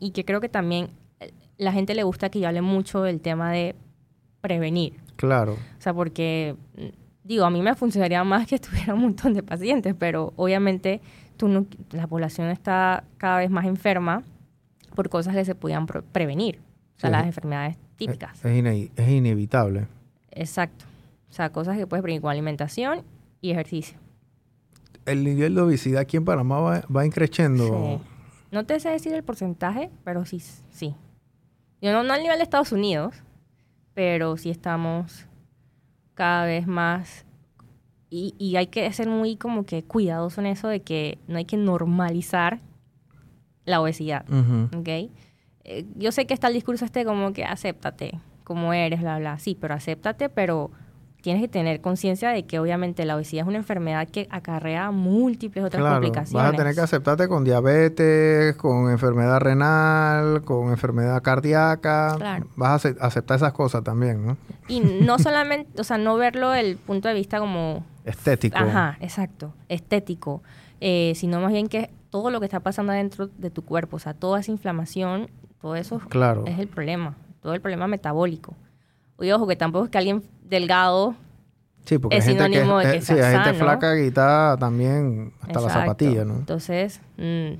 y 0.00 0.10
que 0.10 0.24
creo 0.24 0.40
que 0.40 0.48
también 0.48 0.88
eh, 1.20 1.32
la 1.58 1.72
gente 1.72 1.94
le 1.94 2.02
gusta 2.02 2.28
que 2.30 2.40
yo 2.40 2.48
hable 2.48 2.62
mucho 2.62 3.02
del 3.02 3.20
tema 3.20 3.50
de 3.52 3.74
prevenir. 4.40 4.94
Claro. 5.16 5.52
O 5.54 5.80
sea, 5.80 5.94
porque, 5.94 6.56
mm, 6.76 6.86
digo, 7.24 7.44
a 7.44 7.50
mí 7.50 7.62
me 7.62 7.74
funcionaría 7.74 8.22
más 8.24 8.46
que 8.46 8.54
estuviera 8.60 8.94
un 8.94 9.00
montón 9.02 9.34
de 9.34 9.42
pacientes, 9.42 9.94
pero 9.98 10.32
obviamente 10.36 11.00
tú 11.36 11.48
no- 11.48 11.66
la 11.92 12.06
población 12.06 12.48
está 12.48 13.04
cada 13.18 13.38
vez 13.38 13.50
más 13.50 13.66
enferma 13.66 14.22
por 14.94 15.08
cosas 15.08 15.34
que 15.34 15.44
se 15.44 15.54
podían 15.54 15.86
prevenir. 15.86 16.60
O 16.96 17.00
sea, 17.00 17.10
Sí. 17.10 17.12
las 17.12 17.26
enfermedades 17.26 17.76
típicas. 17.96 18.38
Es, 18.38 18.44
es 18.46 18.56
ine- 18.58 18.90
es 18.96 19.08
inevitable. 19.08 19.86
Exacto. 20.36 20.84
O 21.28 21.32
sea, 21.32 21.50
cosas 21.50 21.76
que 21.76 21.86
puedes 21.86 22.02
prevenir 22.02 22.22
con 22.22 22.30
alimentación 22.30 23.02
y 23.40 23.50
ejercicio. 23.50 23.98
El 25.04 25.24
nivel 25.24 25.54
de 25.54 25.60
obesidad 25.62 26.00
aquí 26.00 26.16
en 26.16 26.24
Panamá 26.24 26.60
va, 26.60 26.82
va 26.94 27.04
increciendo. 27.04 27.66
Sí. 27.66 28.06
No 28.52 28.64
te 28.64 28.78
sé 28.78 28.90
decir 28.90 29.12
el 29.12 29.24
porcentaje, 29.24 29.90
pero 30.04 30.24
sí, 30.24 30.40
sí. 30.70 30.94
Yo 31.80 31.92
no, 31.92 32.02
no 32.02 32.12
al 32.12 32.22
nivel 32.22 32.38
de 32.38 32.44
Estados 32.44 32.72
Unidos, 32.72 33.14
pero 33.94 34.36
sí 34.36 34.50
estamos 34.50 35.26
cada 36.14 36.46
vez 36.46 36.66
más. 36.66 37.26
Y, 38.08 38.34
y 38.38 38.56
hay 38.56 38.68
que 38.68 38.90
ser 38.92 39.08
muy 39.08 39.36
como 39.36 39.64
que 39.64 39.82
cuidadoso 39.82 40.40
en 40.40 40.46
eso 40.46 40.68
de 40.68 40.80
que 40.80 41.18
no 41.26 41.38
hay 41.38 41.44
que 41.44 41.56
normalizar 41.56 42.60
la 43.64 43.80
obesidad. 43.80 44.24
¿ok? 44.76 44.88
Eh, 45.64 45.84
yo 45.96 46.12
sé 46.12 46.26
que 46.26 46.34
está 46.34 46.46
el 46.46 46.54
discurso 46.54 46.84
este 46.84 47.04
como 47.04 47.32
que 47.32 47.44
acéptate 47.44 48.20
como 48.46 48.72
eres, 48.72 49.00
bla, 49.00 49.18
bla. 49.18 49.38
Sí, 49.40 49.58
pero 49.60 49.74
acéptate, 49.74 50.28
pero 50.28 50.70
tienes 51.20 51.42
que 51.42 51.48
tener 51.48 51.80
conciencia 51.80 52.30
de 52.30 52.44
que 52.46 52.60
obviamente 52.60 53.04
la 53.04 53.16
obesidad 53.16 53.42
es 53.42 53.48
una 53.48 53.56
enfermedad 53.56 54.06
que 54.06 54.28
acarrea 54.30 54.92
múltiples 54.92 55.64
otras 55.64 55.80
Claro, 55.80 55.96
complicaciones. 55.96 56.44
vas 56.44 56.54
a 56.54 56.56
tener 56.56 56.74
que 56.76 56.80
aceptarte 56.82 57.26
con 57.26 57.42
diabetes, 57.42 58.54
con 58.54 58.90
enfermedad 58.90 59.40
renal, 59.40 60.42
con 60.44 60.70
enfermedad 60.70 61.20
cardíaca. 61.22 62.14
Claro. 62.16 62.46
Vas 62.54 62.70
a 62.70 62.74
ace- 62.90 62.96
aceptar 63.00 63.38
esas 63.38 63.52
cosas 63.52 63.82
también, 63.82 64.24
¿no? 64.24 64.36
Y 64.68 64.78
no 64.78 65.18
solamente, 65.18 65.80
o 65.80 65.84
sea, 65.84 65.98
no 65.98 66.16
verlo 66.16 66.54
el 66.54 66.76
punto 66.76 67.08
de 67.08 67.14
vista 67.14 67.40
como, 67.40 67.84
Estético. 68.04 68.56
ajá, 68.58 68.96
exacto, 69.00 69.52
estético, 69.68 70.42
eh, 70.80 71.12
sino 71.16 71.40
más 71.40 71.50
bien 71.52 71.66
que 71.66 71.90
todo 72.10 72.30
lo 72.30 72.38
que 72.38 72.46
está 72.46 72.60
pasando 72.60 72.92
dentro 72.92 73.26
de 73.26 73.50
tu 73.50 73.64
cuerpo, 73.64 73.96
o 73.96 73.98
sea, 73.98 74.14
toda 74.14 74.38
esa 74.38 74.52
inflamación, 74.52 75.28
todo 75.60 75.74
eso 75.74 75.98
Claro. 76.08 76.44
es 76.46 76.60
el 76.60 76.68
problema, 76.68 77.16
todo 77.46 77.54
el 77.54 77.60
problema 77.60 77.86
metabólico. 77.86 78.54
Y 79.20 79.30
ojo, 79.30 79.46
que 79.46 79.54
tampoco 79.56 79.84
es 79.86 79.90
que 79.90 79.98
alguien 79.98 80.22
delgado, 80.42 81.14
Sí, 81.84 81.98
porque 81.98 82.16
es 82.16 82.26
hay 82.26 82.34
gente 82.34 82.50
que, 82.50 82.52
sinónimo 82.56 82.78
de 82.80 82.92
que 82.92 83.00
sí, 83.00 83.06
sea 83.14 83.28
hay 83.28 83.34
gente 83.36 83.50
sano. 83.52 83.58
flaca 83.64 83.94
que 83.94 84.08
está 84.08 84.56
también 84.58 85.32
hasta 85.40 85.60
la 85.60 85.66
Exacto. 85.68 85.80
zapatilla, 85.80 86.24
¿no? 86.24 86.34
Entonces, 86.34 87.00
mm, 87.16 87.52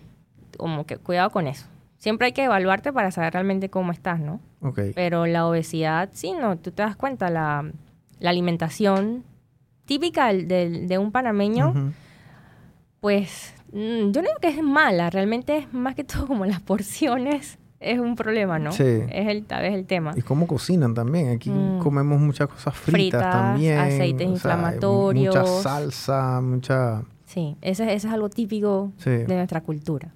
como 0.59 0.85
que 0.85 0.97
cuidado 0.99 1.31
con 1.31 1.47
eso. 1.47 1.67
Siempre 1.99 2.27
hay 2.27 2.33
que 2.33 2.43
evaluarte 2.45 2.93
para 2.93 3.11
saber 3.13 3.33
realmente 3.33 3.71
cómo 3.71 3.93
estás, 3.93 4.19
¿no? 4.19 4.41
Ok. 4.61 4.81
Pero 4.97 5.27
la 5.27 5.47
obesidad, 5.47 6.09
sí, 6.13 6.33
no, 6.33 6.57
tú 6.59 6.73
te 6.73 6.83
das 6.83 6.97
cuenta, 6.97 7.31
la, 7.31 7.71
la 8.19 8.31
alimentación 8.31 9.23
típica 9.85 10.27
del- 10.33 10.89
de 10.89 10.99
un 10.99 11.13
panameño, 11.13 11.93
pues 13.01 13.55
mm, 13.73 14.11
yo 14.11 14.23
no 14.23 14.29
digo 14.29 14.41
que 14.43 14.49
es 14.49 14.63
mala, 14.63 15.09
realmente 15.11 15.57
es 15.59 15.73
más 15.73 15.95
que 15.95 16.03
todo 16.05 16.27
como 16.27 16.45
las 16.47 16.61
porciones, 16.61 17.59
es 17.93 17.99
un 17.99 18.17
problema, 18.17 18.59
¿no? 18.59 18.73
Sí. 18.73 18.83
Es 18.85 19.29
el, 19.29 19.45
tal 19.45 19.63
vez 19.63 19.75
el 19.75 19.87
tema. 19.87 20.13
Y 20.17 20.23
cómo 20.23 20.47
cocinan 20.47 20.95
también. 20.95 21.31
Aquí 21.31 21.51
Mm. 21.51 21.79
comemos 21.81 22.21
muchas 22.21 22.49
cosas 22.49 22.75
fritas, 22.75 22.93
Fritas, 23.21 23.33
también. 23.33 23.79
aceites 23.79 24.15
o 24.15 24.19
sea, 24.19 24.29
inflamatorios. 24.35 25.35
Mucha 25.37 25.47
salsa, 25.63 26.41
mucha... 26.41 27.03
Sí, 27.25 27.57
ese, 27.61 27.85
ese 27.93 28.07
es 28.09 28.13
algo 28.13 28.29
típico 28.29 28.93
Sí. 28.99 29.11
de 29.11 29.35
nuestra 29.37 29.61
cultura. 29.63 30.13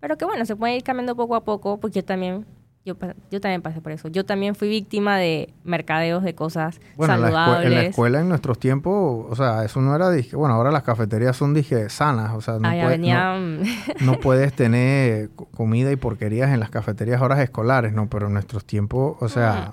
Pero 0.00 0.16
que 0.18 0.24
bueno, 0.24 0.44
se 0.44 0.56
puede 0.56 0.76
ir 0.76 0.82
cambiando 0.82 1.14
poco 1.14 1.36
a 1.36 1.44
poco, 1.44 1.78
porque 1.78 2.00
yo 2.00 2.04
también, 2.04 2.44
yo, 2.84 2.96
yo 3.30 3.40
también 3.40 3.62
pasé 3.62 3.80
por 3.80 3.92
eso. 3.92 4.08
Yo 4.08 4.24
también 4.24 4.54
fui 4.54 4.68
víctima 4.68 5.16
de 5.16 5.52
mercadeos 5.64 6.22
de 6.24 6.34
cosas 6.34 6.80
Bueno, 6.96 7.14
en 7.14 7.20
la, 7.20 7.28
escue- 7.28 7.32
saludables. 7.32 7.66
en 7.66 7.74
la 7.74 7.82
escuela 7.82 8.20
en 8.20 8.28
nuestros 8.28 8.58
tiempos, 8.58 9.26
o 9.30 9.36
sea, 9.36 9.64
eso 9.64 9.80
no 9.80 9.94
era. 9.94 10.10
Bueno, 10.32 10.54
ahora 10.54 10.70
las 10.72 10.82
cafeterías 10.82 11.36
son 11.36 11.54
dije 11.54 11.88
sanas, 11.90 12.32
o 12.34 12.40
sea, 12.40 12.58
no, 12.58 12.68
Allá 12.68 12.84
puede- 12.84 12.98
no- 12.98 13.02
venían... 13.02 13.62
no 14.00 14.18
puedes 14.20 14.52
tener 14.52 15.30
co- 15.30 15.46
comida 15.46 15.92
y 15.92 15.96
porquerías 15.96 16.50
en 16.50 16.60
las 16.60 16.70
cafeterías 16.70 17.20
horas 17.22 17.38
escolares, 17.40 17.92
¿no? 17.92 18.08
Pero 18.08 18.26
en 18.26 18.32
nuestros 18.34 18.64
tiempos, 18.64 19.16
o 19.20 19.28
sea, 19.28 19.72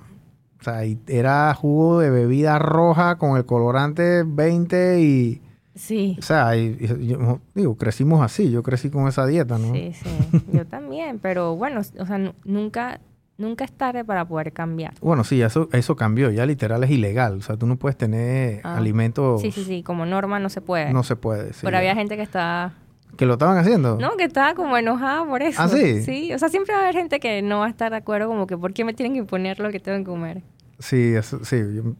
o 0.60 0.64
sea, 0.64 0.82
era 1.08 1.54
jugo 1.56 2.00
de 2.00 2.10
bebida 2.10 2.60
roja 2.60 3.16
con 3.18 3.38
el 3.38 3.46
colorante 3.46 4.24
20 4.26 5.00
y... 5.02 5.42
sí, 5.80 6.16
O 6.20 6.22
sea, 6.22 6.56
y- 6.56 6.78
y- 6.80 7.08
yo- 7.08 7.40
digo, 7.56 7.76
crecimos 7.78 8.22
así, 8.22 8.52
yo 8.52 8.62
crecí 8.64 8.90
con 8.90 9.08
esa 9.08 9.26
dieta, 9.26 9.58
¿no? 9.58 9.74
sí, 9.74 9.94
sí. 9.94 10.10
Yo 10.54 10.66
también, 10.66 11.20
pero 11.20 11.56
bueno, 11.56 11.80
o 11.80 12.06
sea, 12.06 12.18
nu- 12.18 12.34
nunca, 12.44 13.00
nunca 13.38 13.64
es 13.64 13.72
tarde 13.72 14.04
para 14.04 14.26
poder 14.26 14.52
cambiar. 14.52 14.94
Bueno, 15.02 15.24
sí, 15.24 15.42
eso, 15.42 15.70
eso 15.72 15.96
cambió, 15.96 16.30
ya 16.32 16.46
literal 16.46 16.84
es 16.84 16.90
ilegal, 16.92 17.38
o 17.38 17.42
sea, 17.42 17.56
tú 17.58 17.66
no 17.66 17.78
puedes 17.78 17.98
tener 17.98 18.62
Ah. 18.64 18.76
alimentos, 18.78 19.42
Sí, 19.42 19.52
sí, 19.52 19.64
sí, 19.64 19.82
como 19.84 20.06
norma 20.06 20.40
no 20.40 20.50
se 20.50 20.62
puede. 20.62 20.92
no 20.94 21.04
se 21.04 21.16
puede. 21.16 21.54
sí, 21.54 21.62
pero 21.64 21.78
había 21.78 21.96
gente 21.96 22.18
que 22.18 22.24
estaba... 22.24 22.74
¿Que 23.18 23.26
lo 23.26 23.34
estaban 23.34 23.58
haciendo? 23.58 23.98
No, 24.00 24.16
que 24.18 24.24
estaba 24.26 24.54
como 24.54 24.78
enojada 24.78 25.26
por 25.26 25.42
eso. 25.42 25.62
¿Ah, 25.62 25.68
sí? 25.68 26.04
Sí, 26.04 26.32
o 26.34 26.38
sea, 26.40 26.48
siempre 26.50 26.74
va 26.76 26.82
a 26.82 26.84
haber 26.84 26.96
gente 26.96 27.20
que 27.20 27.42
no 27.42 27.60
va 27.60 27.66
a 27.66 27.70
estar 27.70 27.90
de 27.92 27.98
acuerdo 27.98 28.28
como 28.28 28.46
que 28.48 28.56
¿por 28.58 28.72
qué 28.72 28.86
me 28.86 28.94
tienen 28.94 29.14
que 29.14 29.20
imponer 29.20 29.60
lo 29.60 29.72
que 29.72 29.80
tengo 29.80 29.98
que 29.98 30.04
comer? 30.04 30.44
Sí, 30.80 31.14
eso, 31.14 31.44
sí, 31.44 31.58
yo 31.76 31.96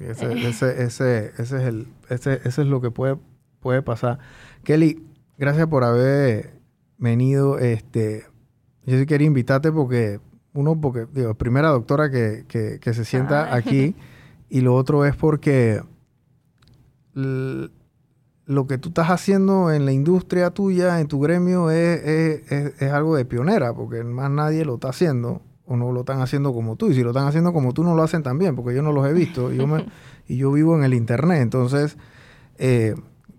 ese, 0.00 0.32
ese, 0.48 0.82
ese, 0.82 1.26
ese 1.38 1.42
es 1.42 1.52
el, 1.52 1.86
ese, 2.08 2.40
ese 2.44 2.62
es 2.62 2.66
lo 2.68 2.80
que 2.80 2.90
puede, 2.90 3.16
puede 3.60 3.82
pasar. 3.82 4.18
Kelly, 4.64 5.02
gracias 5.38 5.66
por 5.68 5.84
haber 5.84 6.60
venido. 6.98 7.58
Este, 7.58 8.24
yo 8.84 8.98
sí 8.98 9.06
quería 9.06 9.26
invitarte 9.28 9.70
porque, 9.70 10.20
uno, 10.54 10.80
porque, 10.80 11.06
digo, 11.12 11.34
primera 11.34 11.68
doctora 11.68 12.10
que, 12.10 12.44
que, 12.48 12.78
que 12.80 12.94
se 12.94 13.04
sienta 13.04 13.52
Ah. 13.52 13.56
aquí, 13.56 13.94
y 14.50 14.60
lo 14.60 14.74
otro 14.74 15.04
es 15.04 15.14
porque 15.16 15.82
lo 17.14 18.66
que 18.66 18.78
tú 18.78 18.88
estás 18.90 19.08
haciendo 19.10 19.72
en 19.72 19.84
la 19.86 19.92
industria 19.92 20.50
tuya, 20.50 21.00
en 21.00 21.08
tu 21.08 21.20
gremio, 21.20 21.70
es, 21.70 22.02
es, 22.04 22.52
es- 22.52 22.82
es 22.82 22.92
algo 22.92 23.16
de 23.16 23.24
pionera, 23.24 23.72
porque 23.74 24.04
más 24.04 24.30
nadie 24.30 24.64
lo 24.64 24.74
está 24.74 24.88
haciendo 24.90 25.42
o 25.66 25.76
no 25.76 25.92
lo 25.92 26.00
están 26.00 26.20
haciendo 26.20 26.52
como 26.52 26.76
tú. 26.76 26.90
Y 26.90 26.94
si 26.94 27.02
lo 27.02 27.10
están 27.10 27.26
haciendo 27.26 27.52
como 27.52 27.72
tú, 27.72 27.82
no 27.84 27.94
lo 27.94 28.02
hacen 28.02 28.22
tan 28.22 28.38
bien, 28.38 28.54
porque 28.56 28.74
yo 28.74 28.82
no 28.82 28.92
los 28.92 29.06
he 29.06 29.12
visto. 29.12 29.52
Y 29.52 29.56
yo, 29.56 29.66
me- 29.66 29.84
y 30.28 30.36
yo 30.36 30.52
vivo 30.52 30.76
en 30.76 30.84
el 30.84 30.94
Internet. 30.94 31.40
Entonces, 31.42 31.96
eh, 32.58 32.94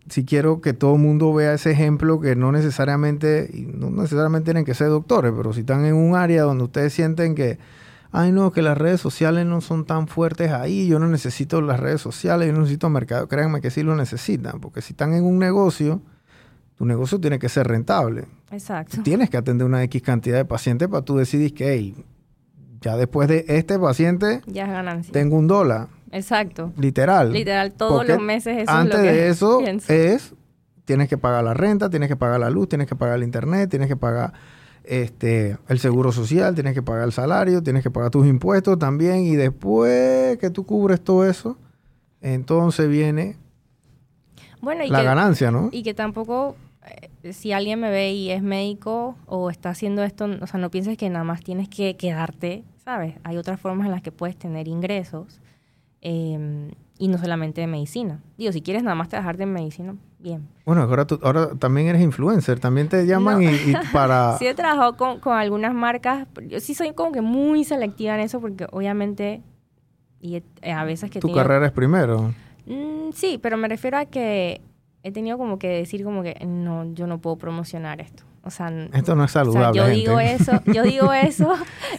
si 0.10 0.24
quiero 0.26 0.62
que 0.62 0.74
todo 0.74 0.96
el 0.96 1.02
mundo 1.02 1.34
vea 1.34 1.54
ese 1.54 1.72
ejemplo, 1.72 2.20
que 2.22 2.36
no 2.36 2.52
necesariamente, 2.52 3.50
no 3.74 3.90
necesariamente 3.90 4.46
tienen 4.46 4.64
que 4.66 4.74
ser 4.74 4.88
doctores, 4.90 5.34
pero 5.36 5.52
si 5.54 5.62
están 5.62 5.86
en 5.86 5.96
un 5.96 6.16
área 6.16 6.44
donde 6.44 6.64
ustedes 6.64 6.94
sienten 6.94 7.36
que 7.36 7.58
ay 8.14 8.32
no, 8.32 8.52
que 8.54 8.62
las 8.62 8.78
redes 8.78 9.02
sociales 9.02 9.46
no 9.46 9.60
son 9.60 9.86
tan 9.86 10.08
fuertes 10.08 10.52
ahí, 10.52 10.88
yo 10.88 10.98
no 10.98 11.08
necesito 11.08 11.62
las 11.62 11.80
redes 11.80 12.00
sociales, 12.00 12.48
yo 12.48 12.54
no 12.54 12.60
necesito 12.62 12.90
mercado. 12.90 13.28
Créanme 13.28 13.60
que 13.60 13.70
sí 13.70 13.84
lo 13.84 13.96
necesitan, 13.98 14.62
porque 14.62 14.82
si 14.82 14.94
están 14.94 15.14
en 15.14 15.26
un 15.26 15.40
negocio, 15.40 16.02
tu 16.78 16.86
negocio 16.86 17.20
tiene 17.20 17.38
que 17.38 17.50
ser 17.50 17.68
rentable. 17.68 18.26
Exacto. 18.50 19.02
Tienes 19.04 19.30
que 19.30 19.36
atender 19.36 19.68
una 19.68 19.84
X 19.84 20.02
cantidad 20.02 20.38
de 20.38 20.46
pacientes 20.46 20.88
para 20.88 21.04
tú 21.04 21.18
decidir 21.18 21.54
que, 21.54 21.74
hey, 21.74 21.96
ya 22.82 22.96
después 22.98 23.28
de 23.28 23.46
este 23.48 23.78
paciente, 23.80 24.42
ya 24.46 24.66
es 24.66 24.72
ganancia. 24.72 25.12
tengo 25.12 25.36
un 25.38 25.48
dólar. 25.48 25.88
Exacto. 26.12 26.72
Literal. 26.78 27.34
Literal, 27.34 27.74
todos 27.74 27.94
Porque 27.98 28.14
los 28.14 28.22
meses 28.22 28.58
eso 28.58 28.72
Antes 28.72 29.00
es 29.00 29.06
lo 29.06 29.12
que 29.12 29.12
de 29.18 29.28
eso 29.30 29.58
pienso. 29.60 29.94
es, 29.94 30.34
tienes 30.86 31.10
que 31.10 31.18
pagar 31.18 31.44
la 31.44 31.54
renta, 31.54 31.90
tienes 31.90 32.08
que 32.08 32.16
pagar 32.16 32.40
la 32.40 32.50
luz, 32.50 32.70
tienes 32.70 32.88
que 32.88 32.96
pagar 32.96 33.18
el 33.18 33.24
internet, 33.24 33.70
tienes 33.70 33.88
que 33.90 33.98
pagar 33.98 34.32
este 34.84 35.58
el 35.68 35.80
seguro 35.80 36.12
social, 36.14 36.56
tienes 36.56 36.74
que 36.74 36.82
pagar 36.82 37.04
el 37.04 37.12
salario, 37.12 37.62
tienes 37.62 37.84
que 37.84 37.92
pagar 37.92 38.10
tus 38.10 38.26
impuestos 38.26 38.80
también 38.80 39.18
y 39.24 39.36
después 39.36 40.38
que 40.38 40.50
tú 40.50 40.66
cubres 40.66 41.02
todo 41.02 41.28
eso, 41.28 41.58
entonces 42.22 42.88
viene 42.88 43.36
Bueno, 44.62 44.86
y 44.86 44.90
la 44.90 45.00
que, 45.00 45.04
ganancia, 45.06 45.52
¿no? 45.52 45.68
y 45.74 45.84
que 45.84 45.94
tampoco, 45.94 46.56
si 47.32 47.52
alguien 47.52 47.80
me 47.80 47.90
ve 47.90 48.12
y 48.14 48.30
es 48.32 48.42
médico 48.42 49.16
o 49.26 49.50
está 49.50 49.70
haciendo 49.70 50.04
esto, 50.04 50.28
o 50.42 50.48
sea, 50.48 50.60
no 50.60 50.70
pienses 50.70 50.98
que 50.98 51.10
nada 51.10 51.24
más 51.24 51.42
tienes 51.42 51.70
que 51.70 51.96
quedarte, 51.98 52.64
¿sabes? 52.84 53.16
Hay 53.24 53.38
otras 53.38 53.60
formas 53.60 53.86
en 53.86 53.92
las 53.92 54.02
que 54.02 54.12
puedes 54.12 54.38
tener 54.38 54.68
ingresos 54.68 55.40
eh, 56.02 56.72
y 56.98 57.08
no 57.08 57.18
solamente 57.18 57.62
de 57.62 57.68
medicina. 57.68 58.22
Digo, 58.38 58.52
si 58.52 58.62
quieres 58.62 58.84
nada 58.84 58.96
más 58.96 59.10
trabajar 59.10 59.38
de 59.38 59.46
medicina, 59.46 59.96
bien. 60.20 60.48
Bueno, 60.66 60.82
ahora, 60.84 61.06
tú, 61.06 61.20
ahora 61.22 61.50
también 61.56 61.88
eres 61.88 62.02
influencer, 62.02 62.60
también 62.60 62.88
te 62.90 63.06
llaman 63.06 63.44
No. 63.44 63.52
y, 63.52 63.54
y 63.54 63.74
para... 63.94 64.38
Sí 64.38 64.48
he 64.48 64.54
trabajado 64.54 64.98
con, 64.98 65.20
con 65.20 65.38
algunas 65.38 65.74
marcas, 65.74 66.28
yo 66.48 66.60
sí 66.60 66.74
soy 66.74 66.94
como 66.94 67.12
que 67.12 67.22
muy 67.22 67.64
selectiva 67.64 68.16
en 68.16 68.22
eso 68.22 68.40
porque 68.40 68.68
obviamente, 68.72 69.42
y 70.22 70.42
a 70.64 70.84
veces 70.86 71.12
que 71.12 71.20
tu 71.20 71.32
carrera 71.32 71.66
es 71.68 71.72
primero. 71.72 72.34
Mm, 72.66 73.12
sí, 73.14 73.40
pero 73.42 73.58
me 73.58 73.68
refiero 73.68 73.98
a 73.98 74.06
que 74.06 74.62
he 75.08 75.12
tenido 75.12 75.38
como 75.38 75.58
que 75.60 75.68
decir 75.70 76.04
como 76.04 76.22
que 76.24 76.36
no, 76.46 76.86
yo 76.94 77.08
no 77.08 77.20
puedo 77.20 77.38
promocionar 77.38 78.02
esto. 78.02 78.24
O 78.44 78.50
sea, 78.50 78.68
Esto 78.94 79.16
no 79.16 79.26
es 79.26 79.32
o 79.32 79.34
sea, 79.34 79.44
saludable, 79.44 79.78
yo 79.78 79.84
gente. 79.86 79.98
digo 80.00 80.20
eso, 80.22 80.62
yo 80.68 80.84
digo 80.84 81.12
eso, 81.30 81.54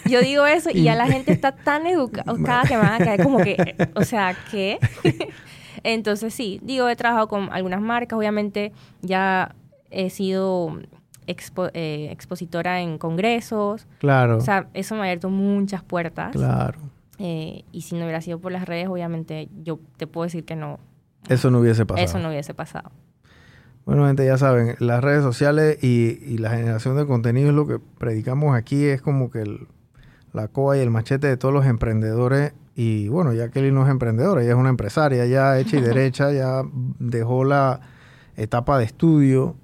yo 0.09 0.21
digo 0.21 0.47
eso 0.47 0.71
y 0.73 0.83
ya 0.83 0.95
la 0.95 1.07
gente 1.07 1.31
está 1.33 1.53
tan 1.53 1.87
educada 1.87 2.63
que 2.69 2.75
me 2.77 2.83
van 2.83 3.03
a 3.03 3.05
caer 3.05 3.23
como 3.23 3.39
que, 3.39 3.77
o 3.95 4.03
sea, 4.03 4.35
¿qué? 4.51 4.79
Entonces 5.85 6.35
sí, 6.35 6.59
digo, 6.63 6.89
he 6.89 6.97
trabajado 6.97 7.29
con 7.29 7.53
algunas 7.53 7.81
marcas, 7.81 8.19
obviamente 8.19 8.73
ya 9.03 9.55
he 9.91 10.11
sido 10.11 10.79
expo- 11.27 11.71
eh, 11.75 12.09
expositora 12.11 12.81
en 12.81 12.99
congresos, 12.99 13.87
Claro, 13.99 14.39
o 14.39 14.41
sea, 14.41 14.69
eso 14.75 14.95
me 14.95 15.03
ha 15.03 15.05
abierto 15.05 15.31
muchas 15.31 15.83
puertas. 15.85 16.33
claro. 16.33 16.79
eh, 17.19 17.65
y 17.73 17.83
si 17.83 17.95
no 17.95 18.03
hubiera 18.05 18.21
sido 18.21 18.39
por 18.41 18.53
las 18.53 18.65
redes, 18.67 18.89
obviamente 18.89 19.49
yo 19.63 19.79
te 19.99 20.07
puedo 20.07 20.25
decir 20.25 20.45
que 20.45 20.57
no, 20.57 20.79
Eso 21.29 21.51
no 21.51 21.61
hubiese 21.61 21.85
pasado. 21.87 22.05
eso 22.05 22.19
no 22.19 22.29
hubiese 22.31 22.55
pasado. 22.55 22.91
Bueno, 23.85 24.07
gente, 24.07 24.27
ya 24.27 24.37
saben, 24.37 24.75
las 24.81 25.03
redes 25.03 25.23
sociales 25.23 25.79
y, 25.83 26.19
y 26.27 26.39
la 26.39 26.51
generación 26.51 26.97
de 26.97 27.07
contenido 27.07 27.49
es 27.49 27.55
lo 27.55 27.67
que 27.67 27.79
predicamos 27.99 28.55
aquí, 28.55 28.85
es 28.85 29.01
como 29.01 29.31
que 29.31 29.41
el- 29.43 29.67
la 30.35 30.49
coa 30.49 30.77
y 30.77 30.81
el 30.81 30.91
machete 30.91 31.27
de 31.27 31.37
todos 31.39 31.55
los 31.55 31.65
emprendedores. 31.65 32.53
Y 32.75 33.09
bueno, 33.09 33.33
ya 33.33 33.49
Kelly 33.49 33.73
no 33.73 33.85
es 33.85 33.91
emprendedora, 33.91 34.43
ella 34.43 34.51
es 34.53 34.57
una 34.59 34.69
empresaria, 34.69 35.25
ya 35.27 35.59
hecha 35.59 35.79
y 35.79 35.81
derecha, 35.81 36.31
ya 36.33 36.63
dejó 36.99 37.45
la 37.45 37.81
etapa 38.37 38.79
de 38.79 38.85
estudio, 38.85 39.57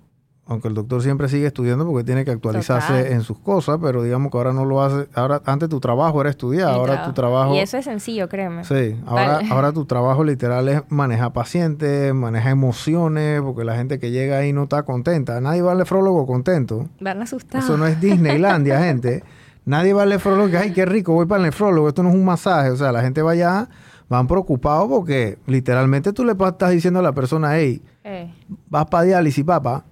aunque 0.47 0.69
el 0.69 0.75
doctor 0.75 1.03
siempre 1.03 1.29
sigue 1.29 1.47
estudiando 1.47 1.87
porque 1.87 2.05
tiene 2.05 2.25
que 2.25 2.31
actualizarse 2.31 2.93
Total. 2.93 3.13
en 3.13 3.23
sus 3.23 3.39
cosas, 3.39 3.79
pero 3.81 4.03
digamos 4.03 4.31
que 4.31 4.37
ahora 4.37 4.53
no 4.53 4.65
lo 4.67 4.83
hace, 4.83 5.09
ahora 5.15 5.41
antes 5.47 5.69
tu 5.71 5.81
trabajo 5.81 6.21
era 6.21 6.29
estudiar, 6.29 6.69
Mi 6.71 6.75
ahora 6.77 7.05
tu 7.05 7.13
trabajo... 7.15 7.55
Y 7.55 7.61
eso 7.61 7.79
es 7.79 7.85
sencillo, 7.87 8.29
créeme. 8.29 8.63
Sí, 8.65 8.97
ahora, 9.07 9.37
Vale. 9.37 9.49
ahora 9.51 9.73
tu 9.73 9.87
trabajo 9.87 10.23
literal 10.23 10.69
es 10.69 10.83
manejar 10.91 11.33
pacientes, 11.33 12.13
manejar 12.13 12.53
emociones, 12.53 13.41
porque 13.41 13.65
la 13.65 13.75
gente 13.77 13.99
que 13.99 14.11
llega 14.11 14.37
ahí 14.39 14.53
no 14.53 14.65
está 14.65 14.83
contenta. 14.83 15.41
Nadie 15.41 15.63
va 15.63 15.73
al 15.73 15.79
nefrólogo 15.79 16.27
contento. 16.27 16.89
Van 17.01 17.23
asustados. 17.23 17.65
Eso 17.65 17.79
no 17.79 17.87
es 17.87 17.99
Disneylandia, 18.01 18.81
gente. 18.85 19.25
Nadie 19.65 19.95
va 19.95 20.03
al 20.03 20.11
nefrólogo 20.11 20.51
que, 20.51 20.59
ay, 20.59 20.73
qué 20.75 20.85
rico, 20.85 21.15
voy 21.15 21.25
para 21.25 21.39
el 21.39 21.47
nefrólogo. 21.47 21.89
Esto 21.89 22.03
no 22.03 22.11
es 22.11 22.15
un 22.15 22.25
masaje. 22.25 22.69
O 22.69 22.77
sea, 22.77 22.93
la 22.93 23.01
gente 23.01 23.23
va 23.23 23.31
allá, 23.31 23.71
van 24.11 24.27
preocupados 24.27 24.89
porque 24.89 25.39
literalmente 25.47 26.13
tú 26.13 26.23
le 26.23 26.33
estás 26.33 26.71
diciendo 26.71 27.01
a 27.01 27.03
la 27.03 27.13
persona, 27.13 27.57
hey, 27.57 27.81
Eh, 28.05 28.31
vas 28.69 28.85
para 28.85 29.05
diálisis, 29.05 29.43
papá. 29.43 29.87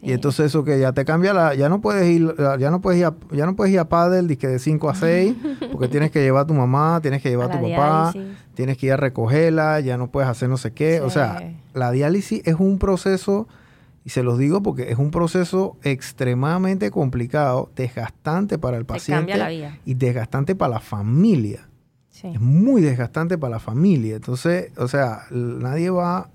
Sí. 0.00 0.06
Y 0.06 0.12
entonces 0.12 0.46
eso 0.46 0.62
que 0.64 0.78
ya 0.80 0.92
te 0.92 1.04
cambia 1.04 1.32
la, 1.34 1.54
ya 1.54 1.68
no 1.68 1.80
puedes 1.80 2.08
ir, 2.08 2.34
ya 2.58 2.70
no 2.70 2.80
puedes 2.80 3.00
ir 3.00 3.06
a, 3.06 3.14
ya 3.32 3.46
no 3.46 3.56
puedes 3.56 3.72
ir 3.72 3.80
a 3.80 3.88
pádel 3.88 4.28
disque 4.28 4.46
de 4.48 4.58
5 4.58 4.88
a 4.90 4.94
6, 4.94 5.34
porque 5.72 5.88
tienes 5.88 6.10
que 6.10 6.22
llevar 6.22 6.44
a 6.44 6.46
tu 6.46 6.54
mamá, 6.54 7.00
tienes 7.02 7.22
que 7.22 7.28
llevar 7.30 7.50
a 7.50 7.54
A 7.54 7.60
tu 7.60 7.68
papá, 7.70 8.10
diálisis. 8.12 8.38
tienes 8.54 8.76
que 8.78 8.86
ir 8.86 8.92
a 8.92 8.96
recogerla, 8.96 9.80
ya 9.80 9.96
no 9.96 10.10
puedes 10.10 10.28
hacer 10.30 10.48
no 10.48 10.56
sé 10.56 10.72
qué. 10.72 11.00
O 11.00 11.10
sea, 11.10 11.54
la 11.74 11.90
diálisis 11.90 12.42
es 12.46 12.54
un 12.58 12.78
proceso, 12.78 13.48
y 14.04 14.10
se 14.10 14.22
los 14.22 14.38
digo 14.38 14.62
porque 14.62 14.90
es 14.92 14.98
un 14.98 15.10
proceso 15.10 15.76
extremadamente 15.82 16.90
complicado, 16.90 17.70
desgastante 17.74 18.56
para 18.58 18.76
el 18.76 18.84
Te 18.84 18.94
paciente 18.94 19.32
cambia 19.32 19.36
la 19.36 19.48
vida. 19.50 19.78
y 19.84 19.94
desgastante 19.94 20.54
para 20.54 20.74
la 20.74 20.80
familia. 20.80 21.68
Sí. 22.10 22.28
Es 22.28 22.40
muy 22.40 22.80
desgastante 22.80 23.36
para 23.36 23.50
la 23.52 23.58
familia. 23.58 24.16
Entonces, 24.16 24.70
o 24.78 24.88
sea, 24.88 25.24
nadie 25.30 25.90
va 25.90 26.30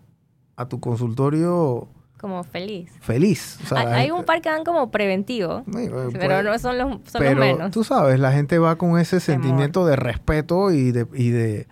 a 0.55 0.67
tu 0.67 0.79
consultorio 0.79 1.87
Como 2.21 2.43
feliz. 2.43 2.91
feliz. 3.01 3.57
O 3.63 3.67
sea, 3.69 3.79
hay, 3.79 4.01
gente- 4.05 4.11
un 4.13 4.23
par 4.25 4.41
que 4.43 4.49
dan 4.49 4.63
como 4.63 4.91
preventivo. 4.91 5.63
Eh, 5.75 5.89
pero 6.11 6.11
pues, 6.11 6.43
no 6.45 6.59
son 6.59 6.77
los, 6.77 6.87
son 7.09 7.19
pero 7.19 7.31
los 7.31 7.39
menos. 7.39 7.71
tú 7.71 7.83
sabes, 7.83 8.19
la 8.19 8.31
gente 8.31 8.59
va 8.59 8.75
con 8.77 8.99
ese 8.99 9.19
Temor. 9.19 9.21
sentimiento 9.43 9.85
de 9.87 9.95
respeto 9.95 10.69
y 10.71 10.91
de, 10.91 11.07
y 11.15 11.31
de, 11.31 11.67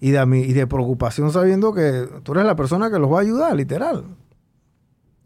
y 0.00 0.10
de, 0.10 0.20
ami- 0.20 0.44
y 0.44 0.52
de 0.54 0.66
preocupación 0.66 1.30
sabiendo 1.32 1.72
que 1.72 2.08
tú 2.24 2.32
eres 2.32 2.44
la 2.44 2.56
persona 2.56 2.90
que 2.90 2.98
los 2.98 3.12
va 3.12 3.18
a 3.18 3.20
ayudar, 3.20 3.54
literal, 3.54 4.04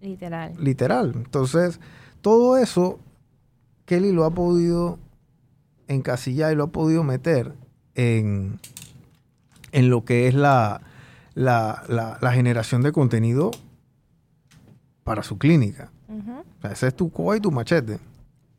Literal. 0.03 0.53
literal. 0.59 1.13
Entonces, 1.17 1.81
todo 2.21 2.59
eso, 2.59 3.01
Kelly 3.87 4.13
lo 4.13 4.25
ha 4.25 4.31
podido 4.31 4.99
encasillar 5.89 6.53
y 6.53 6.55
lo 6.57 6.65
ha 6.65 6.67
podido 6.69 7.03
meter 7.03 7.55
en, 7.95 8.61
en 9.73 9.89
lo 9.89 10.05
que 10.05 10.29
es 10.29 10.35
la, 10.35 10.83
la, 11.35 11.83
la- 11.89 12.19
la 12.21 12.33
generación 12.33 12.83
de 12.83 12.93
contenido 12.93 13.51
para 15.07 15.23
su 15.23 15.39
clínica. 15.39 15.93
O 16.11 16.61
sea, 16.61 16.73
ese 16.73 16.89
es 16.89 16.95
tu 16.97 17.11
coa 17.11 17.37
y 17.37 17.41
tu 17.41 17.53
machete. 17.53 17.99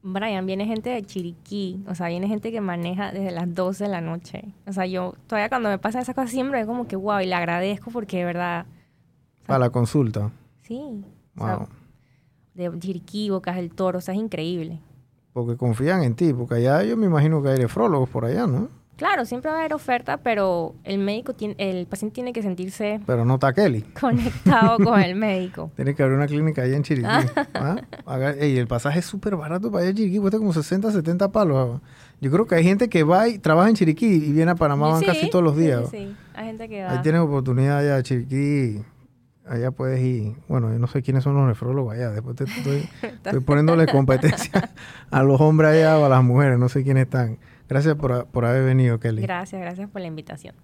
Brian, 0.02 0.45
viene 0.45 0.66
gente 0.66 0.89
de 0.89 1.04
Chiriquí, 1.04 1.84
o 1.89 1.93
sea, 1.93 2.08
viene 2.08 2.30
gente 2.30 2.52
que 2.54 2.62
maneja 2.62 3.12
desde 3.12 3.32
las 3.32 3.54
12 3.54 3.84
de 3.84 3.89
la 3.89 4.00
noche. 4.00 4.45
O 4.66 4.72
sea, 4.72 4.86
yo 4.86 5.16
todavía 5.28 5.50
cuando 5.50 5.68
me 5.68 5.78
pasan 5.78 6.02
esas 6.04 6.16
cosas 6.16 6.32
siempre 6.32 6.62
es 6.62 6.66
como 6.66 6.88
que 6.88 6.95
wow, 6.95 7.20
y 7.20 7.26
le 7.26 7.36
agradezco 7.36 7.91
porque 7.91 8.20
de 8.20 8.26
verdad, 8.26 8.66
Para 9.45 9.60
la 9.60 9.70
consulta. 9.70 10.32
sí. 10.62 11.04
O 11.38 11.45
sea, 11.45 11.58
Wow. 11.58 11.68
de 12.56 12.80
Chiriquí, 12.80 13.30
Bocas 13.30 13.58
del 13.58 13.72
Toro, 13.74 13.98
o 13.98 14.02
sea, 14.02 14.14
es 14.14 14.20
increíble. 14.20 14.80
Porque 15.34 15.58
confían 15.58 16.02
en 16.04 16.16
ti, 16.16 16.34
porque 16.34 16.56
allá 16.56 16.82
yo 16.84 16.95
me 16.95 17.06
imagino 17.08 17.43
que 17.43 17.50
hay 17.50 17.60
nefrólogos 17.60 18.10
por 18.10 18.24
allá, 18.26 18.48
¿no? 18.48 18.70
Claro, 18.98 19.26
siempre 19.26 19.52
va 19.52 19.58
a 19.58 19.60
haber 19.60 19.74
oferta, 19.74 20.18
pero 20.18 20.74
el 20.84 20.98
médico 20.98 21.34
tiene, 21.34 21.56
el 21.60 21.86
paciente 21.86 22.16
tiene 22.16 22.34
que 22.34 22.41
sentirse 22.41 23.00
Pero 23.06 23.26
no 23.26 23.36
está 23.36 23.54
Kelly. 23.54 23.82
conectado 24.00 24.84
con 24.84 25.00
el 25.00 25.16
médico. 25.16 25.72
Tiene 25.76 25.93
que 25.93 26.02
abrir 26.02 26.18
una 26.18 26.26
clínica 26.26 26.64
allá 26.64 26.76
en 26.76 26.82
Chiriquí. 26.84 27.08
¿ah? 27.08 27.78
Ey, 28.39 28.58
el 28.58 28.68
pasaje 28.68 29.00
es 29.00 29.06
súper 29.06 29.36
barato 29.36 29.72
para 29.72 29.84
allá 29.84 29.91
en 29.91 29.98
Chiriquí, 29.98 30.18
cuesta 30.18 30.39
como 30.39 30.52
60, 30.52 30.91
70 30.91 31.32
palos. 31.32 31.80
Yo 32.20 32.32
creo 32.32 32.48
que 32.48 32.56
hay 32.56 32.64
gente 32.64 32.89
que 32.89 33.04
va 33.04 33.28
y 33.28 33.38
trabaja 33.38 33.70
en 33.70 33.76
Chiriquí 33.76 34.08
y 34.08 34.32
viene 34.32 34.52
a 34.52 34.56
Panamá 34.56 34.89
van 34.89 35.00
Sí, 35.00 35.06
casi 35.06 35.30
todos 35.30 35.45
los 35.45 35.56
días. 35.56 35.89
Sí, 35.91 35.98
sí. 35.98 36.16
Hay 36.34 36.48
gente 36.48 36.68
que 36.68 36.84
va. 36.84 36.93
Ahí 36.93 37.02
tienes 37.04 37.22
oportunidad 37.22 37.78
allá, 37.78 38.02
Chiriquí. 38.02 38.82
Allá 39.48 39.70
puedes 39.70 40.02
ir. 40.02 40.34
Bueno, 40.48 40.74
yo 40.74 40.80
no 40.80 40.88
sé 40.88 41.04
quiénes 41.04 41.24
son 41.24 41.36
los 41.36 41.48
nefrólogos 41.48 41.93
allá. 41.93 42.10
Después 42.10 42.36
te 42.36 42.45
estoy, 42.45 42.89
estoy 43.04 43.39
poniéndole 43.41 43.86
competencia 43.86 44.72
a 45.12 45.24
los 45.24 45.39
hombres 45.39 45.72
allá 45.72 46.00
o 46.00 46.06
a 46.06 46.10
las 46.10 46.24
mujeres. 46.24 46.58
No 46.58 46.68
sé 46.68 46.84
quiénes 46.84 47.04
están. 47.04 47.38
Gracias 47.68 47.95
por, 47.95 48.28
por 48.28 48.45
haber 48.45 48.63
venido, 48.63 48.99
Kelly. 48.99 49.22
Gracias, 49.22 49.61
gracias 49.61 49.89
por 49.89 50.01
la 50.01 50.07
invitación. 50.07 50.55